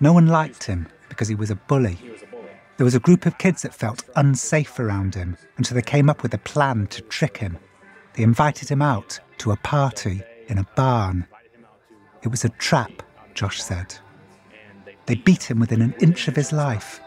No 0.00 0.12
one 0.12 0.26
liked 0.26 0.64
him 0.64 0.88
because 1.08 1.28
he 1.28 1.34
was 1.34 1.50
a 1.50 1.56
bully. 1.56 1.98
There 2.76 2.84
was 2.84 2.94
a 2.94 3.00
group 3.00 3.24
of 3.24 3.38
kids 3.38 3.62
that 3.62 3.74
felt 3.74 4.04
unsafe 4.16 4.78
around 4.78 5.14
him, 5.14 5.38
and 5.56 5.66
so 5.66 5.74
they 5.74 5.82
came 5.82 6.10
up 6.10 6.22
with 6.22 6.34
a 6.34 6.38
plan 6.38 6.86
to 6.88 7.00
trick 7.02 7.38
him. 7.38 7.58
They 8.12 8.22
invited 8.22 8.68
him 8.68 8.82
out 8.82 9.18
to 9.38 9.52
a 9.52 9.56
party 9.56 10.22
in 10.48 10.58
a 10.58 10.66
barn. 10.76 11.26
It 12.22 12.28
was 12.28 12.44
a 12.44 12.50
trap, 12.50 13.02
Josh 13.34 13.62
said. 13.62 13.94
They 15.06 15.14
beat 15.14 15.50
him 15.50 15.60
within 15.60 15.80
an 15.80 15.94
inch 16.00 16.28
of 16.28 16.36
his 16.36 16.52
life. 16.52 17.00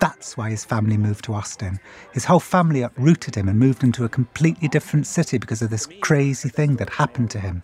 That's 0.00 0.36
why 0.36 0.50
his 0.50 0.64
family 0.64 0.96
moved 0.96 1.24
to 1.26 1.34
Austin. 1.34 1.78
His 2.12 2.24
whole 2.24 2.40
family 2.40 2.82
uprooted 2.82 3.36
him 3.36 3.48
and 3.48 3.58
moved 3.58 3.84
into 3.84 4.04
a 4.04 4.08
completely 4.08 4.66
different 4.68 5.06
city 5.06 5.38
because 5.38 5.62
of 5.62 5.70
this 5.70 5.86
crazy 6.00 6.48
thing 6.48 6.76
that 6.76 6.90
happened 6.90 7.30
to 7.30 7.40
him. 7.40 7.62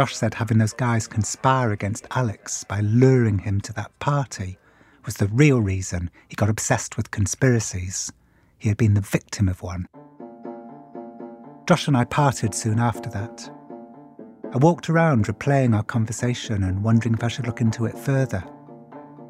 Josh 0.00 0.16
said 0.16 0.32
having 0.32 0.56
those 0.56 0.72
guys 0.72 1.06
conspire 1.06 1.72
against 1.72 2.06
Alex 2.12 2.64
by 2.64 2.80
luring 2.80 3.36
him 3.36 3.60
to 3.60 3.72
that 3.74 3.90
party 3.98 4.56
was 5.04 5.18
the 5.18 5.26
real 5.26 5.60
reason 5.60 6.08
he 6.26 6.36
got 6.36 6.48
obsessed 6.48 6.96
with 6.96 7.10
conspiracies. 7.10 8.10
He 8.56 8.70
had 8.70 8.78
been 8.78 8.94
the 8.94 9.02
victim 9.02 9.46
of 9.46 9.60
one. 9.60 9.86
Josh 11.68 11.86
and 11.86 11.98
I 11.98 12.04
parted 12.04 12.54
soon 12.54 12.78
after 12.78 13.10
that. 13.10 13.50
I 14.54 14.56
walked 14.56 14.88
around 14.88 15.26
replaying 15.26 15.76
our 15.76 15.82
conversation 15.82 16.64
and 16.64 16.82
wondering 16.82 17.12
if 17.12 17.22
I 17.22 17.28
should 17.28 17.46
look 17.46 17.60
into 17.60 17.84
it 17.84 17.98
further. 17.98 18.42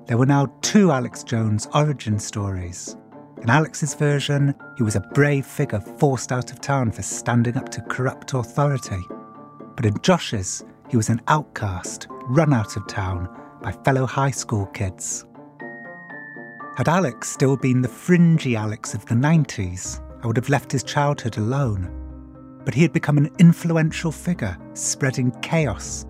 There 0.06 0.18
were 0.18 0.24
now 0.24 0.52
two 0.60 0.92
Alex 0.92 1.24
Jones 1.24 1.66
origin 1.74 2.16
stories. 2.20 2.96
In 3.42 3.50
Alex's 3.50 3.94
version, 3.94 4.54
he 4.76 4.84
was 4.84 4.94
a 4.94 5.00
brave 5.00 5.46
figure 5.46 5.80
forced 5.80 6.30
out 6.30 6.52
of 6.52 6.60
town 6.60 6.92
for 6.92 7.02
standing 7.02 7.56
up 7.56 7.70
to 7.70 7.80
corrupt 7.80 8.34
authority. 8.34 9.02
But 9.80 9.86
in 9.86 10.02
Josh's, 10.02 10.62
he 10.90 10.98
was 10.98 11.08
an 11.08 11.22
outcast, 11.28 12.06
run 12.26 12.52
out 12.52 12.76
of 12.76 12.86
town 12.86 13.34
by 13.62 13.72
fellow 13.72 14.04
high 14.04 14.30
school 14.30 14.66
kids. 14.66 15.24
Had 16.76 16.86
Alex 16.86 17.30
still 17.30 17.56
been 17.56 17.80
the 17.80 17.88
fringy 17.88 18.56
Alex 18.56 18.92
of 18.92 19.06
the 19.06 19.14
90s, 19.14 20.02
I 20.22 20.26
would 20.26 20.36
have 20.36 20.50
left 20.50 20.70
his 20.70 20.82
childhood 20.82 21.38
alone. 21.38 21.90
But 22.62 22.74
he 22.74 22.82
had 22.82 22.92
become 22.92 23.16
an 23.16 23.30
influential 23.38 24.12
figure, 24.12 24.58
spreading 24.74 25.30
chaos. 25.40 26.04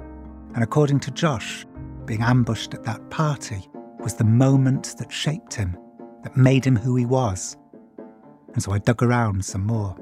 And 0.57 0.65
according 0.65 0.99
to 1.01 1.13
Josh, 1.13 1.65
being 2.07 2.23
ambushed 2.23 2.75
at 2.75 2.83
that 2.83 3.09
party 3.09 3.69
was 4.01 4.15
the 4.15 4.25
moment 4.25 4.97
that 4.99 5.13
shaped 5.13 5.55
him, 5.55 5.79
that 6.25 6.37
made 6.37 6.65
him 6.65 6.75
who 6.75 6.97
he 6.97 7.07
was. 7.07 7.57
And 8.53 8.61
so 8.61 8.73
I 8.73 8.79
dug 8.79 9.01
around 9.01 9.45
some 9.45 9.65
more. 9.65 9.97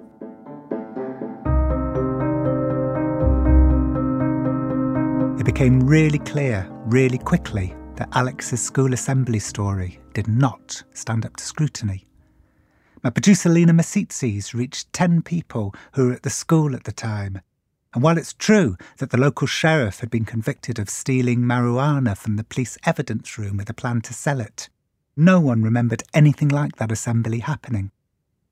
It 5.39 5.45
became 5.45 5.87
really 5.87 6.19
clear, 6.19 6.67
really 6.87 7.17
quickly, 7.17 7.73
that 7.95 8.09
Alex's 8.13 8.61
school 8.61 8.93
assembly 8.93 9.39
story 9.39 10.01
did 10.13 10.27
not 10.27 10.83
stand 10.95 11.25
up 11.25 11.37
to 11.37 11.45
scrutiny. 11.45 12.09
My 13.05 13.11
producer 13.11 13.49
Lina 13.49 13.73
Misitzis 13.73 14.53
reached 14.53 14.93
10 14.93 15.23
people 15.23 15.73
who 15.93 16.09
were 16.09 16.15
at 16.15 16.25
the 16.25 16.31
school 16.31 16.75
at 16.75 16.83
the 16.83 16.93
time. 16.93 17.41
And 17.95 18.03
while 18.03 18.19
it's 18.19 18.33
true 18.33 18.77
that 18.97 19.11
the 19.11 19.17
local 19.17 19.47
sheriff 19.47 20.01
had 20.01 20.11
been 20.11 20.25
convicted 20.25 20.81
of 20.81 20.91
stealing 20.91 21.43
marijuana 21.43 22.17
from 22.17 22.35
the 22.35 22.43
police 22.43 22.77
evidence 22.85 23.39
room 23.39 23.59
with 23.59 23.71
a 23.71 23.75
plan 23.75 24.01
to 24.03 24.15
sell 24.15 24.41
it, 24.41 24.69
no 25.17 25.39
one 25.39 25.63
remembered 25.63 26.03
anything 26.13 26.49
like 26.49 26.77
that 26.77 26.91
assembly 26.91 27.39
happening. 27.39 27.93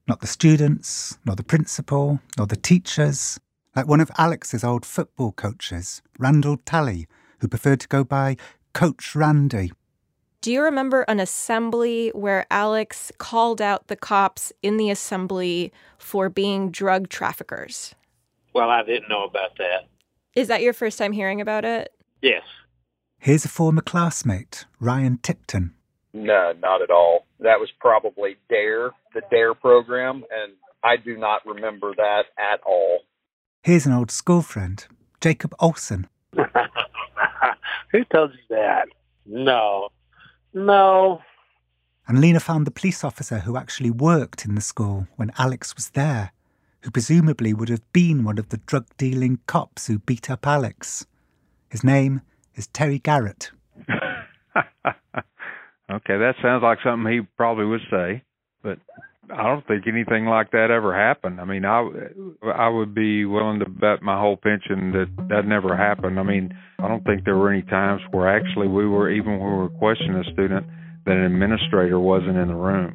Not 0.07 0.21
the 0.21 0.29
students, 0.29 1.19
nor 1.27 1.35
the 1.35 1.43
principal, 1.43 2.21
nor 2.39 2.47
the 2.47 2.55
teachers, 2.55 3.41
like 3.77 3.87
one 3.87 4.01
of 4.01 4.11
Alex's 4.17 4.65
old 4.65 4.87
football 4.87 5.33
coaches, 5.33 6.03
Randall 6.19 6.57
Talley, 6.65 7.07
who 7.41 7.49
preferred 7.49 7.81
to 7.81 7.89
go 7.89 8.03
by 8.03 8.37
Coach 8.73 9.15
Randy. 9.15 9.71
Do 10.41 10.51
you 10.51 10.63
remember 10.63 11.03
an 11.03 11.21
assembly 11.21 12.11
where 12.15 12.47
Alex 12.51 13.13
called 13.19 13.61
out 13.61 13.89
the 13.89 13.97
cops 13.97 14.53
in 14.63 14.79
the 14.79 14.91
assembly 14.91 15.73
for 15.99 16.31
being 16.31 16.71
drug 16.71 17.09
traffickers? 17.09 17.95
Well, 18.55 18.71
I 18.71 18.83
didn't 18.83 19.09
know 19.09 19.25
about 19.25 19.59
that. 19.59 19.89
Is 20.35 20.49
that 20.49 20.63
your 20.63 20.73
first 20.73 20.99
time 20.99 21.13
hearing 21.13 21.41
about 21.41 21.65
it? 21.65 21.93
Yes. 22.23 22.45
Here's 23.19 23.45
a 23.45 23.49
former 23.49 23.83
classmate, 23.83 24.65
Ryan 24.81 25.19
Tipton. 25.19 25.75
No, 26.15 26.55
not 26.63 26.81
at 26.81 26.91
all. 26.91 27.27
That 27.41 27.61
was 27.61 27.71
probably 27.79 28.37
DARE, 28.49 28.93
the 29.15 29.23
DARE 29.31 29.55
program, 29.55 30.25
and 30.31 30.53
I 30.83 30.97
do 30.97 31.19
not 31.19 31.45
remember 31.45 31.95
that 31.95 32.25
at 32.39 32.61
all. 32.65 33.01
Here's 33.67 33.85
an 33.85 33.93
old 33.93 34.13
school 34.13 34.43
friend, 34.43 34.87
Jacob 35.21 35.53
Olson. 35.59 36.07
Who 37.91 38.05
told 38.05 38.31
you 38.31 38.39
that? 38.51 38.87
No, 39.27 39.89
No. 40.55 41.21
And 42.07 42.21
Lina 42.21 42.39
found 42.39 42.65
the 42.65 42.71
police 42.71 43.03
officer 43.03 43.41
who 43.41 43.57
actually 43.57 43.91
worked 43.91 44.45
in 44.45 44.55
the 44.55 44.61
school 44.61 45.09
when 45.17 45.33
Alex 45.37 45.75
was 45.75 45.91
there, 45.91 46.31
who 46.83 46.93
presumably 46.93 47.53
would 47.53 47.69
have 47.69 47.83
been 47.93 48.23
one 48.23 48.39
of 48.39 48.51
the 48.51 48.59
drug 48.59 48.87
dealing 48.99 49.41
cops 49.49 49.89
who 49.89 49.99
beat 49.99 50.31
up 50.31 50.47
Alex. 50.47 51.05
His 51.69 51.83
name 51.83 52.23
is 52.55 52.69
Terry 52.69 53.01
Garrett. 53.01 53.51
Okay, 55.89 56.19
that 56.19 56.35
sounds 56.41 56.65
like 56.65 56.79
something 56.85 57.13
he 57.13 57.21
probably 57.37 57.65
would 57.65 57.81
say, 57.91 58.23
but 58.63 58.79
I 59.31 59.43
don't 59.43 59.67
think 59.67 59.87
anything 59.87 60.27
like 60.27 60.53
that 60.53 60.71
ever 60.71 60.95
happened. 60.95 61.41
I 61.41 61.45
mean, 61.45 61.65
I 61.65 61.89
I 62.55 62.69
would 62.69 62.95
be 62.95 63.25
willing 63.25 63.59
to 63.61 63.69
bet 63.69 64.03
my 64.03 64.19
whole 64.21 64.37
pension 64.37 64.93
that 64.93 65.07
that 65.29 65.47
never 65.47 65.77
happened. 65.77 66.19
I 66.19 66.23
mean, 66.23 66.55
I 66.79 66.89
don't 66.89 67.05
think 67.05 67.25
there 67.25 67.37
were 67.37 67.51
any 67.51 67.63
times 67.63 68.03
where 68.11 68.29
actually 68.29 68.69
we 68.69 68.87
were 68.87 69.11
even 69.11 69.39
when 69.39 69.51
we 69.51 69.57
were 69.57 69.71
questioning 69.71 70.17
a 70.17 70.25
student 70.33 70.67
that 71.07 71.17
an 71.17 71.25
administrator 71.25 71.99
wasn't 71.99 72.37
in 72.37 72.49
the 72.49 72.55
room. 72.55 72.93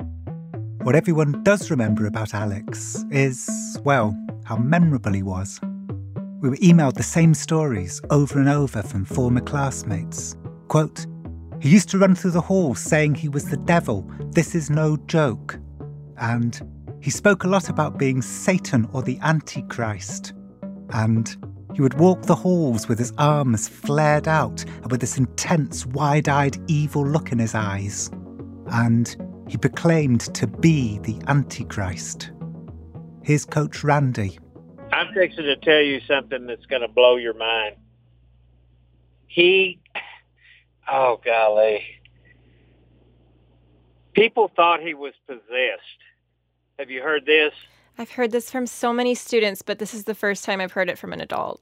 What 0.84 0.96
everyone 0.96 1.44
does 1.44 1.70
remember 1.70 2.08
about 2.08 2.34
Alex 2.34 3.06
is, 3.12 3.80
well, 3.84 4.18
how 4.46 4.58
memorable 4.58 5.14
he 5.14 5.24
was. 5.24 5.60
We 6.42 6.50
were 6.50 6.58
emailed 6.58 6.96
the 6.96 7.04
same 7.04 7.34
stories 7.34 8.02
over 8.10 8.40
and 8.40 8.50
over 8.50 8.82
from 8.82 9.06
former 9.06 9.42
classmates. 9.42 10.36
Quote, 10.70 11.06
he 11.60 11.70
used 11.70 11.90
to 11.90 12.00
run 12.00 12.16
through 12.16 12.32
the 12.32 12.42
halls 12.42 12.80
saying 12.80 13.14
he 13.14 13.30
was 13.30 13.46
the 13.46 13.58
devil. 13.58 14.10
This 14.32 14.56
is 14.56 14.72
no 14.72 14.98
joke. 15.06 15.60
And 16.22 16.98
he 17.02 17.10
spoke 17.10 17.44
a 17.44 17.48
lot 17.48 17.68
about 17.68 17.98
being 17.98 18.22
Satan 18.22 18.88
or 18.94 19.02
the 19.02 19.20
Antichrist. 19.22 20.34
And 20.92 21.36
he 21.74 21.82
would 21.82 21.96
walk 21.96 22.24
the 22.24 22.36
halls 22.36 22.88
with 22.88 23.00
his 23.00 23.12
arms 23.18 23.68
flared 23.68 24.28
out 24.28 24.64
and 24.64 24.90
with 24.92 25.02
this 25.02 25.18
intense, 25.18 25.86
wide 25.86 26.30
eyed, 26.30 26.58
evil 26.70 27.06
look 27.06 27.32
in 27.34 27.40
his 27.40 27.56
eyes. 27.56 28.10
And 28.68 29.16
he 29.50 29.58
proclaimed 29.58 30.22
to 30.36 30.48
be 30.48 31.00
the 31.00 31.22
Antichrist. 31.28 32.32
Here's 33.24 33.46
Coach 33.46 33.84
Randy. 33.84 34.40
I'm 34.94 35.14
fixing 35.14 35.44
to 35.44 35.58
tell 35.58 35.82
you 35.82 36.00
something 36.08 36.46
that's 36.46 36.66
going 36.68 36.82
to 36.82 36.88
blow 36.88 37.18
your 37.18 37.34
mind. 37.34 37.76
He 39.28 39.82
Oh 40.92 41.22
golly. 41.24 41.84
People 44.14 44.52
thought 44.54 44.82
he 44.82 44.94
was 44.94 45.14
possessed. 45.26 46.02
Have 46.82 46.90
you 46.90 47.04
heard 47.04 47.28
this? 47.28 47.54
I've 48.00 48.10
heard 48.10 48.32
this 48.32 48.50
from 48.50 48.66
so 48.66 48.92
many 48.92 49.14
students, 49.14 49.62
but 49.62 49.78
this 49.78 49.94
is 49.94 50.06
the 50.06 50.16
first 50.16 50.44
time 50.44 50.60
I've 50.60 50.72
heard 50.72 50.90
it 50.90 50.98
from 50.98 51.14
an 51.14 51.22
adult. 51.22 51.62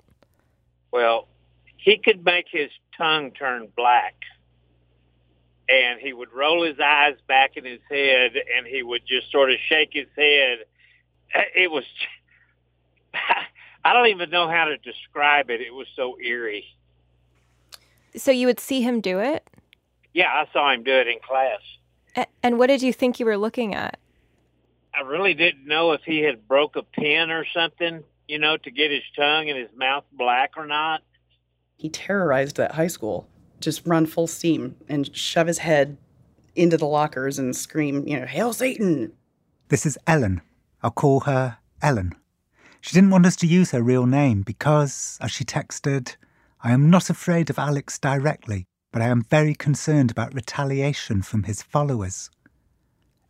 Well, 0.94 1.28
he 1.76 1.98
could 1.98 2.24
make 2.24 2.46
his 2.50 2.70
tongue 2.98 3.32
turn 3.32 3.68
black. 3.76 4.16
And 5.68 6.00
he 6.00 6.14
would 6.14 6.32
roll 6.32 6.66
his 6.66 6.80
eyes 6.80 7.16
back 7.28 7.58
in 7.58 7.66
his 7.66 7.82
head 7.90 8.32
and 8.56 8.66
he 8.66 8.82
would 8.82 9.02
just 9.06 9.30
sort 9.30 9.52
of 9.52 9.58
shake 9.68 9.90
his 9.92 10.08
head. 10.16 10.60
Eh, 11.34 11.64
it 11.64 11.72
was 11.72 11.84
I 13.84 13.92
don't 13.92 14.08
even 14.08 14.30
know 14.30 14.48
how 14.48 14.66
to 14.66 14.78
describe 14.78 15.50
it. 15.50 15.60
It 15.60 15.74
was 15.74 15.88
so 15.98 16.18
eerie. 16.18 16.64
So 18.16 18.32
you 18.32 18.48
would 18.48 18.62
see 18.62 18.82
him 18.84 19.02
do 19.02 19.20
it? 19.20 19.46
Yeah, 20.14 20.30
I 20.30 20.48
saw 20.54 20.72
him 20.72 20.84
do 20.84 20.94
it 20.94 21.08
in 21.08 21.18
class. 21.20 22.26
And 22.42 22.58
what 22.58 22.68
did 22.68 22.82
you 22.82 22.94
think 22.94 23.20
you 23.20 23.26
were 23.26 23.38
looking 23.38 23.76
at? 23.76 24.00
I 25.00 25.04
really 25.04 25.34
didn't 25.34 25.66
know 25.66 25.94
if 25.94 26.02
he 26.04 26.20
had 26.20 26.46
broke 26.46 26.76
a 26.76 26.84
pin 26.84 27.32
or 27.32 27.46
something, 27.54 28.04
you 28.28 28.38
know, 28.38 28.58
to 28.58 28.70
get 28.70 28.92
his 28.92 29.04
tongue 29.16 29.50
and 29.50 29.58
his 29.58 29.70
mouth 29.74 30.04
black 30.12 30.58
or 30.58 30.66
not. 30.66 31.04
He 31.78 31.88
terrorized 31.88 32.58
that 32.58 32.74
high 32.74 32.88
school. 32.88 33.26
Just 33.62 33.88
run 33.88 34.06
full 34.06 34.28
steam 34.28 34.76
and 34.90 35.16
shove 35.16 35.48
his 35.48 35.60
head 35.60 35.96
into 36.54 36.76
the 36.76 36.86
lockers 36.86 37.40
and 37.40 37.56
scream, 37.56 38.06
you 38.10 38.20
know, 38.20 38.26
Hail 38.26 38.52
Satan! 38.52 39.14
This 39.70 39.86
is 39.86 39.98
Ellen. 40.06 40.42
I'll 40.84 40.92
call 40.92 41.22
her 41.22 41.60
Ellen. 41.82 42.14
She 42.82 42.94
didn't 42.94 43.12
want 43.12 43.26
us 43.26 43.38
to 43.38 43.48
use 43.48 43.72
her 43.72 43.82
real 43.82 44.06
name 44.06 44.42
because, 44.42 45.18
as 45.22 45.32
she 45.32 45.46
texted, 45.46 46.18
I 46.62 46.74
am 46.74 46.90
not 46.90 47.10
afraid 47.10 47.50
of 47.50 47.58
Alex 47.58 47.98
directly, 48.00 48.66
but 48.92 49.02
I 49.02 49.08
am 49.08 49.24
very 49.24 49.56
concerned 49.56 50.12
about 50.12 50.34
retaliation 50.34 51.22
from 51.22 51.44
his 51.44 51.64
followers. 51.64 52.30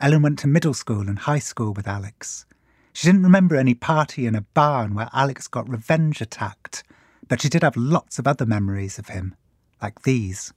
Ellen 0.01 0.21
went 0.21 0.39
to 0.39 0.47
middle 0.47 0.73
school 0.73 1.09
and 1.09 1.19
high 1.19 1.39
school 1.39 1.73
with 1.73 1.85
Alex. 1.85 2.45
She 2.93 3.05
didn't 3.05 3.23
remember 3.23 3.57
any 3.57 3.73
party 3.73 4.25
in 4.25 4.33
a 4.33 4.45
barn 4.53 4.95
where 4.95 5.09
Alex 5.11 5.47
got 5.49 5.67
revenge 5.67 6.21
attacked, 6.21 6.83
but 7.27 7.41
she 7.41 7.49
did 7.49 7.63
have 7.63 7.75
lots 7.75 8.17
of 8.17 8.25
other 8.25 8.45
memories 8.45 8.97
of 8.97 9.09
him, 9.09 9.35
like 9.81 10.03
these. 10.03 10.53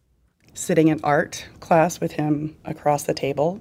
Sitting 0.54 0.88
in 0.88 1.00
art 1.02 1.48
class 1.58 1.98
with 1.98 2.12
him 2.12 2.56
across 2.64 3.02
the 3.02 3.14
table. 3.14 3.60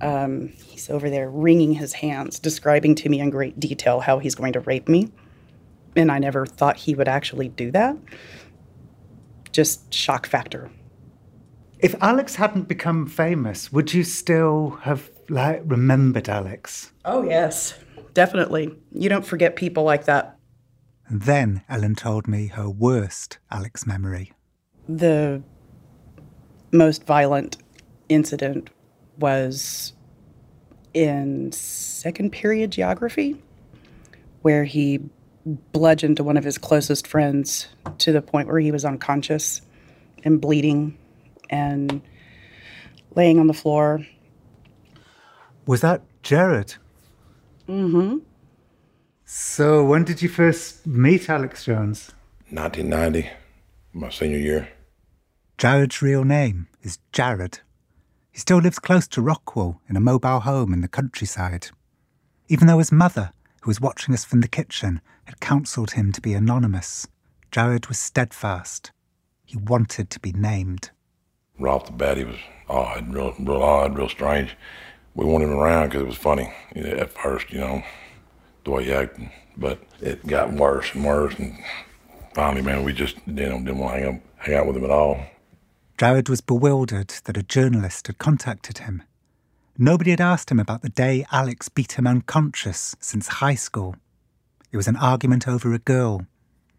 Um, 0.00 0.48
he's 0.48 0.88
over 0.88 1.10
there 1.10 1.28
wringing 1.28 1.74
his 1.74 1.92
hands, 1.92 2.38
describing 2.38 2.94
to 2.96 3.08
me 3.10 3.20
in 3.20 3.28
great 3.28 3.60
detail 3.60 4.00
how 4.00 4.18
he's 4.18 4.34
going 4.34 4.54
to 4.54 4.60
rape 4.60 4.88
me. 4.88 5.12
And 5.94 6.10
I 6.10 6.18
never 6.18 6.46
thought 6.46 6.76
he 6.76 6.94
would 6.94 7.08
actually 7.08 7.48
do 7.48 7.70
that. 7.72 7.98
Just 9.52 9.92
shock 9.92 10.26
factor. 10.26 10.70
If 11.82 11.94
Alex 12.02 12.34
hadn't 12.34 12.68
become 12.68 13.06
famous, 13.06 13.72
would 13.72 13.94
you 13.94 14.04
still 14.04 14.78
have 14.82 15.10
like 15.30 15.62
remembered 15.64 16.28
Alex? 16.28 16.92
Oh 17.06 17.22
yes, 17.22 17.78
definitely. 18.12 18.76
You 18.92 19.08
don't 19.08 19.24
forget 19.24 19.56
people 19.56 19.84
like 19.84 20.04
that. 20.04 20.36
And 21.08 21.22
then 21.22 21.62
Ellen 21.70 21.94
told 21.94 22.28
me 22.28 22.48
her 22.48 22.68
worst 22.68 23.38
Alex 23.50 23.86
memory. 23.86 24.32
The 24.88 25.42
most 26.70 27.04
violent 27.04 27.56
incident 28.10 28.68
was 29.18 29.94
in 30.92 31.50
second 31.52 32.30
period 32.30 32.72
geography, 32.72 33.42
where 34.42 34.64
he 34.64 35.00
bludgeoned 35.72 36.18
one 36.20 36.36
of 36.36 36.44
his 36.44 36.58
closest 36.58 37.06
friends 37.06 37.68
to 37.98 38.12
the 38.12 38.20
point 38.20 38.48
where 38.48 38.60
he 38.60 38.70
was 38.70 38.84
unconscious 38.84 39.62
and 40.24 40.40
bleeding 40.40 40.98
and 41.50 42.00
laying 43.14 43.38
on 43.38 43.46
the 43.46 43.54
floor. 43.54 44.06
Was 45.66 45.82
that 45.82 46.02
Jared? 46.22 46.74
Mm 47.68 47.90
hmm. 47.90 48.18
So, 49.24 49.84
when 49.84 50.02
did 50.02 50.22
you 50.22 50.28
first 50.28 50.86
meet 50.86 51.30
Alex 51.30 51.64
Jones? 51.64 52.10
1990, 52.50 53.30
my 53.92 54.10
senior 54.10 54.38
year. 54.38 54.68
Jared's 55.56 56.02
real 56.02 56.24
name 56.24 56.66
is 56.82 56.98
Jared. 57.12 57.60
He 58.32 58.40
still 58.40 58.58
lives 58.58 58.80
close 58.80 59.06
to 59.08 59.20
Rockwall 59.20 59.78
in 59.88 59.96
a 59.96 60.00
mobile 60.00 60.40
home 60.40 60.72
in 60.72 60.80
the 60.80 60.88
countryside. 60.88 61.68
Even 62.48 62.66
though 62.66 62.78
his 62.78 62.90
mother, 62.90 63.32
who 63.60 63.70
was 63.70 63.80
watching 63.80 64.14
us 64.14 64.24
from 64.24 64.40
the 64.40 64.48
kitchen, 64.48 65.00
had 65.24 65.38
counselled 65.38 65.92
him 65.92 66.10
to 66.10 66.20
be 66.20 66.34
anonymous, 66.34 67.06
Jared 67.52 67.86
was 67.86 67.98
steadfast. 67.98 68.90
He 69.44 69.56
wanted 69.56 70.10
to 70.10 70.18
be 70.18 70.32
named. 70.32 70.90
Right 71.60 71.72
off 71.72 71.86
the 71.86 71.92
bat, 71.92 72.16
he 72.16 72.24
was 72.24 72.38
odd, 72.68 73.12
real, 73.12 73.34
real 73.38 73.62
odd, 73.62 73.96
real 73.96 74.08
strange. 74.08 74.56
We 75.14 75.26
wanted 75.26 75.46
him 75.46 75.58
around 75.58 75.88
because 75.88 76.02
it 76.02 76.06
was 76.06 76.16
funny 76.16 76.52
at 76.74 77.10
first, 77.10 77.52
you 77.52 77.60
know, 77.60 77.82
the 78.64 78.70
way 78.70 78.84
he 78.84 78.92
acted. 78.92 79.30
But 79.56 79.80
it 80.00 80.26
got 80.26 80.54
worse 80.54 80.94
and 80.94 81.04
worse, 81.04 81.38
and 81.38 81.58
finally, 82.32 82.62
man, 82.62 82.82
we 82.82 82.94
just 82.94 83.16
didn't, 83.26 83.66
didn't 83.66 83.78
want 83.78 83.96
to 83.96 84.00
hang, 84.00 84.16
up, 84.16 84.22
hang 84.36 84.54
out 84.54 84.66
with 84.66 84.76
him 84.76 84.84
at 84.84 84.90
all. 84.90 85.20
Jared 85.98 86.30
was 86.30 86.40
bewildered 86.40 87.12
that 87.24 87.36
a 87.36 87.42
journalist 87.42 88.06
had 88.06 88.16
contacted 88.16 88.78
him. 88.78 89.02
Nobody 89.76 90.12
had 90.12 90.20
asked 90.20 90.50
him 90.50 90.58
about 90.58 90.80
the 90.80 90.88
day 90.88 91.26
Alex 91.30 91.68
beat 91.68 91.92
him 91.92 92.06
unconscious 92.06 92.96
since 93.00 93.28
high 93.28 93.54
school. 93.54 93.96
It 94.72 94.78
was 94.78 94.88
an 94.88 94.96
argument 94.96 95.46
over 95.46 95.74
a 95.74 95.78
girl. 95.78 96.26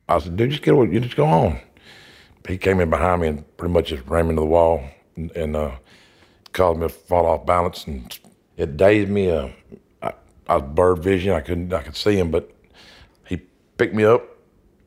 I 0.10 0.18
said, 0.18 0.38
dude, 0.38 0.50
just 0.50 0.64
get 0.64 0.74
away, 0.74 0.90
you 0.92 1.00
just 1.02 1.16
go 1.16 1.26
on. 1.26 1.60
He 2.48 2.58
came 2.58 2.80
in 2.80 2.90
behind 2.90 3.22
me 3.22 3.28
and 3.28 3.58
pretty 3.58 3.74
much 3.74 3.88
just 3.88 4.06
ran 4.08 4.26
me 4.26 4.32
into 4.32 4.42
the 4.42 4.48
wall 4.48 4.84
and, 5.16 5.32
and 5.32 5.56
uh, 5.56 5.72
caused 6.54 6.80
me 6.80 6.88
to 6.88 6.94
fall 6.94 7.26
off 7.26 7.46
balance. 7.46 7.86
And 7.86 8.18
it 8.58 8.78
dazed 8.78 9.10
me. 9.10 9.30
Uh, 9.30 9.50
I, 10.02 10.14
I 10.48 10.58
was 10.58 10.64
bird 10.74 11.00
vision. 11.00 11.34
I 11.34 11.42
couldn't, 11.42 11.72
I 11.74 11.84
could 11.84 11.96
see 11.96 12.18
him, 12.18 12.32
but 12.32 12.52
he 13.28 13.38
picked 13.78 13.94
me 13.94 14.04
up 14.04 14.24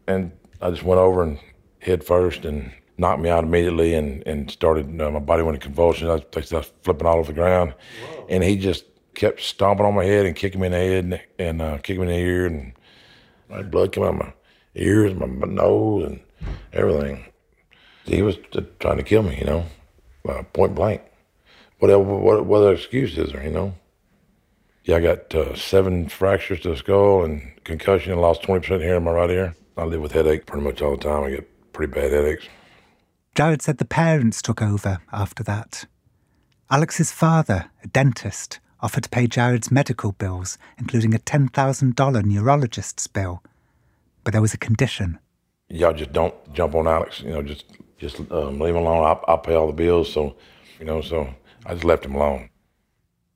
and 0.06 0.32
I 0.60 0.70
just 0.70 0.82
went 0.82 0.98
over 0.98 1.22
and 1.22 1.38
head 1.80 2.04
first 2.04 2.44
and 2.44 2.72
knocked 2.98 3.20
me 3.20 3.28
out 3.28 3.44
immediately 3.44 3.94
and, 3.94 4.26
and 4.26 4.50
started, 4.50 5.00
uh, 5.00 5.10
my 5.10 5.18
body 5.18 5.42
went 5.42 5.56
in 5.56 5.60
convulsions. 5.60 6.10
I, 6.10 6.14
I 6.38 6.58
was 6.58 6.72
flipping 6.82 7.06
all 7.06 7.18
over 7.18 7.32
the 7.32 7.38
ground. 7.38 7.74
Whoa. 8.08 8.26
And 8.30 8.44
he 8.44 8.56
just 8.56 8.84
kept 9.14 9.40
stomping 9.40 9.86
on 9.86 9.94
my 9.94 10.04
head 10.04 10.26
and 10.26 10.34
kicking 10.34 10.60
me 10.60 10.66
in 10.66 10.72
the 10.72 10.78
head 10.78 11.04
and, 11.04 11.20
and 11.38 11.62
uh, 11.62 11.78
kicking 11.78 12.04
me 12.04 12.08
in 12.08 12.12
the 12.12 12.18
ear. 12.18 12.46
And 12.46 12.72
my 13.48 13.62
blood 13.62 13.92
came 13.92 14.04
out 14.04 14.14
of 14.14 14.20
my 14.20 14.32
ears, 14.74 15.14
my, 15.14 15.26
my 15.26 15.46
nose, 15.46 16.04
and 16.04 16.20
everything. 16.72 17.24
He 18.04 18.22
was 18.22 18.36
trying 18.80 18.98
to 18.98 19.02
kill 19.02 19.22
me, 19.22 19.38
you 19.38 19.44
know, 19.44 19.66
uh, 20.28 20.42
point 20.52 20.74
blank. 20.74 21.02
What, 21.78 21.98
what, 22.00 22.46
what 22.46 22.58
other 22.58 22.74
excuse 22.74 23.16
is 23.16 23.32
there, 23.32 23.44
you 23.44 23.50
know? 23.50 23.74
Yeah, 24.84 24.96
I 24.96 25.00
got 25.00 25.34
uh, 25.34 25.56
seven 25.56 26.08
fractures 26.08 26.60
to 26.60 26.70
the 26.70 26.76
skull 26.76 27.24
and 27.24 27.52
concussion 27.64 28.12
and 28.12 28.20
lost 28.20 28.42
20% 28.42 28.82
hair 28.82 28.96
in 28.96 29.04
my 29.04 29.12
right 29.12 29.30
ear. 29.30 29.54
I 29.76 29.84
live 29.84 30.02
with 30.02 30.12
headache 30.12 30.46
pretty 30.46 30.64
much 30.64 30.82
all 30.82 30.96
the 30.96 31.02
time. 31.02 31.24
I 31.24 31.30
get 31.30 31.72
pretty 31.72 31.92
bad 31.92 32.12
headaches. 32.12 32.46
Jared 33.34 33.62
said 33.62 33.78
the 33.78 33.84
parents 33.84 34.42
took 34.42 34.62
over 34.62 35.00
after 35.12 35.42
that. 35.42 35.86
Alex's 36.70 37.10
father, 37.10 37.70
a 37.82 37.88
dentist, 37.88 38.60
offered 38.80 39.04
to 39.04 39.10
pay 39.10 39.26
Jared's 39.26 39.70
medical 39.70 40.12
bills, 40.12 40.58
including 40.78 41.14
a 41.14 41.18
$10,000 41.18 41.94
neurologist's 41.94 43.06
bill. 43.06 43.42
But 44.22 44.32
there 44.32 44.42
was 44.42 44.54
a 44.54 44.58
condition. 44.58 45.18
Y'all 45.68 45.94
just 45.94 46.12
don't 46.12 46.34
jump 46.52 46.74
on 46.74 46.86
Alex. 46.86 47.20
You 47.20 47.30
know, 47.30 47.42
just 47.42 47.64
just 48.04 48.20
um, 48.30 48.58
leave 48.60 48.74
him 48.74 48.82
alone. 48.82 49.04
I'll, 49.04 49.24
I'll 49.26 49.38
pay 49.38 49.54
all 49.54 49.66
the 49.66 49.72
bills. 49.72 50.12
So, 50.12 50.36
you 50.78 50.84
know, 50.84 51.00
so 51.00 51.28
I 51.64 51.72
just 51.72 51.84
left 51.84 52.04
him 52.04 52.14
alone. 52.14 52.50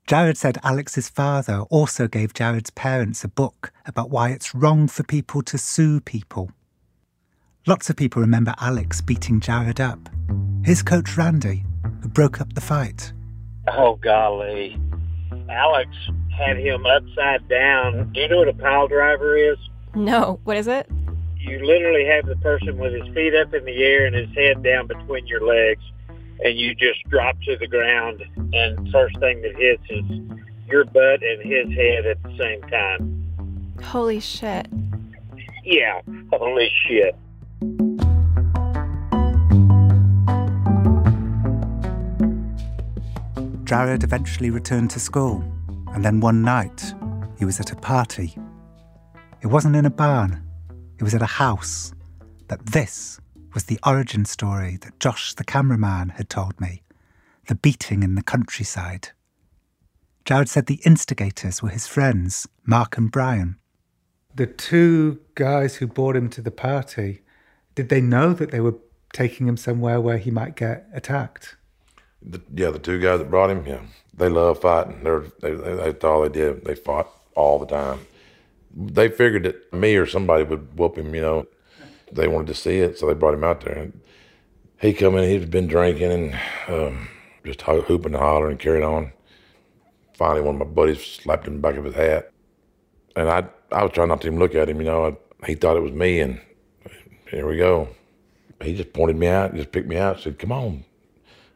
Jared 0.07 0.39
said 0.39 0.59
Alex's 0.63 1.09
father 1.09 1.61
also 1.71 2.09
gave 2.09 2.33
Jared's 2.33 2.71
parents 2.71 3.25
a 3.25 3.29
book 3.29 3.73
about 3.87 4.11
why 4.11 4.31
it's 4.31 4.55
wrong 4.55 4.89
for 4.89 5.03
people 5.03 5.43
to 5.43 5.59
sue 5.59 6.01
people. 6.01 6.51
Lots 7.67 7.91
of 7.91 7.97
people 7.97 8.23
remember 8.23 8.55
Alex 8.61 9.01
beating 9.01 9.41
Jared 9.41 9.81
up. 9.81 10.09
His 10.65 10.83
coach 10.83 11.17
Randy, 11.17 11.65
who 12.03 12.09
broke 12.09 12.41
up 12.41 12.55
the 12.55 12.61
fight. 12.61 13.13
Oh, 13.69 13.97
golly. 13.97 14.81
Alex 15.51 15.91
had 16.37 16.57
him 16.57 16.87
upside 16.87 17.47
down. 17.49 18.11
Do 18.13 18.21
you 18.21 18.29
know 18.29 18.39
what 18.39 18.49
a 18.49 18.55
pile 18.55 18.89
driver 18.89 19.37
is? 19.37 19.59
No, 19.95 20.41
what 20.45 20.57
is 20.57 20.67
it? 20.67 20.89
You 21.39 21.65
literally 21.65 22.05
have 22.07 22.27
the 22.27 22.37
person 22.37 22.77
with 22.79 22.93
his 22.93 23.15
feet 23.15 23.35
up 23.35 23.55
in 23.55 23.65
the 23.65 23.83
air 23.83 24.07
and 24.07 24.15
his 24.15 24.29
head 24.35 24.63
down 24.63 24.87
between 24.87 25.27
your 25.27 25.41
legs, 25.47 25.83
and 26.45 26.59
you 26.59 26.75
just 26.75 27.03
drop 27.09 27.41
to 27.43 27.57
the 27.57 27.67
ground, 27.67 28.23
and 28.53 28.91
first 28.93 29.19
thing 29.19 29.41
that 29.43 29.57
hits 29.57 29.83
is 29.89 30.05
your 30.69 30.85
butt 30.85 31.23
and 31.23 31.43
his 31.43 31.69
head 31.77 32.07
at 32.07 32.23
the 32.23 32.37
same 32.37 32.61
time. 32.63 33.79
Holy 33.83 34.21
shit. 34.21 34.69
Yeah, 35.65 36.01
holy 36.33 36.71
shit. 36.87 37.15
Jared 43.65 44.03
eventually 44.03 44.51
returned 44.51 44.91
to 44.91 45.01
school, 45.01 45.45
and 45.93 46.05
then 46.05 46.21
one 46.21 46.43
night 46.43 46.95
he 47.39 47.45
was 47.45 47.61
at 47.61 47.71
a 47.71 47.77
party. 47.77 48.35
It 49.41 49.47
wasn't 49.47 49.77
in 49.77 49.85
a 49.85 49.91
barn, 49.91 50.43
it 50.99 51.05
was 51.05 51.15
at 51.15 51.23
a 51.23 51.27
house. 51.27 51.93
But 52.49 52.67
this 52.67 53.21
was 53.55 53.65
the 53.65 53.79
origin 53.87 54.25
story 54.25 54.77
that 54.83 55.01
Josh, 55.01 55.35
the 55.35 55.45
cameraman, 55.45 56.11
had 56.11 56.29
told 56.29 56.61
me 56.61 56.83
the 57.47 57.55
beating 57.55 58.03
in 58.03 58.15
the 58.15 58.23
countryside. 58.23 59.11
Jared 60.25 60.49
said 60.49 60.67
the 60.67 60.81
instigators 60.85 61.63
were 61.63 61.71
his 61.71 61.87
friends, 61.87 62.47
Mark 62.67 62.99
and 62.99 63.11
Brian. 63.11 63.57
The 64.35 64.47
two 64.47 65.21
guys 65.35 65.77
who 65.77 65.87
brought 65.87 66.17
him 66.17 66.29
to 66.31 66.43
the 66.43 66.51
party, 66.51 67.23
did 67.75 67.89
they 67.89 68.03
know 68.03 68.35
that 68.35 68.51
they 68.51 68.61
were 68.61 68.77
taking 69.13 69.49
him 69.49 69.57
somewhere 69.57 70.01
where 70.01 70.19
he 70.19 70.31
might 70.31 70.55
get 70.55 70.87
attacked? 70.93 71.57
The, 72.21 72.43
yeah, 72.55 72.71
the 72.71 72.79
two 72.79 73.01
guys 73.01 73.21
that 73.21 73.31
brought 73.31 73.51
him, 73.51 73.65
yeah, 73.67 73.81
they 74.13 74.29
love 74.29 74.61
fighting. 74.61 75.03
They're, 75.03 75.25
they, 75.41 75.53
they, 75.53 75.75
that's 75.75 76.05
all 76.05 76.23
they 76.23 76.29
did. 76.29 76.65
They 76.65 76.75
fought 76.75 77.09
all 77.35 77.59
the 77.59 77.67
time. 77.67 78.01
They 78.75 79.09
figured 79.09 79.45
that 79.45 79.73
me 79.73 79.97
or 79.97 80.07
somebody 80.07 80.45
would 80.45 80.79
whoop 80.79 80.97
him, 80.97 81.15
you 81.15 81.21
know. 81.21 81.47
They 82.13 82.29
wanted 82.29 82.49
to 82.49 82.55
see 82.55 82.79
it, 82.79 82.99
so 82.99 83.07
they 83.07 83.15
brought 83.15 83.35
him 83.35 83.45
out 83.45 83.61
there. 83.63 83.79
And 83.79 84.01
he 84.81 84.93
come 84.93 85.17
in, 85.17 85.29
he'd 85.29 85.51
been 85.51 85.67
drinking 85.67 86.11
and 86.11 86.41
um, 86.69 87.09
just 87.45 87.63
hooping 87.63 88.15
and 88.15 88.17
hollering 88.17 88.53
and 88.53 88.61
carried 88.61 88.85
on. 88.85 89.13
Finally, 90.15 90.41
one 90.41 90.55
of 90.55 90.67
my 90.67 90.73
buddies 90.73 91.05
slapped 91.05 91.47
him 91.47 91.55
in 91.55 91.61
the 91.61 91.69
back 91.69 91.77
of 91.77 91.85
his 91.85 91.95
hat. 91.95 92.33
And 93.15 93.29
I, 93.29 93.47
I 93.73 93.83
was 93.83 93.93
trying 93.93 94.09
not 94.09 94.21
to 94.23 94.29
even 94.29 94.39
look 94.39 94.55
at 94.55 94.69
him, 94.69 94.79
you 94.79 94.87
know. 94.87 95.07
I, 95.07 95.47
he 95.47 95.55
thought 95.55 95.77
it 95.77 95.83
was 95.83 95.93
me, 95.93 96.21
and 96.21 96.41
here 97.31 97.47
we 97.47 97.57
go. 97.57 97.89
He 98.63 98.75
just 98.75 98.93
pointed 98.93 99.17
me 99.17 99.29
out, 99.29 99.55
just 99.55 99.71
picked 99.71 99.89
me 99.89 99.97
out, 99.97 100.21
said, 100.21 100.39
"Come 100.39 100.51
on, 100.53 100.85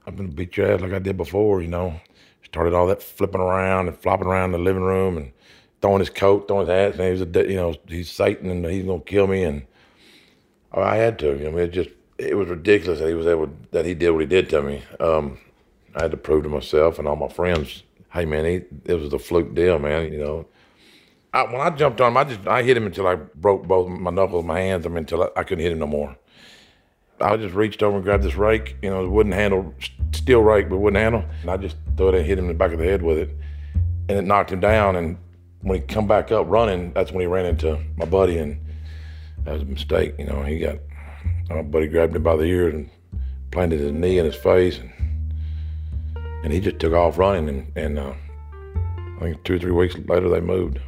I'm 0.06 0.14
gonna 0.14 0.28
beat 0.28 0.56
your 0.56 0.70
ass 0.70 0.80
like 0.80 0.92
I 0.92 0.98
did 1.00 1.16
before." 1.16 1.60
You 1.62 1.68
know, 1.68 2.00
started 2.44 2.74
all 2.74 2.86
that 2.86 3.02
flipping 3.02 3.40
around 3.40 3.88
and 3.88 3.98
flopping 3.98 4.28
around 4.28 4.52
the 4.52 4.58
living 4.58 4.82
room 4.82 5.16
and 5.16 5.32
throwing 5.82 5.98
his 5.98 6.10
coat, 6.10 6.48
throwing 6.48 6.66
his 6.66 6.74
hat, 6.74 6.96
saying 6.96 7.16
he 7.16 7.20
was 7.20 7.36
a, 7.36 7.50
you 7.50 7.56
know, 7.56 7.74
he's 7.88 8.10
Satan 8.10 8.48
and 8.48 8.64
he's 8.64 8.86
gonna 8.86 9.00
kill 9.00 9.26
me. 9.26 9.42
And 9.42 9.66
I 10.72 10.96
had 10.96 11.18
to. 11.18 11.36
You 11.36 11.50
know, 11.50 11.58
it 11.58 11.72
just 11.72 11.90
it 12.18 12.36
was 12.36 12.48
ridiculous 12.48 13.00
that 13.00 13.08
he 13.08 13.14
was 13.14 13.26
able 13.26 13.50
that 13.72 13.84
he 13.84 13.94
did 13.94 14.10
what 14.10 14.20
he 14.20 14.26
did 14.26 14.48
to 14.50 14.62
me. 14.62 14.82
Um, 15.00 15.38
I 15.94 16.02
had 16.02 16.12
to 16.12 16.16
prove 16.16 16.44
to 16.44 16.48
myself 16.48 16.98
and 16.98 17.06
all 17.06 17.16
my 17.16 17.28
friends, 17.28 17.82
hey 18.12 18.24
man, 18.24 18.44
he, 18.44 18.62
it 18.90 18.94
was 18.94 19.12
a 19.12 19.18
fluke 19.18 19.54
deal, 19.54 19.78
man. 19.78 20.12
You 20.12 20.18
know, 20.18 20.46
I, 21.34 21.42
when 21.44 21.60
I 21.60 21.70
jumped 21.70 22.00
on 22.00 22.12
him, 22.12 22.16
I 22.16 22.24
just 22.24 22.46
I 22.46 22.62
hit 22.62 22.76
him 22.76 22.86
until 22.86 23.06
I 23.06 23.16
broke 23.16 23.66
both 23.66 23.88
my 23.88 24.10
knuckles, 24.10 24.44
my 24.44 24.60
hands. 24.60 24.86
I 24.86 24.88
mean, 24.88 24.98
until 24.98 25.24
I, 25.24 25.28
I 25.36 25.42
couldn't 25.42 25.62
hit 25.62 25.72
him 25.72 25.80
no 25.80 25.86
more. 25.86 26.16
I 27.20 27.36
just 27.36 27.54
reached 27.54 27.82
over 27.82 27.96
and 27.96 28.04
grabbed 28.04 28.24
this 28.24 28.34
rake, 28.34 28.76
you 28.82 28.90
know, 28.90 29.08
wooden 29.08 29.30
handle, 29.30 29.74
steel 30.12 30.40
rake, 30.40 30.68
but 30.68 30.78
wooden 30.78 31.00
handle, 31.00 31.24
and 31.42 31.50
I 31.50 31.56
just 31.56 31.76
threw 31.96 32.08
it 32.08 32.14
and 32.16 32.26
hit 32.26 32.38
him 32.38 32.46
in 32.46 32.48
the 32.48 32.54
back 32.54 32.72
of 32.72 32.78
the 32.78 32.84
head 32.84 33.00
with 33.00 33.18
it, 33.18 33.30
and 34.08 34.18
it 34.18 34.22
knocked 34.22 34.50
him 34.50 34.60
down. 34.60 34.96
And 34.96 35.18
when 35.62 35.80
he 35.80 35.86
come 35.86 36.06
back 36.06 36.30
up 36.30 36.46
running, 36.48 36.92
that's 36.92 37.10
when 37.12 37.20
he 37.20 37.26
ran 37.26 37.46
into 37.46 37.78
my 37.96 38.04
buddy, 38.04 38.38
and 38.38 38.60
that 39.44 39.54
was 39.54 39.62
a 39.62 39.66
mistake. 39.66 40.14
You 40.18 40.26
know, 40.26 40.42
he 40.42 40.58
got 40.58 40.76
my 41.48 41.62
buddy 41.62 41.88
grabbed 41.88 42.14
him 42.14 42.22
by 42.22 42.36
the 42.36 42.44
ears 42.44 42.74
and 42.74 42.90
planted 43.50 43.80
his 43.80 43.92
knee 43.92 44.18
in 44.18 44.24
his 44.24 44.34
face, 44.34 44.78
and 44.78 44.92
and 46.44 46.52
he 46.52 46.60
just 46.60 46.78
took 46.78 46.92
off 46.92 47.18
running. 47.18 47.48
And, 47.48 47.76
and 47.76 47.98
uh, 47.98 48.14
I 49.16 49.20
think 49.20 49.44
two 49.44 49.54
or 49.54 49.58
three 49.58 49.72
weeks 49.72 49.96
later, 50.06 50.28
they 50.28 50.40
moved. 50.40 50.80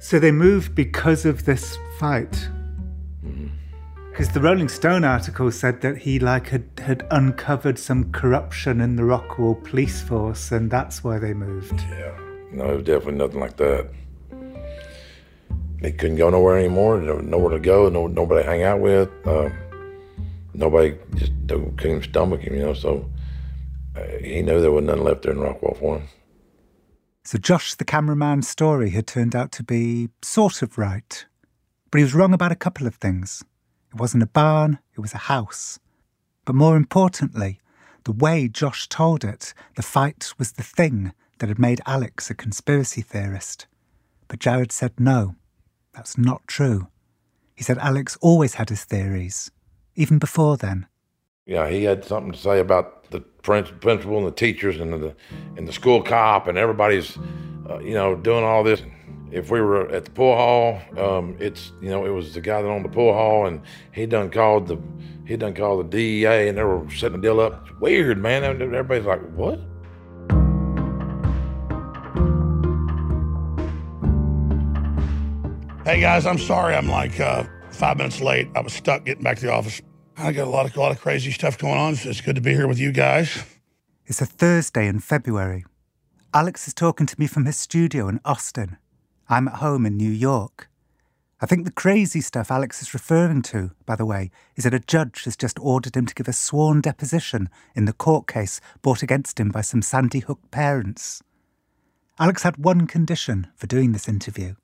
So 0.00 0.18
they 0.18 0.32
moved 0.32 0.74
because 0.74 1.24
of 1.24 1.44
this 1.46 1.78
fight. 1.98 2.48
Because 4.10 4.32
the 4.32 4.40
Rolling 4.40 4.70
Stone 4.70 5.04
article 5.04 5.50
said 5.50 5.82
that 5.82 5.98
he 5.98 6.18
like 6.18 6.48
had, 6.48 6.64
had 6.78 7.06
uncovered 7.10 7.78
some 7.78 8.10
corruption 8.12 8.80
in 8.80 8.96
the 8.96 9.02
Rockwall 9.02 9.62
police 9.62 10.00
force, 10.00 10.52
and 10.52 10.70
that's 10.70 11.04
why 11.04 11.18
they 11.18 11.34
moved. 11.34 11.78
Yeah, 11.90 12.18
no, 12.52 12.70
it 12.70 12.76
was 12.76 12.84
definitely 12.84 13.18
nothing 13.18 13.40
like 13.40 13.56
that. 13.56 13.88
He 15.82 15.92
couldn't 15.92 16.16
go 16.16 16.30
nowhere 16.30 16.58
anymore. 16.58 17.00
Nowhere 17.00 17.50
to 17.50 17.60
go. 17.60 17.88
No, 17.88 18.06
nobody 18.06 18.42
to 18.42 18.48
hang 18.48 18.62
out 18.62 18.80
with. 18.80 19.10
Um, 19.26 19.52
nobody 20.54 20.96
just 21.14 21.32
couldn't 21.48 22.02
stomach 22.02 22.40
him, 22.40 22.54
you 22.54 22.62
know. 22.62 22.74
So 22.74 23.08
uh, 23.94 24.02
he 24.20 24.42
knew 24.42 24.60
there 24.60 24.72
was 24.72 24.84
nothing 24.84 25.04
left 25.04 25.22
there 25.22 25.32
in 25.32 25.38
Rockwall 25.38 25.78
for 25.78 25.98
him. 25.98 26.08
So 27.24 27.38
Josh, 27.38 27.74
the 27.74 27.84
cameraman's 27.84 28.48
story, 28.48 28.90
had 28.90 29.06
turned 29.06 29.36
out 29.36 29.52
to 29.52 29.62
be 29.62 30.08
sort 30.22 30.62
of 30.62 30.78
right. 30.78 31.26
But 31.90 31.98
he 31.98 32.04
was 32.04 32.14
wrong 32.14 32.32
about 32.32 32.52
a 32.52 32.56
couple 32.56 32.86
of 32.86 32.94
things. 32.94 33.44
It 33.92 34.00
wasn't 34.00 34.22
a 34.22 34.28
barn, 34.28 34.78
it 34.94 35.00
was 35.00 35.14
a 35.14 35.18
house. 35.18 35.78
But 36.44 36.54
more 36.54 36.76
importantly, 36.76 37.60
the 38.04 38.12
way 38.12 38.48
Josh 38.48 38.88
told 38.88 39.24
it, 39.24 39.52
the 39.74 39.82
fight 39.82 40.32
was 40.38 40.52
the 40.52 40.62
thing 40.62 41.12
that 41.38 41.48
had 41.48 41.58
made 41.58 41.80
Alex 41.86 42.30
a 42.30 42.34
conspiracy 42.34 43.02
theorist. 43.02 43.66
But 44.28 44.40
Jared 44.40 44.72
said 44.72 44.92
no, 44.98 45.36
that's 45.94 46.18
not 46.18 46.46
true. 46.46 46.88
He 47.54 47.64
said 47.64 47.78
Alex 47.78 48.18
always 48.20 48.54
had 48.54 48.68
his 48.68 48.84
theories, 48.84 49.50
even 49.94 50.18
before 50.18 50.56
then. 50.56 50.86
Yeah, 51.46 51.68
he 51.68 51.84
had 51.84 52.04
something 52.04 52.32
to 52.32 52.38
say 52.38 52.58
about 52.60 53.10
the 53.10 53.20
principal 53.20 54.18
and 54.18 54.26
the 54.26 54.32
teachers 54.32 54.80
and 54.80 54.92
the 54.92 55.14
and 55.56 55.66
the 55.66 55.72
school 55.72 56.02
cop 56.02 56.48
and 56.48 56.58
everybody's, 56.58 57.16
uh, 57.70 57.78
you 57.78 57.94
know, 57.94 58.16
doing 58.16 58.44
all 58.44 58.64
this. 58.64 58.82
If 59.30 59.50
we 59.50 59.60
were 59.60 59.88
at 59.90 60.04
the 60.04 60.10
pool 60.10 60.34
hall, 60.34 60.80
um, 60.98 61.36
it's 61.38 61.72
you 61.80 61.88
know 61.88 62.04
it 62.04 62.10
was 62.10 62.34
the 62.34 62.40
guy 62.40 62.60
that 62.62 62.68
owned 62.68 62.84
the 62.84 62.90
pool 62.90 63.12
hall, 63.12 63.46
and 63.46 63.60
he 63.92 64.06
done 64.06 64.30
called 64.30 64.66
the 64.66 64.78
he 65.24 65.36
done 65.36 65.54
called 65.54 65.90
the 65.90 65.96
DEA, 65.96 66.48
and 66.48 66.58
they 66.58 66.64
were 66.64 66.88
setting 66.90 67.20
the 67.20 67.22
deal 67.22 67.40
up. 67.40 67.66
It's 67.66 67.80
weird, 67.80 68.18
man. 68.18 68.44
Everybody's 68.44 69.06
like, 69.06 69.20
what? 69.32 69.58
Hey 75.86 76.00
guys, 76.00 76.26
I'm 76.26 76.36
sorry 76.36 76.74
I'm 76.74 76.88
like 76.88 77.20
uh, 77.20 77.44
five 77.70 77.98
minutes 77.98 78.20
late. 78.20 78.48
I 78.56 78.60
was 78.60 78.72
stuck 78.72 79.04
getting 79.04 79.22
back 79.22 79.38
to 79.38 79.46
the 79.46 79.52
office. 79.52 79.80
I 80.16 80.32
got 80.32 80.48
a 80.48 80.50
lot 80.50 80.66
of 80.66 80.76
a 80.76 80.80
lot 80.80 80.90
of 80.90 81.00
crazy 81.00 81.30
stuff 81.30 81.56
going 81.58 81.78
on. 81.78 81.92
It's 81.92 82.20
good 82.20 82.34
to 82.34 82.40
be 82.40 82.54
here 82.54 82.66
with 82.66 82.80
you 82.80 82.90
guys. 82.90 83.44
It's 84.04 84.20
a 84.20 84.26
Thursday 84.26 84.88
in 84.88 84.98
February. 84.98 85.64
Alex 86.34 86.66
is 86.66 86.74
talking 86.74 87.06
to 87.06 87.14
me 87.20 87.28
from 87.28 87.44
his 87.44 87.56
studio 87.56 88.08
in 88.08 88.18
Austin. 88.24 88.78
I'm 89.28 89.46
at 89.46 89.58
home 89.58 89.86
in 89.86 89.96
New 89.96 90.10
York. 90.10 90.68
I 91.40 91.46
think 91.46 91.64
the 91.64 91.70
crazy 91.70 92.20
stuff 92.20 92.50
Alex 92.50 92.82
is 92.82 92.92
referring 92.92 93.42
to, 93.42 93.70
by 93.86 93.94
the 93.94 94.04
way, 94.04 94.32
is 94.56 94.64
that 94.64 94.74
a 94.74 94.80
judge 94.80 95.22
has 95.22 95.36
just 95.36 95.56
ordered 95.60 95.96
him 95.96 96.06
to 96.06 96.14
give 96.16 96.26
a 96.26 96.32
sworn 96.32 96.80
deposition 96.80 97.48
in 97.76 97.84
the 97.84 97.92
court 97.92 98.26
case 98.26 98.60
brought 98.82 99.04
against 99.04 99.38
him 99.38 99.50
by 99.50 99.60
some 99.60 99.82
Sandy 99.82 100.18
Hook 100.18 100.40
parents. 100.50 101.22
Alex 102.18 102.42
had 102.42 102.56
one 102.56 102.88
condition 102.88 103.46
for 103.54 103.68
doing 103.68 103.92
this 103.92 104.08
interview. 104.08 104.56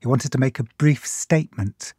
He 0.00 0.08
wanted 0.08 0.32
to 0.32 0.38
make 0.38 0.58
a 0.58 0.64
brief 0.78 1.06
statement. 1.06 1.94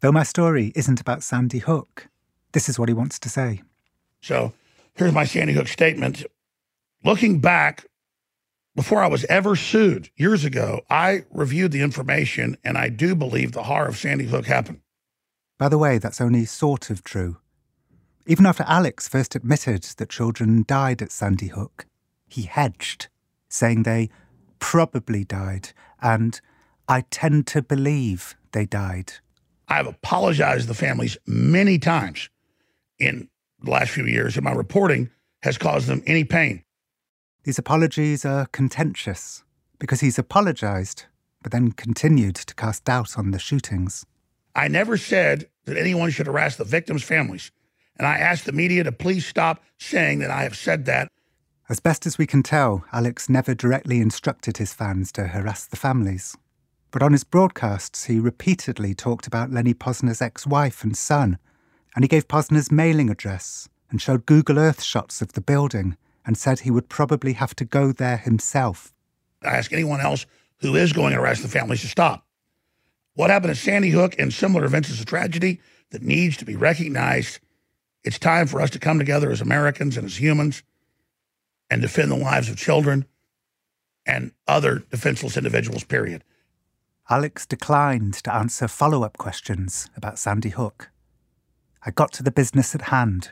Though 0.00 0.12
my 0.12 0.22
story 0.22 0.72
isn't 0.74 1.00
about 1.00 1.22
Sandy 1.22 1.58
Hook, 1.58 2.08
this 2.52 2.68
is 2.68 2.78
what 2.78 2.88
he 2.88 2.94
wants 2.94 3.18
to 3.20 3.28
say. 3.28 3.62
So 4.20 4.52
here's 4.94 5.12
my 5.12 5.24
Sandy 5.24 5.52
Hook 5.52 5.68
statement. 5.68 6.24
Looking 7.04 7.40
back, 7.40 7.86
before 8.74 9.02
I 9.02 9.06
was 9.06 9.24
ever 9.26 9.54
sued 9.54 10.10
years 10.16 10.44
ago, 10.44 10.80
I 10.90 11.24
reviewed 11.30 11.72
the 11.72 11.82
information 11.82 12.56
and 12.64 12.76
I 12.76 12.88
do 12.88 13.14
believe 13.14 13.52
the 13.52 13.64
horror 13.64 13.88
of 13.88 13.96
Sandy 13.96 14.26
Hook 14.26 14.46
happened. 14.46 14.80
By 15.58 15.68
the 15.68 15.78
way, 15.78 15.98
that's 15.98 16.20
only 16.20 16.44
sort 16.44 16.90
of 16.90 17.04
true. 17.04 17.38
Even 18.26 18.46
after 18.46 18.64
Alex 18.66 19.06
first 19.06 19.36
admitted 19.36 19.82
that 19.98 20.08
children 20.08 20.64
died 20.66 21.02
at 21.02 21.12
Sandy 21.12 21.48
Hook, 21.48 21.86
he 22.26 22.42
hedged, 22.42 23.08
saying 23.48 23.82
they 23.82 24.10
probably 24.58 25.24
died 25.24 25.70
and 26.00 26.40
I 26.88 27.02
tend 27.10 27.46
to 27.48 27.62
believe 27.62 28.36
they 28.52 28.66
died. 28.66 29.14
I've 29.68 29.86
apologized 29.86 30.62
to 30.62 30.68
the 30.68 30.74
families 30.74 31.16
many 31.26 31.78
times 31.78 32.28
in 32.98 33.28
the 33.62 33.70
last 33.70 33.90
few 33.90 34.04
years, 34.04 34.36
and 34.36 34.44
my 34.44 34.52
reporting 34.52 35.10
has 35.42 35.56
caused 35.58 35.86
them 35.86 36.02
any 36.06 36.24
pain. 36.24 36.62
These 37.44 37.58
apologies 37.58 38.24
are 38.24 38.46
contentious 38.46 39.44
because 39.78 40.00
he's 40.00 40.18
apologized, 40.18 41.04
but 41.42 41.52
then 41.52 41.72
continued 41.72 42.36
to 42.36 42.54
cast 42.54 42.84
doubt 42.84 43.18
on 43.18 43.30
the 43.30 43.38
shootings. 43.38 44.04
I 44.54 44.68
never 44.68 44.96
said 44.96 45.48
that 45.64 45.76
anyone 45.76 46.10
should 46.10 46.26
harass 46.26 46.56
the 46.56 46.64
victims' 46.64 47.02
families, 47.02 47.50
and 47.96 48.06
I 48.06 48.18
asked 48.18 48.44
the 48.44 48.52
media 48.52 48.84
to 48.84 48.92
please 48.92 49.26
stop 49.26 49.62
saying 49.78 50.20
that 50.20 50.30
I 50.30 50.42
have 50.42 50.56
said 50.56 50.84
that. 50.86 51.08
As 51.68 51.80
best 51.80 52.06
as 52.06 52.18
we 52.18 52.26
can 52.26 52.42
tell, 52.42 52.84
Alex 52.92 53.28
never 53.28 53.54
directly 53.54 54.00
instructed 54.00 54.58
his 54.58 54.74
fans 54.74 55.10
to 55.12 55.28
harass 55.28 55.66
the 55.66 55.76
families. 55.76 56.36
But 56.94 57.02
on 57.02 57.10
his 57.10 57.24
broadcasts, 57.24 58.04
he 58.04 58.20
repeatedly 58.20 58.94
talked 58.94 59.26
about 59.26 59.50
Lenny 59.50 59.74
Pozner's 59.74 60.22
ex 60.22 60.46
wife 60.46 60.84
and 60.84 60.96
son, 60.96 61.38
and 61.96 62.04
he 62.04 62.08
gave 62.08 62.28
Pozner's 62.28 62.70
mailing 62.70 63.10
address 63.10 63.68
and 63.90 64.00
showed 64.00 64.26
Google 64.26 64.60
Earth 64.60 64.80
shots 64.80 65.20
of 65.20 65.32
the 65.32 65.40
building 65.40 65.96
and 66.24 66.38
said 66.38 66.60
he 66.60 66.70
would 66.70 66.88
probably 66.88 67.32
have 67.32 67.56
to 67.56 67.64
go 67.64 67.90
there 67.90 68.18
himself. 68.18 68.94
I 69.42 69.56
ask 69.56 69.72
anyone 69.72 70.00
else 70.00 70.24
who 70.60 70.76
is 70.76 70.92
going 70.92 71.12
to 71.14 71.20
arrest 71.20 71.42
the 71.42 71.48
families 71.48 71.80
to 71.80 71.88
stop. 71.88 72.28
What 73.14 73.28
happened 73.28 73.50
at 73.50 73.56
Sandy 73.56 73.90
Hook 73.90 74.14
and 74.16 74.32
similar 74.32 74.64
events 74.64 74.88
is 74.88 75.00
a 75.00 75.04
tragedy 75.04 75.60
that 75.90 76.02
needs 76.02 76.36
to 76.36 76.44
be 76.44 76.54
recognized. 76.54 77.40
It's 78.04 78.20
time 78.20 78.46
for 78.46 78.60
us 78.60 78.70
to 78.70 78.78
come 78.78 79.00
together 79.00 79.32
as 79.32 79.40
Americans 79.40 79.96
and 79.96 80.06
as 80.06 80.20
humans 80.20 80.62
and 81.68 81.82
defend 81.82 82.12
the 82.12 82.16
lives 82.16 82.48
of 82.48 82.56
children 82.56 83.04
and 84.06 84.30
other 84.46 84.84
defenseless 84.92 85.36
individuals, 85.36 85.82
period. 85.82 86.22
Alex 87.10 87.44
declined 87.44 88.14
to 88.14 88.34
answer 88.34 88.66
follow 88.66 89.02
up 89.02 89.18
questions 89.18 89.90
about 89.94 90.18
Sandy 90.18 90.48
Hook. 90.48 90.90
I 91.84 91.90
got 91.90 92.12
to 92.14 92.22
the 92.22 92.30
business 92.30 92.74
at 92.74 92.82
hand. 92.82 93.30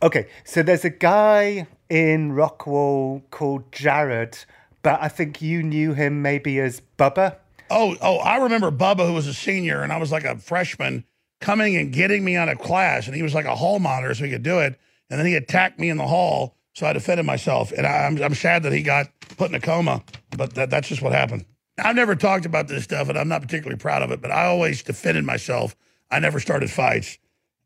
Okay, 0.00 0.28
so 0.44 0.62
there's 0.62 0.84
a 0.84 0.90
guy 0.90 1.66
in 1.90 2.30
Rockwall 2.30 3.22
called 3.30 3.72
Jared, 3.72 4.38
but 4.84 5.02
I 5.02 5.08
think 5.08 5.42
you 5.42 5.64
knew 5.64 5.94
him 5.94 6.22
maybe 6.22 6.60
as 6.60 6.80
Bubba. 6.96 7.36
Oh, 7.70 7.96
oh, 8.00 8.18
I 8.18 8.36
remember 8.36 8.70
Bubba, 8.70 9.04
who 9.04 9.14
was 9.14 9.26
a 9.26 9.34
senior, 9.34 9.82
and 9.82 9.92
I 9.92 9.96
was 9.96 10.12
like 10.12 10.22
a 10.22 10.38
freshman, 10.38 11.04
coming 11.40 11.76
and 11.76 11.92
getting 11.92 12.24
me 12.24 12.36
out 12.36 12.48
of 12.48 12.60
class, 12.60 13.08
and 13.08 13.16
he 13.16 13.22
was 13.22 13.34
like 13.34 13.46
a 13.46 13.56
hall 13.56 13.80
monitor, 13.80 14.14
so 14.14 14.24
he 14.24 14.30
could 14.30 14.44
do 14.44 14.60
it. 14.60 14.78
And 15.10 15.18
then 15.18 15.26
he 15.26 15.34
attacked 15.34 15.80
me 15.80 15.88
in 15.88 15.96
the 15.96 16.06
hall, 16.06 16.54
so 16.72 16.86
I 16.86 16.92
defended 16.92 17.26
myself. 17.26 17.72
And 17.72 17.84
I, 17.84 18.06
I'm, 18.06 18.22
I'm 18.22 18.34
sad 18.34 18.62
that 18.62 18.72
he 18.72 18.82
got 18.82 19.08
put 19.36 19.50
in 19.50 19.56
a 19.56 19.60
coma, 19.60 20.04
but 20.36 20.54
that, 20.54 20.70
that's 20.70 20.86
just 20.86 21.02
what 21.02 21.12
happened. 21.12 21.46
I've 21.78 21.96
never 21.96 22.14
talked 22.14 22.46
about 22.46 22.68
this 22.68 22.84
stuff, 22.84 23.08
and 23.08 23.18
I'm 23.18 23.28
not 23.28 23.42
particularly 23.42 23.78
proud 23.78 24.02
of 24.02 24.10
it, 24.10 24.20
but 24.20 24.30
I 24.30 24.46
always 24.46 24.82
defended 24.82 25.24
myself. 25.24 25.76
I 26.10 26.18
never 26.18 26.40
started 26.40 26.70
fights. 26.70 27.18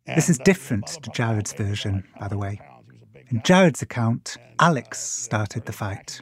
This 0.06 0.28
is 0.28 0.38
different 0.38 0.86
to 0.86 1.10
Jared's 1.10 1.52
version, 1.52 2.04
by 2.18 2.28
the 2.28 2.36
way. 2.36 2.60
In 3.30 3.40
Jared's 3.44 3.82
account, 3.82 4.36
Alex 4.58 4.98
started 4.98 5.64
the 5.66 5.72
fight. 5.72 6.20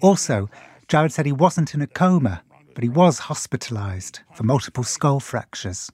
Also, 0.00 0.48
Jared 0.88 1.12
said 1.12 1.26
he 1.26 1.32
wasn't 1.32 1.74
in 1.74 1.82
a 1.82 1.86
coma, 1.86 2.42
but 2.74 2.82
he 2.82 2.88
was 2.88 3.20
hospitalized 3.20 4.20
for 4.34 4.42
multiple 4.42 4.82
skull 4.82 5.20
fractures. 5.20 5.90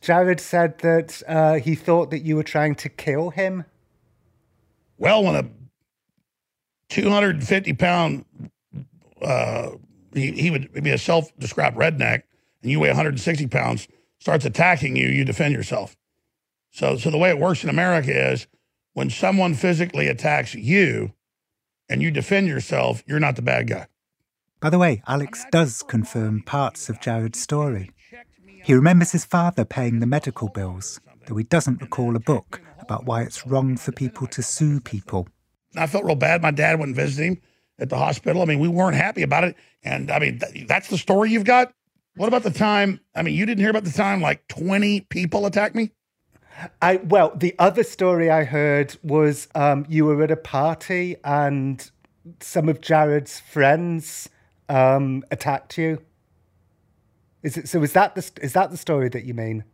Jared 0.00 0.40
said 0.40 0.78
that 0.78 1.22
uh, 1.28 1.54
he 1.54 1.74
thought 1.74 2.10
that 2.10 2.20
you 2.20 2.36
were 2.36 2.42
trying 2.42 2.74
to 2.76 2.88
kill 2.88 3.30
him. 3.30 3.64
Well, 4.98 5.24
when 5.24 5.34
a 5.34 5.48
250 6.88 7.72
pound 7.74 8.24
uh, 9.20 9.70
he, 10.14 10.32
he 10.32 10.50
would 10.50 10.72
be 10.82 10.90
a 10.90 10.98
self-described 10.98 11.76
redneck 11.76 12.22
and 12.62 12.70
you 12.70 12.80
weigh 12.80 12.88
160 12.88 13.46
pounds, 13.48 13.88
starts 14.18 14.44
attacking 14.44 14.96
you, 14.96 15.08
you 15.08 15.24
defend 15.24 15.54
yourself. 15.54 15.96
So, 16.70 16.96
so 16.96 17.10
the 17.10 17.18
way 17.18 17.30
it 17.30 17.38
works 17.38 17.64
in 17.64 17.70
America 17.70 18.32
is 18.32 18.46
when 18.94 19.10
someone 19.10 19.54
physically 19.54 20.08
attacks 20.08 20.54
you 20.54 21.12
and 21.88 22.02
you 22.02 22.10
defend 22.10 22.48
yourself, 22.48 23.02
you're 23.06 23.20
not 23.20 23.36
the 23.36 23.42
bad 23.42 23.68
guy. 23.68 23.86
By 24.60 24.70
the 24.70 24.78
way, 24.78 25.02
Alex 25.06 25.44
does 25.50 25.82
confirm 25.82 26.42
parts 26.42 26.88
of 26.88 27.00
Jared's 27.00 27.40
story. 27.40 27.90
He 28.64 28.74
remembers 28.74 29.10
his 29.10 29.24
father 29.24 29.64
paying 29.64 29.98
the 29.98 30.06
medical 30.06 30.48
bills, 30.48 31.00
though 31.26 31.36
he 31.36 31.44
doesn't 31.44 31.82
recall 31.82 32.14
a 32.14 32.20
book 32.20 32.60
about 32.78 33.06
why 33.06 33.22
it's 33.22 33.44
wrong 33.46 33.76
for 33.76 33.90
people 33.90 34.28
to 34.28 34.42
sue 34.42 34.80
people. 34.80 35.28
I 35.76 35.86
felt 35.88 36.04
real 36.04 36.14
bad. 36.14 36.42
My 36.42 36.52
dad 36.52 36.78
went 36.78 36.90
and 36.90 36.96
visited 36.96 37.24
him 37.24 37.40
at 37.82 37.90
the 37.90 37.98
hospital. 37.98 38.40
I 38.40 38.44
mean, 38.46 38.60
we 38.60 38.68
weren't 38.68 38.96
happy 38.96 39.22
about 39.22 39.44
it. 39.44 39.56
And 39.82 40.10
I 40.10 40.18
mean, 40.20 40.38
th- 40.38 40.66
that's 40.68 40.88
the 40.88 40.96
story 40.96 41.30
you've 41.30 41.44
got. 41.44 41.72
What 42.16 42.28
about 42.28 42.44
the 42.44 42.50
time? 42.50 43.00
I 43.14 43.22
mean, 43.22 43.34
you 43.34 43.44
didn't 43.44 43.60
hear 43.60 43.70
about 43.70 43.84
the 43.84 43.90
time 43.90 44.20
like 44.20 44.46
20 44.48 45.00
people 45.02 45.44
attacked 45.44 45.74
me? 45.74 45.90
I 46.80 46.96
well, 46.96 47.32
the 47.34 47.54
other 47.58 47.82
story 47.82 48.30
I 48.30 48.44
heard 48.44 48.96
was 49.02 49.48
um, 49.54 49.86
you 49.88 50.04
were 50.04 50.22
at 50.22 50.30
a 50.30 50.36
party 50.36 51.16
and 51.24 51.90
some 52.40 52.68
of 52.68 52.80
Jared's 52.80 53.40
friends 53.40 54.28
um, 54.68 55.24
attacked 55.30 55.78
you. 55.78 56.02
Is 57.42 57.56
it 57.56 57.68
so? 57.68 57.82
Is 57.82 57.94
that 57.94 58.14
the 58.14 58.30
is 58.42 58.52
that 58.52 58.70
the 58.70 58.76
story 58.76 59.08
that 59.08 59.24
you 59.24 59.34
mean? 59.34 59.64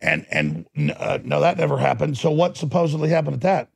And 0.00 0.26
and 0.30 0.66
uh, 0.96 1.18
no, 1.24 1.40
that 1.40 1.58
never 1.58 1.76
happened. 1.76 2.16
So 2.16 2.30
what 2.30 2.56
supposedly 2.56 3.08
happened 3.08 3.34
at 3.34 3.40
that? 3.42 3.68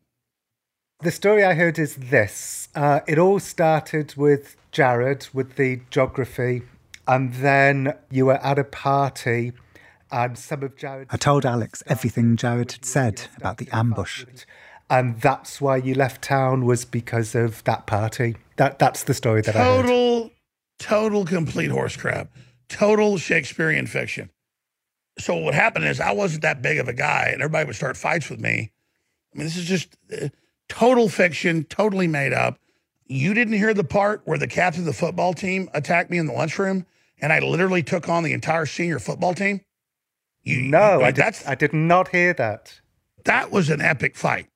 The 1.01 1.12
story 1.12 1.44
I 1.44 1.55
heard 1.55 1.78
is 1.78 1.94
this. 1.94 2.68
Uh, 2.74 3.01
it 3.07 3.20
all 3.20 3.38
started 3.38 4.16
with 4.16 4.57
Jared 4.72 5.28
with 5.32 5.55
the 5.55 5.80
geography, 5.90 6.62
and 7.07 7.34
then 7.34 7.94
you 8.11 8.26
were 8.26 8.44
at 8.44 8.59
a 8.59 8.64
party, 8.64 9.53
and 10.11 10.36
some 10.36 10.64
of 10.64 10.76
Jared. 10.76 11.07
I 11.12 11.16
told 11.16 11.46
Alex 11.46 11.84
everything 11.86 12.34
Jared 12.34 12.72
had 12.72 12.84
said 12.84 13.22
about 13.36 13.59
the 13.59 13.68
ambush. 13.70 14.24
And 14.90 15.20
that's 15.20 15.61
why 15.61 15.76
you 15.76 15.94
left 15.94 16.22
town 16.22 16.64
was 16.64 16.84
because 16.84 17.36
of 17.36 17.62
that 17.62 17.86
party. 17.86 18.34
That 18.57 18.80
that's 18.80 19.05
the 19.05 19.14
story 19.14 19.42
that 19.42 19.53
total, 19.53 19.62
I 19.62 19.76
heard. 19.76 19.82
Total, 19.86 20.30
total, 20.80 21.24
complete 21.26 21.70
horse 21.70 21.96
crap. 21.96 22.32
Total 22.68 23.16
Shakespearean 23.18 23.86
fiction. 23.86 24.30
So 25.20 25.36
what 25.36 25.55
happened 25.55 25.84
is 25.84 26.01
I 26.01 26.11
wasn't 26.11 26.42
that 26.42 26.61
big 26.61 26.78
of 26.78 26.88
a 26.88 26.92
guy, 26.92 27.28
and 27.32 27.40
everybody 27.40 27.66
would 27.66 27.76
start 27.76 27.96
fights 27.96 28.28
with 28.28 28.40
me. 28.40 28.72
I 29.32 29.38
mean, 29.38 29.46
this 29.46 29.57
is 29.57 29.64
just. 29.64 29.96
Uh, 30.12 30.30
total 30.69 31.09
fiction, 31.09 31.64
totally 31.64 32.07
made 32.07 32.33
up. 32.33 32.59
You 33.07 33.35
didn't 33.35 33.55
hear 33.55 33.73
the 33.73 33.85
part 33.85 34.23
where 34.25 34.39
the 34.39 34.47
captain 34.47 34.83
of 34.83 34.87
the 34.87 34.93
football 34.93 35.33
team 35.33 35.71
attacked 35.73 36.11
me 36.11 36.19
in 36.19 36.27
the 36.27 36.33
lunchroom 36.33 36.85
and 37.21 37.33
I 37.33 37.41
literally 37.41 37.83
took 37.83 38.09
on 38.09 38.23
the 38.23 38.33
entire 38.33 38.66
senior 38.66 38.99
football 38.99 39.35
team? 39.35 39.61
You, 40.43 40.62
no, 40.62 40.99
you, 40.99 41.05
I, 41.05 41.11
did, 41.11 41.35
I 41.47 41.55
did 41.55 41.73
not 41.73 42.09
hear 42.09 42.33
that. 42.35 42.81
That 43.25 43.51
was 43.51 43.71
an 43.71 43.81
epic 43.81 44.16
fight. 44.16 44.49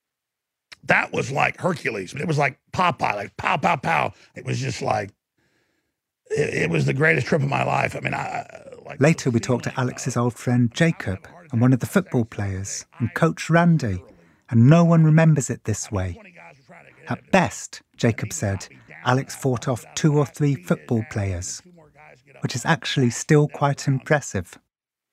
That 0.85 1.13
was 1.13 1.31
like 1.31 1.61
Hercules. 1.61 2.15
It 2.15 2.27
was 2.27 2.39
like 2.39 2.59
Popeye, 2.73 3.15
like 3.15 3.37
pow, 3.37 3.57
pow, 3.57 3.77
pow. 3.77 4.13
It 4.35 4.45
was 4.45 4.59
just 4.59 4.83
like, 4.83 5.11
it, 6.31 6.55
it 6.55 6.71
was 6.71 6.87
the 6.87 6.95
greatest 6.95 7.27
trip 7.27 7.43
of 7.43 7.49
my 7.49 7.65
life. 7.65 7.95
I 7.97 8.01
mean, 8.01 8.15
I. 8.15 8.47
Like, 8.85 9.01
Later, 9.01 9.31
we 9.31 9.39
talked 9.39 9.65
to 9.65 9.81
Alex's 9.81 10.17
old 10.17 10.35
friend 10.35 10.73
Jacob 10.75 11.29
and 11.53 11.61
one 11.61 11.73
of 11.73 11.79
the 11.79 11.87
football 11.87 12.25
players 12.25 12.85
and 12.99 13.15
Coach 13.15 13.49
Randy 13.49 14.03
and 14.53 14.69
no 14.69 14.85
one 14.85 15.03
remembers 15.03 15.49
it 15.51 15.65
this 15.65 15.91
way. 15.91 16.17
At 17.09 17.31
best, 17.33 17.83
Jacob 17.97 18.33
said, 18.33 18.69
Alex 19.05 19.35
fought 19.35 19.67
off 19.67 19.85
two 19.95 20.19
or 20.19 20.27
three 20.27 20.55
football 20.55 21.03
players, 21.11 21.63
which 22.41 22.55
is 22.55 22.65
actually 22.65 23.11
still 23.11 23.49
quite 23.49 23.89
impressive. 23.89 24.59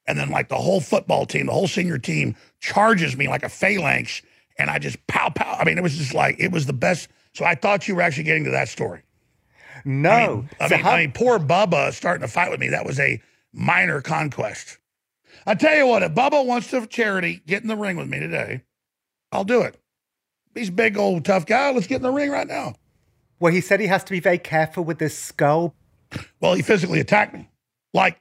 And 0.05 0.19
then, 0.19 0.29
like 0.29 0.49
the 0.49 0.55
whole 0.55 0.81
football 0.81 1.25
team, 1.25 1.45
the 1.45 1.53
whole 1.53 1.67
senior 1.67 1.97
team 1.97 2.35
charges 2.59 3.15
me 3.15 3.27
like 3.27 3.43
a 3.43 3.49
phalanx, 3.49 4.21
and 4.57 4.69
I 4.69 4.77
just 4.77 4.97
pow 5.07 5.29
pow. 5.29 5.55
I 5.59 5.63
mean, 5.63 5.77
it 5.77 5.83
was 5.83 5.97
just 5.97 6.13
like 6.13 6.35
it 6.37 6.51
was 6.51 6.65
the 6.65 6.73
best. 6.73 7.07
So 7.33 7.45
I 7.45 7.55
thought 7.55 7.87
you 7.87 7.95
were 7.95 8.01
actually 8.01 8.23
getting 8.23 8.43
to 8.43 8.51
that 8.51 8.67
story. 8.69 9.03
No, 9.85 10.09
I 10.09 10.27
mean, 10.27 10.49
I, 10.59 10.67
mean, 10.69 10.79
how- 10.81 10.91
I 10.91 10.99
mean, 11.01 11.11
poor 11.13 11.39
Bubba 11.39 11.93
starting 11.93 12.21
to 12.21 12.27
fight 12.27 12.51
with 12.51 12.59
me. 12.59 12.69
That 12.69 12.85
was 12.85 12.99
a 12.99 13.21
minor 13.53 14.01
conquest. 14.01 14.79
I 15.45 15.55
tell 15.55 15.75
you 15.77 15.87
what, 15.87 16.03
if 16.03 16.11
Bubba 16.13 16.45
wants 16.45 16.69
to 16.71 16.85
charity, 16.87 17.41
get 17.47 17.61
in 17.61 17.69
the 17.69 17.77
ring 17.77 17.95
with 17.95 18.09
me 18.09 18.19
today. 18.19 18.63
I'll 19.31 19.43
do 19.43 19.61
it. 19.61 19.77
He's 20.55 20.69
a 20.69 20.73
big 20.73 20.97
old 20.97 21.25
tough 21.25 21.45
guy. 21.45 21.71
Let's 21.71 21.87
get 21.87 21.97
in 21.97 22.01
the 22.01 22.11
ring 22.11 22.31
right 22.31 22.47
now. 22.47 22.75
Well, 23.39 23.53
he 23.53 23.61
said 23.61 23.79
he 23.79 23.87
has 23.87 24.03
to 24.05 24.11
be 24.11 24.19
very 24.19 24.37
careful 24.37 24.83
with 24.83 24.99
his 24.99 25.17
skull. 25.17 25.75
Well, 26.41 26.55
he 26.55 26.61
physically 26.61 26.99
attacked 26.99 27.33
me. 27.33 27.49
Like, 27.93 28.19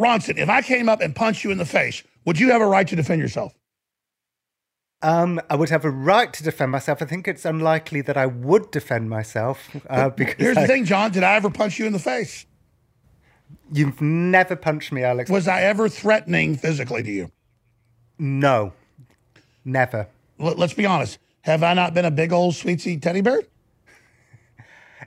Ronson, 0.00 0.38
if 0.38 0.48
I 0.48 0.62
came 0.62 0.88
up 0.88 1.00
and 1.00 1.14
punched 1.14 1.44
you 1.44 1.50
in 1.50 1.58
the 1.58 1.64
face, 1.64 2.02
would 2.24 2.40
you 2.40 2.50
have 2.50 2.62
a 2.62 2.66
right 2.66 2.88
to 2.88 2.96
defend 2.96 3.20
yourself? 3.20 3.54
Um, 5.02 5.40
I 5.50 5.56
would 5.56 5.68
have 5.68 5.84
a 5.84 5.90
right 5.90 6.32
to 6.32 6.42
defend 6.42 6.72
myself. 6.72 7.02
I 7.02 7.04
think 7.04 7.28
it's 7.28 7.44
unlikely 7.44 8.00
that 8.02 8.16
I 8.16 8.24
would 8.24 8.70
defend 8.70 9.10
myself. 9.10 9.76
Uh, 9.88 10.08
because 10.08 10.36
here's 10.38 10.56
I, 10.56 10.62
the 10.62 10.66
thing, 10.66 10.86
Jon. 10.86 11.12
Did 11.12 11.22
I 11.22 11.36
ever 11.36 11.50
punch 11.50 11.78
you 11.78 11.86
in 11.86 11.92
the 11.92 11.98
face? 11.98 12.46
You've 13.70 14.00
never 14.00 14.56
punched 14.56 14.92
me, 14.92 15.02
Alex. 15.02 15.30
Was 15.30 15.46
I 15.46 15.62
ever 15.62 15.88
threatening 15.88 16.56
physically 16.56 17.02
to 17.02 17.10
you? 17.10 17.30
No. 18.18 18.72
Never. 19.64 20.08
Let's 20.52 20.74
be 20.74 20.86
honest. 20.86 21.18
Have 21.42 21.62
I 21.62 21.74
not 21.74 21.94
been 21.94 22.04
a 22.04 22.10
big 22.10 22.32
old 22.32 22.54
sweetie 22.54 22.98
teddy 22.98 23.20
bear? 23.20 23.42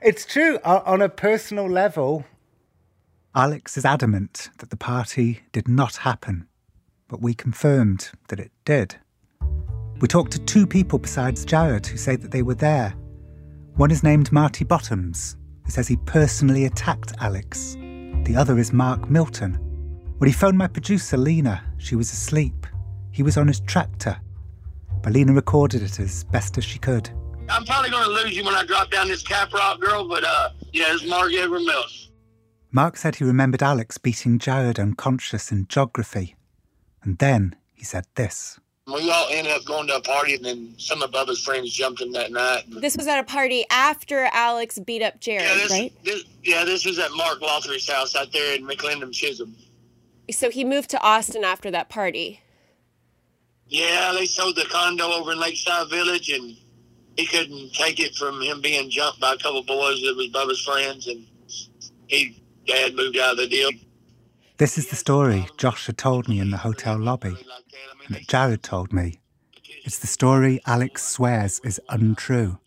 It's 0.02 0.24
true. 0.24 0.58
On 0.64 1.02
a 1.02 1.08
personal 1.08 1.68
level, 1.68 2.24
Alex 3.34 3.76
is 3.76 3.84
adamant 3.84 4.50
that 4.58 4.70
the 4.70 4.76
party 4.76 5.40
did 5.52 5.68
not 5.68 5.96
happen, 5.96 6.46
but 7.08 7.20
we 7.20 7.34
confirmed 7.34 8.10
that 8.28 8.38
it 8.38 8.52
did. 8.64 8.96
We 10.00 10.06
talked 10.06 10.32
to 10.32 10.38
two 10.38 10.66
people 10.66 10.98
besides 10.98 11.44
Jared 11.44 11.86
who 11.86 11.96
say 11.96 12.14
that 12.16 12.30
they 12.30 12.42
were 12.42 12.54
there. 12.54 12.94
One 13.74 13.90
is 13.90 14.04
named 14.04 14.30
Marty 14.30 14.64
Bottoms, 14.64 15.36
who 15.64 15.70
says 15.70 15.88
he 15.88 15.96
personally 15.98 16.64
attacked 16.64 17.14
Alex. 17.20 17.74
The 18.24 18.36
other 18.36 18.58
is 18.58 18.72
Mark 18.72 19.10
Milton. 19.10 19.54
When 20.18 20.28
he 20.28 20.34
phoned 20.34 20.58
my 20.58 20.68
producer, 20.68 21.16
Lina, 21.16 21.64
she 21.78 21.96
was 21.96 22.12
asleep. 22.12 22.66
He 23.10 23.22
was 23.24 23.36
on 23.36 23.48
his 23.48 23.60
tractor. 23.60 24.20
But 25.02 25.12
Lina 25.12 25.32
recorded 25.32 25.82
it 25.82 25.98
as 26.00 26.24
best 26.24 26.58
as 26.58 26.64
she 26.64 26.78
could. 26.78 27.10
I'm 27.48 27.64
probably 27.64 27.90
going 27.90 28.04
to 28.04 28.10
lose 28.10 28.36
you 28.36 28.44
when 28.44 28.54
I 28.54 28.64
drop 28.64 28.90
down 28.90 29.08
this 29.08 29.22
Cap 29.22 29.52
Rock 29.52 29.80
girl, 29.80 30.06
but 30.06 30.24
uh, 30.24 30.50
yeah, 30.72 30.92
it's 30.92 31.06
Mark 31.06 31.32
Edward 31.32 31.62
Mills. 31.62 32.10
Mark 32.70 32.96
said 32.98 33.16
he 33.16 33.24
remembered 33.24 33.62
Alex 33.62 33.96
beating 33.96 34.38
Jared 34.38 34.78
unconscious 34.78 35.50
in 35.50 35.66
geography. 35.68 36.36
And 37.02 37.16
then 37.18 37.56
he 37.74 37.84
said 37.84 38.04
this. 38.16 38.60
We 38.86 39.10
all 39.10 39.28
ended 39.30 39.52
up 39.52 39.64
going 39.64 39.86
to 39.88 39.96
a 39.96 40.00
party, 40.00 40.34
and 40.34 40.44
then 40.44 40.74
some 40.78 41.02
of 41.02 41.10
Bubba's 41.10 41.42
friends 41.42 41.72
jumped 41.72 42.00
him 42.00 42.12
that 42.12 42.32
night. 42.32 42.64
This 42.68 42.96
was 42.96 43.06
at 43.06 43.18
a 43.18 43.22
party 43.22 43.64
after 43.70 44.28
Alex 44.32 44.78
beat 44.78 45.02
up 45.02 45.20
Jared, 45.20 45.46
yeah, 45.46 45.54
this, 45.54 45.70
right? 45.70 46.04
This, 46.04 46.24
yeah, 46.42 46.64
this 46.64 46.86
was 46.86 46.98
at 46.98 47.10
Mark 47.12 47.40
Lothery's 47.40 47.88
house 47.88 48.16
out 48.16 48.32
there 48.32 48.56
in 48.56 48.66
McLendon 48.66 49.12
Chisholm. 49.12 49.54
So 50.30 50.50
he 50.50 50.64
moved 50.64 50.90
to 50.90 51.00
Austin 51.02 51.44
after 51.44 51.70
that 51.70 51.88
party. 51.90 52.40
Yeah, 53.68 54.12
they 54.12 54.26
sold 54.26 54.56
the 54.56 54.64
condo 54.70 55.04
over 55.04 55.32
in 55.32 55.40
Lakeside 55.40 55.90
Village, 55.90 56.30
and 56.30 56.56
he 57.16 57.26
couldn't 57.26 57.72
take 57.74 58.00
it 58.00 58.14
from 58.14 58.40
him 58.40 58.60
being 58.60 58.88
jumped 58.90 59.20
by 59.20 59.34
a 59.34 59.36
couple 59.36 59.62
boys 59.62 60.00
that 60.02 60.14
was 60.16 60.28
Bubba's 60.28 60.60
friends, 60.64 61.06
and 61.06 61.26
he 62.06 62.42
dad 62.66 62.94
moved 62.94 63.18
out 63.18 63.32
of 63.32 63.38
the 63.38 63.48
deal. 63.48 63.70
This 64.56 64.78
is 64.78 64.88
the 64.88 64.96
story 64.96 65.46
Josh 65.56 65.86
had 65.86 65.98
told 65.98 66.28
me 66.28 66.40
in 66.40 66.50
the 66.50 66.58
hotel 66.58 66.98
lobby, 66.98 67.36
and 68.06 68.16
that 68.16 68.28
Jared 68.28 68.62
told 68.62 68.92
me. 68.92 69.20
It's 69.84 69.98
the 69.98 70.06
story 70.06 70.60
Alex 70.66 71.04
swears 71.04 71.60
is 71.64 71.80
untrue. 71.88 72.58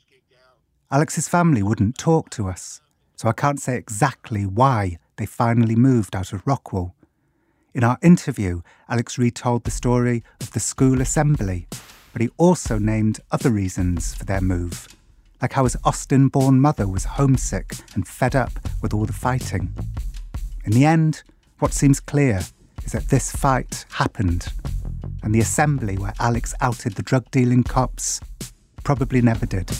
Alex's 0.91 1.27
family 1.27 1.63
wouldn't 1.63 1.97
talk 1.97 2.29
to 2.31 2.47
us, 2.47 2.81
so 3.15 3.29
I 3.29 3.33
can't 3.33 3.59
say 3.59 3.75
exactly 3.75 4.45
why 4.45 4.97
they 5.17 5.25
finally 5.25 5.75
moved 5.75 6.15
out 6.15 6.33
of 6.33 6.43
Rockwall. 6.45 6.93
In 7.73 7.85
our 7.85 7.97
interview, 8.01 8.63
Alex 8.89 9.17
retold 9.17 9.63
the 9.63 9.71
story 9.71 10.25
of 10.41 10.51
the 10.51 10.59
school 10.59 10.99
assembly, 10.99 11.67
but 12.11 12.21
he 12.21 12.29
also 12.37 12.77
named 12.77 13.21
other 13.31 13.49
reasons 13.49 14.13
for 14.13 14.25
their 14.25 14.41
move, 14.41 14.89
like 15.41 15.53
how 15.53 15.63
his 15.63 15.77
Austin 15.85 16.27
born 16.27 16.59
mother 16.59 16.85
was 16.85 17.05
homesick 17.05 17.75
and 17.95 18.05
fed 18.05 18.35
up 18.35 18.51
with 18.81 18.93
all 18.93 19.05
the 19.05 19.13
fighting. 19.13 19.73
In 20.65 20.73
the 20.73 20.83
end, 20.83 21.23
what 21.59 21.73
seems 21.73 22.01
clear 22.01 22.41
is 22.83 22.91
that 22.91 23.07
this 23.07 23.31
fight 23.31 23.85
happened, 23.91 24.47
and 25.23 25.33
the 25.33 25.39
assembly 25.39 25.97
where 25.97 26.13
Alex 26.19 26.53
outed 26.59 26.95
the 26.95 27.03
drug 27.03 27.31
dealing 27.31 27.63
cops 27.63 28.19
probably 28.83 29.21
never 29.21 29.45
did. 29.45 29.71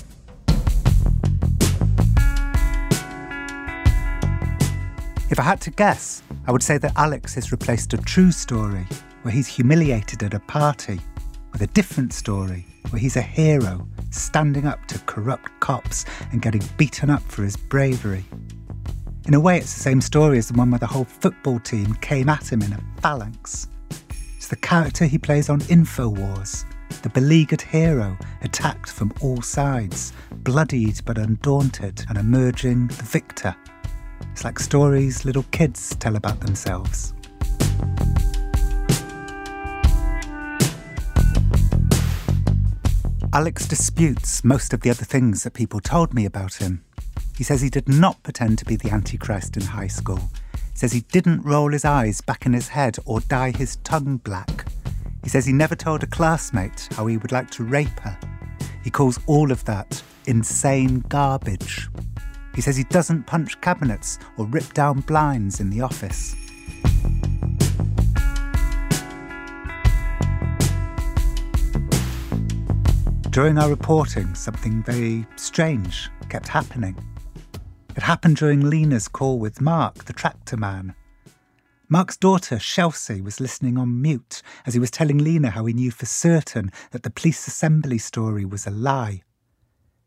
If 5.32 5.40
I 5.40 5.44
had 5.44 5.62
to 5.62 5.72
guess, 5.72 6.24
I 6.46 6.52
would 6.52 6.62
say 6.62 6.78
that 6.80 6.92
Alex 6.98 7.34
has 7.36 7.54
replaced 7.54 7.94
a 7.94 7.98
true 7.98 8.34
story 8.34 8.86
where 9.22 9.34
he's 9.34 9.48
humiliated 9.48 10.24
at 10.24 10.34
a 10.34 10.42
party 10.42 11.00
with 11.54 11.62
a 11.62 11.68
different 11.68 12.12
story 12.12 12.66
where 12.90 13.00
he's 13.00 13.16
a 13.16 13.22
hero 13.22 13.88
standing 14.10 14.68
up 14.68 14.86
to 14.88 15.00
corrupt 15.06 15.50
cops 15.62 16.04
and 16.34 16.42
getting 16.42 16.62
beaten 16.76 17.10
up 17.10 17.24
for 17.24 17.44
his 17.44 17.56
bravery. 17.56 18.26
In 19.26 19.34
a 19.34 19.40
way, 19.40 19.58
it's 19.60 19.74
the 19.74 19.80
same 19.80 20.02
story 20.02 20.38
as 20.38 20.50
the 20.50 20.58
one 20.58 20.70
where 20.70 20.80
the 20.80 20.86
whole 20.86 21.06
football 21.06 21.60
team 21.62 21.94
came 22.02 22.28
at 22.28 22.52
him 22.52 22.62
in 22.62 22.74
a 22.74 22.84
phalanx. 23.00 23.70
It's 24.36 24.50
the 24.50 24.58
character 24.58 25.06
he 25.06 25.18
plays 25.18 25.50
on 25.50 25.62
InfoWars, 25.62 26.66
the 27.04 27.10
beleaguered 27.10 27.62
hero 27.62 28.18
attacked 28.42 28.92
from 28.92 29.14
all 29.22 29.42
sides, 29.42 30.12
bloodied 30.44 31.00
but 31.06 31.18
undaunted, 31.18 32.04
and 32.10 32.18
emerging 32.18 32.88
the 32.88 33.04
victor. 33.04 33.56
It's 34.32 34.44
like 34.44 34.60
stories 34.60 35.26
little 35.26 35.44
kids 35.52 35.96
tell 35.98 36.16
about 36.16 36.40
themselves. 36.40 37.14
Alex 43.34 43.66
disputes 43.66 44.44
most 44.44 44.74
of 44.74 44.82
the 44.82 44.90
other 44.90 45.06
things 45.06 45.44
that 45.44 45.54
people 45.54 45.80
told 45.80 46.14
me 46.14 46.26
about 46.26 46.56
him. 46.56 46.84
He 47.38 47.44
says 47.46 47.62
he 47.62 47.70
did 47.70 47.88
not 47.88 48.22
pretend 48.24 48.58
to 48.60 48.66
be 48.66 48.76
the 48.76 48.90
Antichrist 48.90 49.56
in 49.56 49.64
high 49.64 49.88
school. 49.88 50.20
He 50.54 50.78
says 50.78 50.92
he 50.92 51.02
didn't 51.12 51.44
roll 51.44 51.72
his 51.72 51.86
eyes 51.86 52.20
back 52.20 52.46
in 52.46 52.54
his 52.54 52.68
head 52.68 52.98
or 53.06 53.22
dye 53.22 53.52
his 53.52 53.78
tongue 53.78 54.18
black. 54.18 54.68
He 55.24 55.30
says 55.30 55.46
he 55.46 55.54
never 55.54 55.76
told 55.76 56.04
a 56.04 56.08
classmate 56.08 56.90
how 56.92 57.06
he 57.08 57.18
would 57.18 57.32
like 57.32 57.50
to 57.52 57.64
rape 57.64 58.00
her. 58.02 58.18
He 58.84 58.90
calls 58.90 59.20
all 59.28 59.52
of 59.52 59.64
that 59.66 60.04
insane 60.26 61.00
garbage. 61.08 61.88
He 62.54 62.62
says 62.62 62.76
he 62.76 62.84
doesn't 62.86 63.24
punch 63.24 63.60
cabinets 63.62 64.20
or 64.38 64.46
rip 64.46 64.74
down 64.74 65.02
blinds 65.02 65.60
in 65.60 65.70
the 65.70 65.82
office. 65.82 66.36
During 73.30 73.58
our 73.58 73.70
reporting, 73.70 74.36
something 74.36 74.84
very 74.84 75.26
strange 75.38 76.10
kept 76.28 76.50
happening. 76.50 76.98
It 77.96 78.04
happened 78.04 78.36
during 78.36 78.70
Lina's 78.70 79.08
call 79.08 79.40
with 79.40 79.62
Mark, 79.62 80.04
the 80.04 80.14
tractor 80.14 80.58
man. 80.58 80.96
Mark's 81.88 82.18
daughter, 82.18 82.58
Chelsea, 82.58 83.22
was 83.22 83.40
listening 83.40 83.78
on 83.78 84.02
mute 84.02 84.42
as 84.66 84.74
he 84.74 84.80
was 84.80 84.92
telling 84.92 85.18
Lena 85.18 85.50
how 85.50 85.66
he 85.66 85.74
knew 85.74 85.92
for 85.92 86.06
certain 86.06 86.72
that 86.92 87.04
the 87.04 87.10
police 87.10 87.48
assembly 87.48 87.98
story 87.98 88.46
was 88.46 88.66
a 88.68 88.72
lie. 88.72 89.22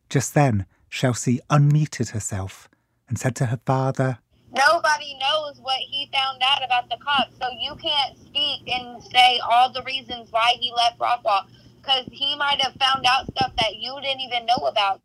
Just 0.08 0.34
then, 0.34 0.66
Chelsea 0.94 1.40
unmuted 1.50 2.10
herself 2.10 2.68
and 3.08 3.18
said 3.18 3.34
to 3.34 3.46
her 3.46 3.58
father, 3.66 4.18
Nobody 4.54 5.18
knows 5.18 5.58
what 5.60 5.80
he 5.80 6.08
found 6.14 6.40
out 6.40 6.64
about 6.64 6.88
the 6.88 6.96
cops, 7.04 7.32
so 7.40 7.48
you 7.60 7.74
can't 7.74 8.16
speak 8.16 8.62
and 8.68 9.02
say 9.02 9.40
all 9.40 9.72
the 9.72 9.82
reasons 9.82 10.30
why 10.30 10.54
he 10.60 10.72
left 10.76 11.00
Rockwall, 11.00 11.46
because 11.80 12.04
he 12.12 12.36
might 12.36 12.60
have 12.60 12.74
found 12.74 13.04
out 13.06 13.26
stuff 13.26 13.50
that 13.56 13.74
you 13.74 13.92
didn't 14.02 14.20
even 14.20 14.46
know 14.46 14.68
about. 14.68 15.00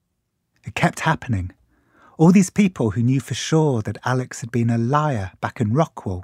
It 0.64 0.76
kept 0.76 1.00
happening. 1.00 1.54
All 2.20 2.32
these 2.32 2.52
people 2.52 2.92
who 2.92 3.02
knew 3.02 3.20
for 3.20 3.34
sure 3.34 3.82
that 3.82 3.98
Alex 4.06 4.42
had 4.42 4.52
been 4.52 4.70
a 4.70 4.78
liar 4.78 5.32
back 5.42 5.60
in 5.60 5.72
Rockwall, 5.72 6.24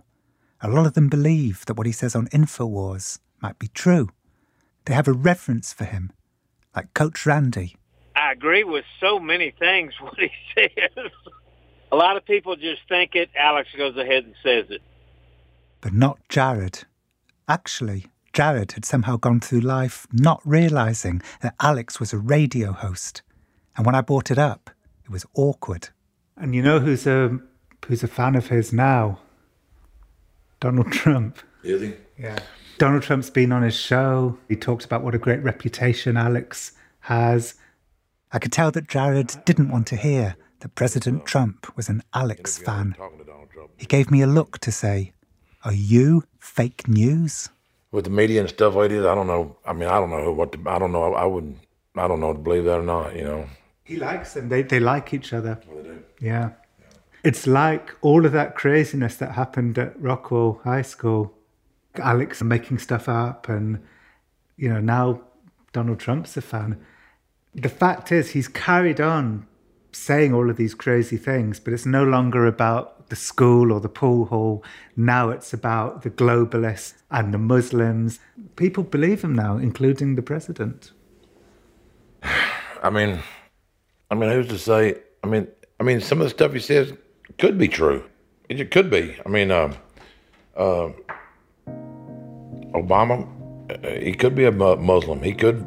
a 0.61 0.70
lot 0.70 0.86
of 0.86 0.93
them 0.93 1.09
believe 1.09 1.66
that 1.66 1.74
what 1.74 1.88
he 1.88 1.91
says 1.91 2.16
on 2.16 2.28
InfoWars 2.28 3.18
might 3.41 3.57
be 3.57 3.70
true. 3.70 4.09
They 4.86 4.93
have 4.93 5.07
a 5.07 5.13
reverence 5.13 5.74
for 5.74 5.86
him, 5.86 6.11
like 6.76 6.93
Coach 6.93 7.26
Randy. 7.26 7.78
I 8.26 8.32
agree 8.32 8.63
with 8.63 8.86
so 8.99 9.19
many 9.19 9.51
things 9.51 9.93
what 10.01 10.15
he 10.17 10.32
says. 10.55 11.11
A 11.91 11.95
lot 11.95 12.17
of 12.17 12.26
people 12.26 12.55
just 12.55 12.82
think 12.89 13.15
it. 13.15 13.30
Alex 13.38 13.69
goes 13.78 13.95
ahead 13.97 14.23
and 14.26 14.34
says 14.43 14.65
it. 14.69 14.82
but 15.82 15.93
not 15.93 16.17
Jared. 16.30 16.84
Actually, 17.47 18.07
Jared 18.34 18.71
had 18.71 18.86
somehow 18.86 19.17
gone 19.17 19.39
through 19.39 19.59
life 19.61 20.07
not 20.11 20.41
realizing 20.43 21.21
that 21.41 21.53
Alex 21.61 21.99
was 21.99 22.11
a 22.13 22.17
radio 22.17 22.71
host. 22.71 23.21
And 23.78 23.86
when 23.86 23.93
I 23.95 24.01
brought 24.01 24.32
it 24.32 24.39
up, 24.39 24.69
it 25.03 25.11
was 25.11 25.26
awkward. 25.36 25.89
and 26.38 26.55
you 26.55 26.61
know 26.63 26.80
who's 26.80 27.05
a 27.05 27.39
who's 27.86 28.03
a 28.03 28.07
fan 28.07 28.36
of 28.36 28.47
his 28.47 28.73
now? 28.73 29.19
Donald 30.59 30.91
Trump. 30.91 31.38
Is 31.63 31.82
he? 31.82 31.93
Yeah. 32.17 32.39
Donald 32.80 33.03
Trump's 33.03 33.30
been 33.30 33.51
on 33.51 33.61
his 33.61 33.76
show. 33.76 34.38
He 34.49 34.55
talks 34.55 34.84
about 34.86 35.03
what 35.03 35.13
a 35.15 35.19
great 35.19 35.43
reputation 35.43 36.17
Alex 36.17 36.71
has. 37.01 37.53
I 38.36 38.38
could 38.38 38.51
tell 38.51 38.69
that 38.71 38.89
Jared 38.89 39.33
didn't 39.45 39.69
want 39.69 39.88
to 39.88 39.95
hear 39.95 40.36
that 40.59 40.75
President 40.75 41.25
Trump 41.25 41.73
was 41.77 41.88
an 41.88 42.03
Alex 42.13 42.57
fan. 42.57 42.93
He 43.77 43.86
gave 43.86 44.11
me 44.11 44.21
a 44.21 44.27
look 44.27 44.57
to 44.59 44.73
say, 44.73 45.13
Are 45.63 45.71
you 45.71 46.25
fake 46.38 46.86
news? 46.86 47.47
With 47.93 48.03
the 48.03 48.09
media 48.09 48.41
and 48.41 48.49
stuff 48.49 48.75
like 48.75 48.89
this, 48.89 49.05
I 49.05 49.15
don't 49.15 49.27
know. 49.27 49.55
I 49.65 49.71
mean, 49.71 49.88
I 49.88 50.01
don't 50.01 50.09
know 50.09 50.33
what 50.33 50.51
to, 50.51 50.59
I 50.69 50.77
don't 50.79 50.91
know. 50.91 51.13
I 51.13 51.23
wouldn't, 51.23 51.59
I 51.95 52.09
don't 52.09 52.19
know 52.19 52.33
to 52.33 52.39
believe 52.39 52.65
that 52.65 52.81
or 52.81 52.83
not, 52.83 53.15
you 53.15 53.23
know. 53.23 53.47
He 53.86 53.95
likes 53.95 54.33
them. 54.33 54.49
They 54.49 54.63
they 54.63 54.81
like 54.81 55.13
each 55.13 55.31
other. 55.31 55.61
Yeah. 56.19 56.49
It's 57.23 57.47
like 57.47 57.95
all 58.01 58.25
of 58.25 58.33
that 58.33 58.53
craziness 58.53 59.15
that 59.15 59.31
happened 59.31 59.77
at 59.77 59.97
Rockwall 59.97 60.61
High 60.63 60.81
School. 60.81 61.33
Alex 61.95 62.43
making 62.43 62.79
stuff 62.79 63.07
up 63.07 63.47
and 63.47 63.79
you 64.57 64.67
know, 64.67 64.81
now 64.81 65.21
Donald 65.71 65.99
Trump's 65.99 66.36
a 66.36 66.41
fan. 66.41 66.86
The 67.56 67.70
fact 67.70 68.12
is 68.12 68.32
he's 68.32 68.49
carried 68.49 68.99
on 68.99 69.47
saying 69.93 70.34
all 70.34 70.49
of 70.49 70.58
these 70.58 70.76
crazy 70.76 71.16
things, 71.16 71.58
but 71.58 71.72
it's 71.72 71.86
no 71.86 72.03
longer 72.03 72.45
about 72.45 73.08
the 73.08 73.16
school 73.16 73.72
or 73.72 73.80
the 73.80 73.88
pool 73.88 74.26
hall. 74.26 74.62
Now 74.97 75.30
it's 75.30 75.53
about 75.53 76.01
the 76.01 76.10
globalists 76.10 76.95
and 77.10 77.34
the 77.34 77.38
Muslims. 77.38 78.20
People 78.58 78.84
believe 78.84 79.24
him 79.24 79.34
now, 79.34 79.56
including 79.56 80.16
the 80.16 80.22
president. 80.22 80.91
I 82.84 82.89
mean, 82.89 83.20
I 84.12 84.16
mean, 84.16 84.30
who's 84.32 84.49
to 84.49 84.60
say? 84.60 84.97
I 85.24 85.28
mean, 85.28 85.47
I 85.80 85.84
mean, 85.84 86.01
some 86.01 86.20
of 86.20 86.26
the 86.26 86.32
stuff 86.32 86.51
he 86.51 86.60
says 86.60 86.91
could 87.38 87.58
be 87.58 87.70
true. 87.70 88.03
It 88.49 88.70
could 88.70 88.89
be. 88.89 89.16
I 89.26 89.30
mean, 89.30 89.49
uh, 89.49 89.74
uh, 90.58 90.89
Obama, 92.74 93.28
uh, 93.72 93.89
he 94.01 94.14
could 94.14 94.36
be 94.36 94.43
a 94.43 94.51
Muslim. 94.51 95.24
He 95.24 95.34
could 95.34 95.66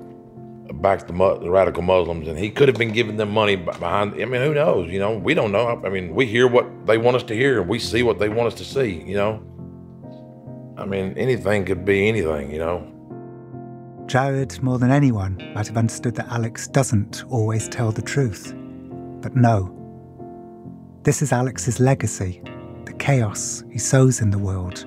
back 0.80 1.06
the, 1.06 1.12
the, 1.12 1.50
radical 1.50 1.82
Muslims, 1.82 2.28
and 2.28 2.38
he 2.38 2.50
could 2.50 2.68
have 2.68 2.76
been 2.76 2.92
giving 2.92 3.16
them 3.16 3.30
money 3.30 3.56
behind. 3.56 4.14
I 4.14 4.24
mean, 4.24 4.42
who 4.42 4.54
knows? 4.54 4.90
You 4.90 4.98
know, 4.98 5.16
we 5.16 5.34
don't 5.34 5.52
know. 5.52 5.80
I 5.84 5.88
mean, 5.88 6.14
we 6.14 6.26
hear 6.26 6.46
what 6.46 6.86
they 6.86 6.98
want 6.98 7.16
us 7.16 7.22
to 7.24 7.34
hear, 7.34 7.60
and 7.60 7.68
we 7.68 7.78
see 7.78 8.02
what 8.02 8.18
they 8.18 8.28
want 8.28 8.52
us 8.52 8.54
to 8.54 8.64
see. 8.64 9.02
You 9.02 9.16
know, 9.16 10.74
I 10.76 10.84
mean, 10.84 11.14
anything 11.16 11.64
could 11.64 11.84
be 11.84 12.08
anything. 12.08 12.50
You 12.50 12.58
know. 12.58 12.94
Jared, 14.06 14.62
more 14.62 14.78
than 14.78 14.90
anyone, 14.90 15.36
might 15.54 15.66
have 15.66 15.76
understood 15.76 16.14
that 16.14 16.28
Alex 16.28 16.66
doesn't 16.68 17.24
always 17.28 17.68
tell 17.68 17.92
the 17.92 18.02
truth. 18.02 18.54
But 19.20 19.36
no. 19.36 19.74
This 21.02 21.22
is 21.22 21.32
Alex's 21.32 21.78
legacy 21.80 22.42
the 22.84 22.94
chaos 22.94 23.62
he 23.70 23.78
sows 23.78 24.22
in 24.22 24.30
the 24.30 24.38
world, 24.38 24.86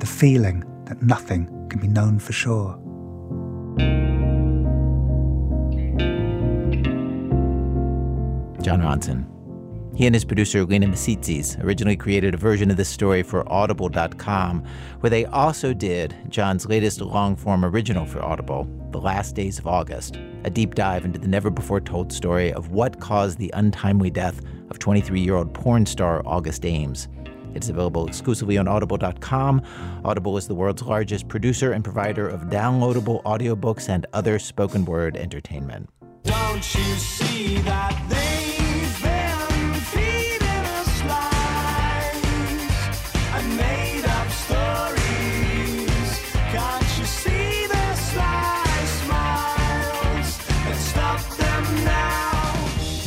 the 0.00 0.06
feeling 0.06 0.62
that 0.84 1.00
nothing 1.02 1.46
can 1.70 1.80
be 1.80 1.88
known 1.88 2.18
for 2.18 2.32
sure. 2.32 2.78
Jon 8.66 8.82
Ronson. 8.82 9.24
He 9.96 10.06
and 10.06 10.14
his 10.14 10.24
producer, 10.24 10.64
Lina 10.64 10.88
Misitzis, 10.88 11.62
originally 11.62 11.96
created 11.96 12.34
a 12.34 12.36
version 12.36 12.68
of 12.68 12.76
this 12.76 12.88
story 12.88 13.22
for 13.22 13.48
Audible.com, 13.48 14.64
where 14.98 15.08
they 15.08 15.24
also 15.26 15.72
did 15.72 16.16
Jon's 16.28 16.66
latest 16.66 17.00
long 17.00 17.36
form 17.36 17.64
original 17.64 18.06
for 18.06 18.20
Audible, 18.20 18.68
The 18.90 18.98
Last 18.98 19.36
Days 19.36 19.60
of 19.60 19.68
August, 19.68 20.18
a 20.42 20.50
deep 20.50 20.74
dive 20.74 21.04
into 21.04 21.20
the 21.20 21.28
never 21.28 21.48
before 21.48 21.80
told 21.80 22.12
story 22.12 22.52
of 22.52 22.72
what 22.72 22.98
caused 22.98 23.38
the 23.38 23.52
untimely 23.54 24.10
death 24.10 24.40
of 24.68 24.80
23 24.80 25.20
year 25.20 25.36
old 25.36 25.54
porn 25.54 25.86
star 25.86 26.20
August 26.26 26.66
Ames. 26.66 27.06
It's 27.54 27.68
available 27.68 28.08
exclusively 28.08 28.58
on 28.58 28.66
audible.com. 28.66 29.62
Audible 30.04 30.36
is 30.38 30.48
the 30.48 30.56
world's 30.56 30.82
largest 30.82 31.28
producer 31.28 31.70
and 31.70 31.84
provider 31.84 32.28
of 32.28 32.40
downloadable 32.46 33.22
audiobooks 33.22 33.88
and 33.88 34.06
other 34.12 34.40
spoken 34.40 34.84
word 34.86 35.16
entertainment. 35.16 35.88
Don't 36.24 36.74
you 36.74 36.96
see 36.96 37.58
that 37.58 38.25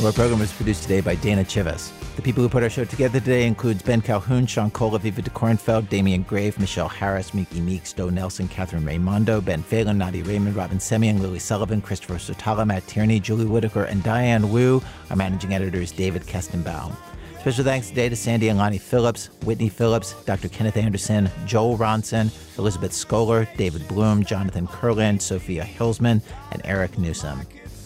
Our 0.02 0.12
program 0.12 0.38
was 0.38 0.50
produced 0.50 0.84
today 0.84 1.02
by 1.02 1.14
Dana 1.16 1.44
Chivvis. 1.44 1.92
The 2.16 2.22
people 2.22 2.42
who 2.42 2.48
put 2.48 2.62
our 2.62 2.70
show 2.70 2.86
together 2.86 3.20
today 3.20 3.46
includes 3.46 3.82
Ben 3.82 4.00
Calhoun, 4.00 4.46
Sean 4.46 4.70
Cole, 4.70 4.96
Viva 4.96 5.20
DeKornfeld, 5.20 5.90
Damian 5.90 6.22
Grave, 6.22 6.58
Michelle 6.58 6.88
Harris, 6.88 7.34
Miki 7.34 7.60
Meeks, 7.60 7.92
Doe 7.92 8.08
Nelson, 8.08 8.48
Katherine 8.48 8.86
Raimondo, 8.86 9.42
Ben 9.42 9.62
Phelan, 9.62 9.98
Nadia 9.98 10.24
Reiman, 10.24 10.54
Robyn 10.56 10.78
Semien, 10.78 11.20
Lilly 11.20 11.38
Sullivan, 11.38 11.82
Christopher 11.82 12.14
Swetala, 12.14 12.66
Matt 12.66 12.86
Tierney, 12.86 13.20
Julie 13.20 13.44
Whitaker, 13.44 13.84
and 13.84 14.02
Diane 14.02 14.50
Wu. 14.50 14.82
Our 15.10 15.16
managing 15.16 15.52
editor 15.52 15.82
is 15.82 15.92
David 15.92 16.22
Kestenbaum. 16.22 16.96
Special 17.40 17.64
thanks 17.64 17.90
today 17.90 18.08
to 18.08 18.16
Sandy 18.16 18.48
and 18.48 18.58
Lonnie 18.58 18.78
Phillips, 18.78 19.26
Whitney 19.44 19.68
Phillips, 19.68 20.14
Dr. 20.24 20.48
Kenneth 20.48 20.78
Anderson, 20.78 21.30
Joel 21.44 21.76
Ronson, 21.76 22.30
Elizabeth 22.58 22.94
Scholar, 22.94 23.46
David 23.58 23.86
Bloom, 23.86 24.24
Jonathan 24.24 24.66
Kurland, 24.66 25.20
Sophia 25.20 25.62
Hilsman, 25.62 26.22
and 26.52 26.62
Eric 26.64 26.98
Newsom. 26.98 27.42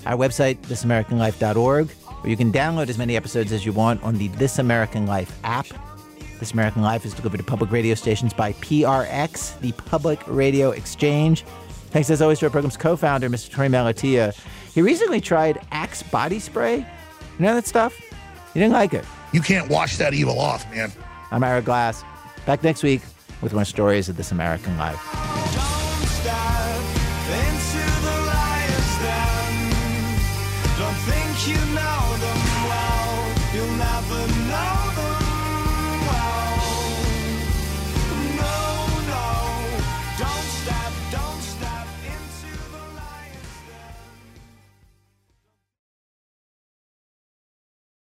Our 0.07 0.17
website, 0.17 0.59
thisamericanlife.org 0.59 1.91
where 2.25 2.31
you 2.31 2.39
can 2.39 2.51
download 2.51 2.89
as 2.89 2.97
many 2.97 3.17
episodes 3.17 3.53
as 3.53 3.67
you 3.67 3.73
want 3.75 4.03
on 4.03 4.17
the 4.17 4.29
This 4.29 4.59
American 4.59 5.07
Life 5.07 5.39
app. 5.45 5.67
This 6.41 6.53
American 6.53 6.81
Life 6.81 7.05
is 7.05 7.13
delivered 7.13 7.37
to 7.37 7.45
public 7.45 7.71
radio 7.71 7.95
stations 7.95 8.33
by 8.33 8.55
PRX, 8.55 9.61
the 9.61 9.73
Public 9.73 10.19
Radio 10.27 10.71
Exchange. 10.71 11.43
Thanks 11.91 12.09
as 12.09 12.23
always 12.23 12.39
to 12.39 12.47
our 12.47 12.51
program's 12.51 12.79
co 12.79 12.97
founder, 12.97 13.29
Mr. 13.29 13.51
Torey 13.51 13.69
Malatia. 13.69 14.35
He 14.73 14.81
recently 14.81 15.21
tried 15.21 15.61
Axe 15.71 16.03
body 16.03 16.39
spray. 16.39 16.79
You 16.79 17.45
know 17.45 17.55
that 17.55 17.67
stuff? 17.67 17.95
He 18.55 18.61
didn't 18.61 18.73
like 18.73 18.95
it. 18.95 19.05
You 19.35 19.43
can't 19.43 19.69
wash 19.69 19.99
that 19.99 20.15
evil 20.15 20.41
off, 20.41 20.69
man. 20.75 20.91
I'm 21.31 21.45
Ira 21.45 21.61
Glass. 21.61 22.05
Back 22.47 22.63
next 22.63 22.83
week 22.83 23.03
with 23.43 23.53
more 23.53 23.67
stories 23.67 24.09
of 24.09 24.17
This 24.17 24.33
American 24.33 24.79
Life. 24.79 24.99
Don't 30.79 31.74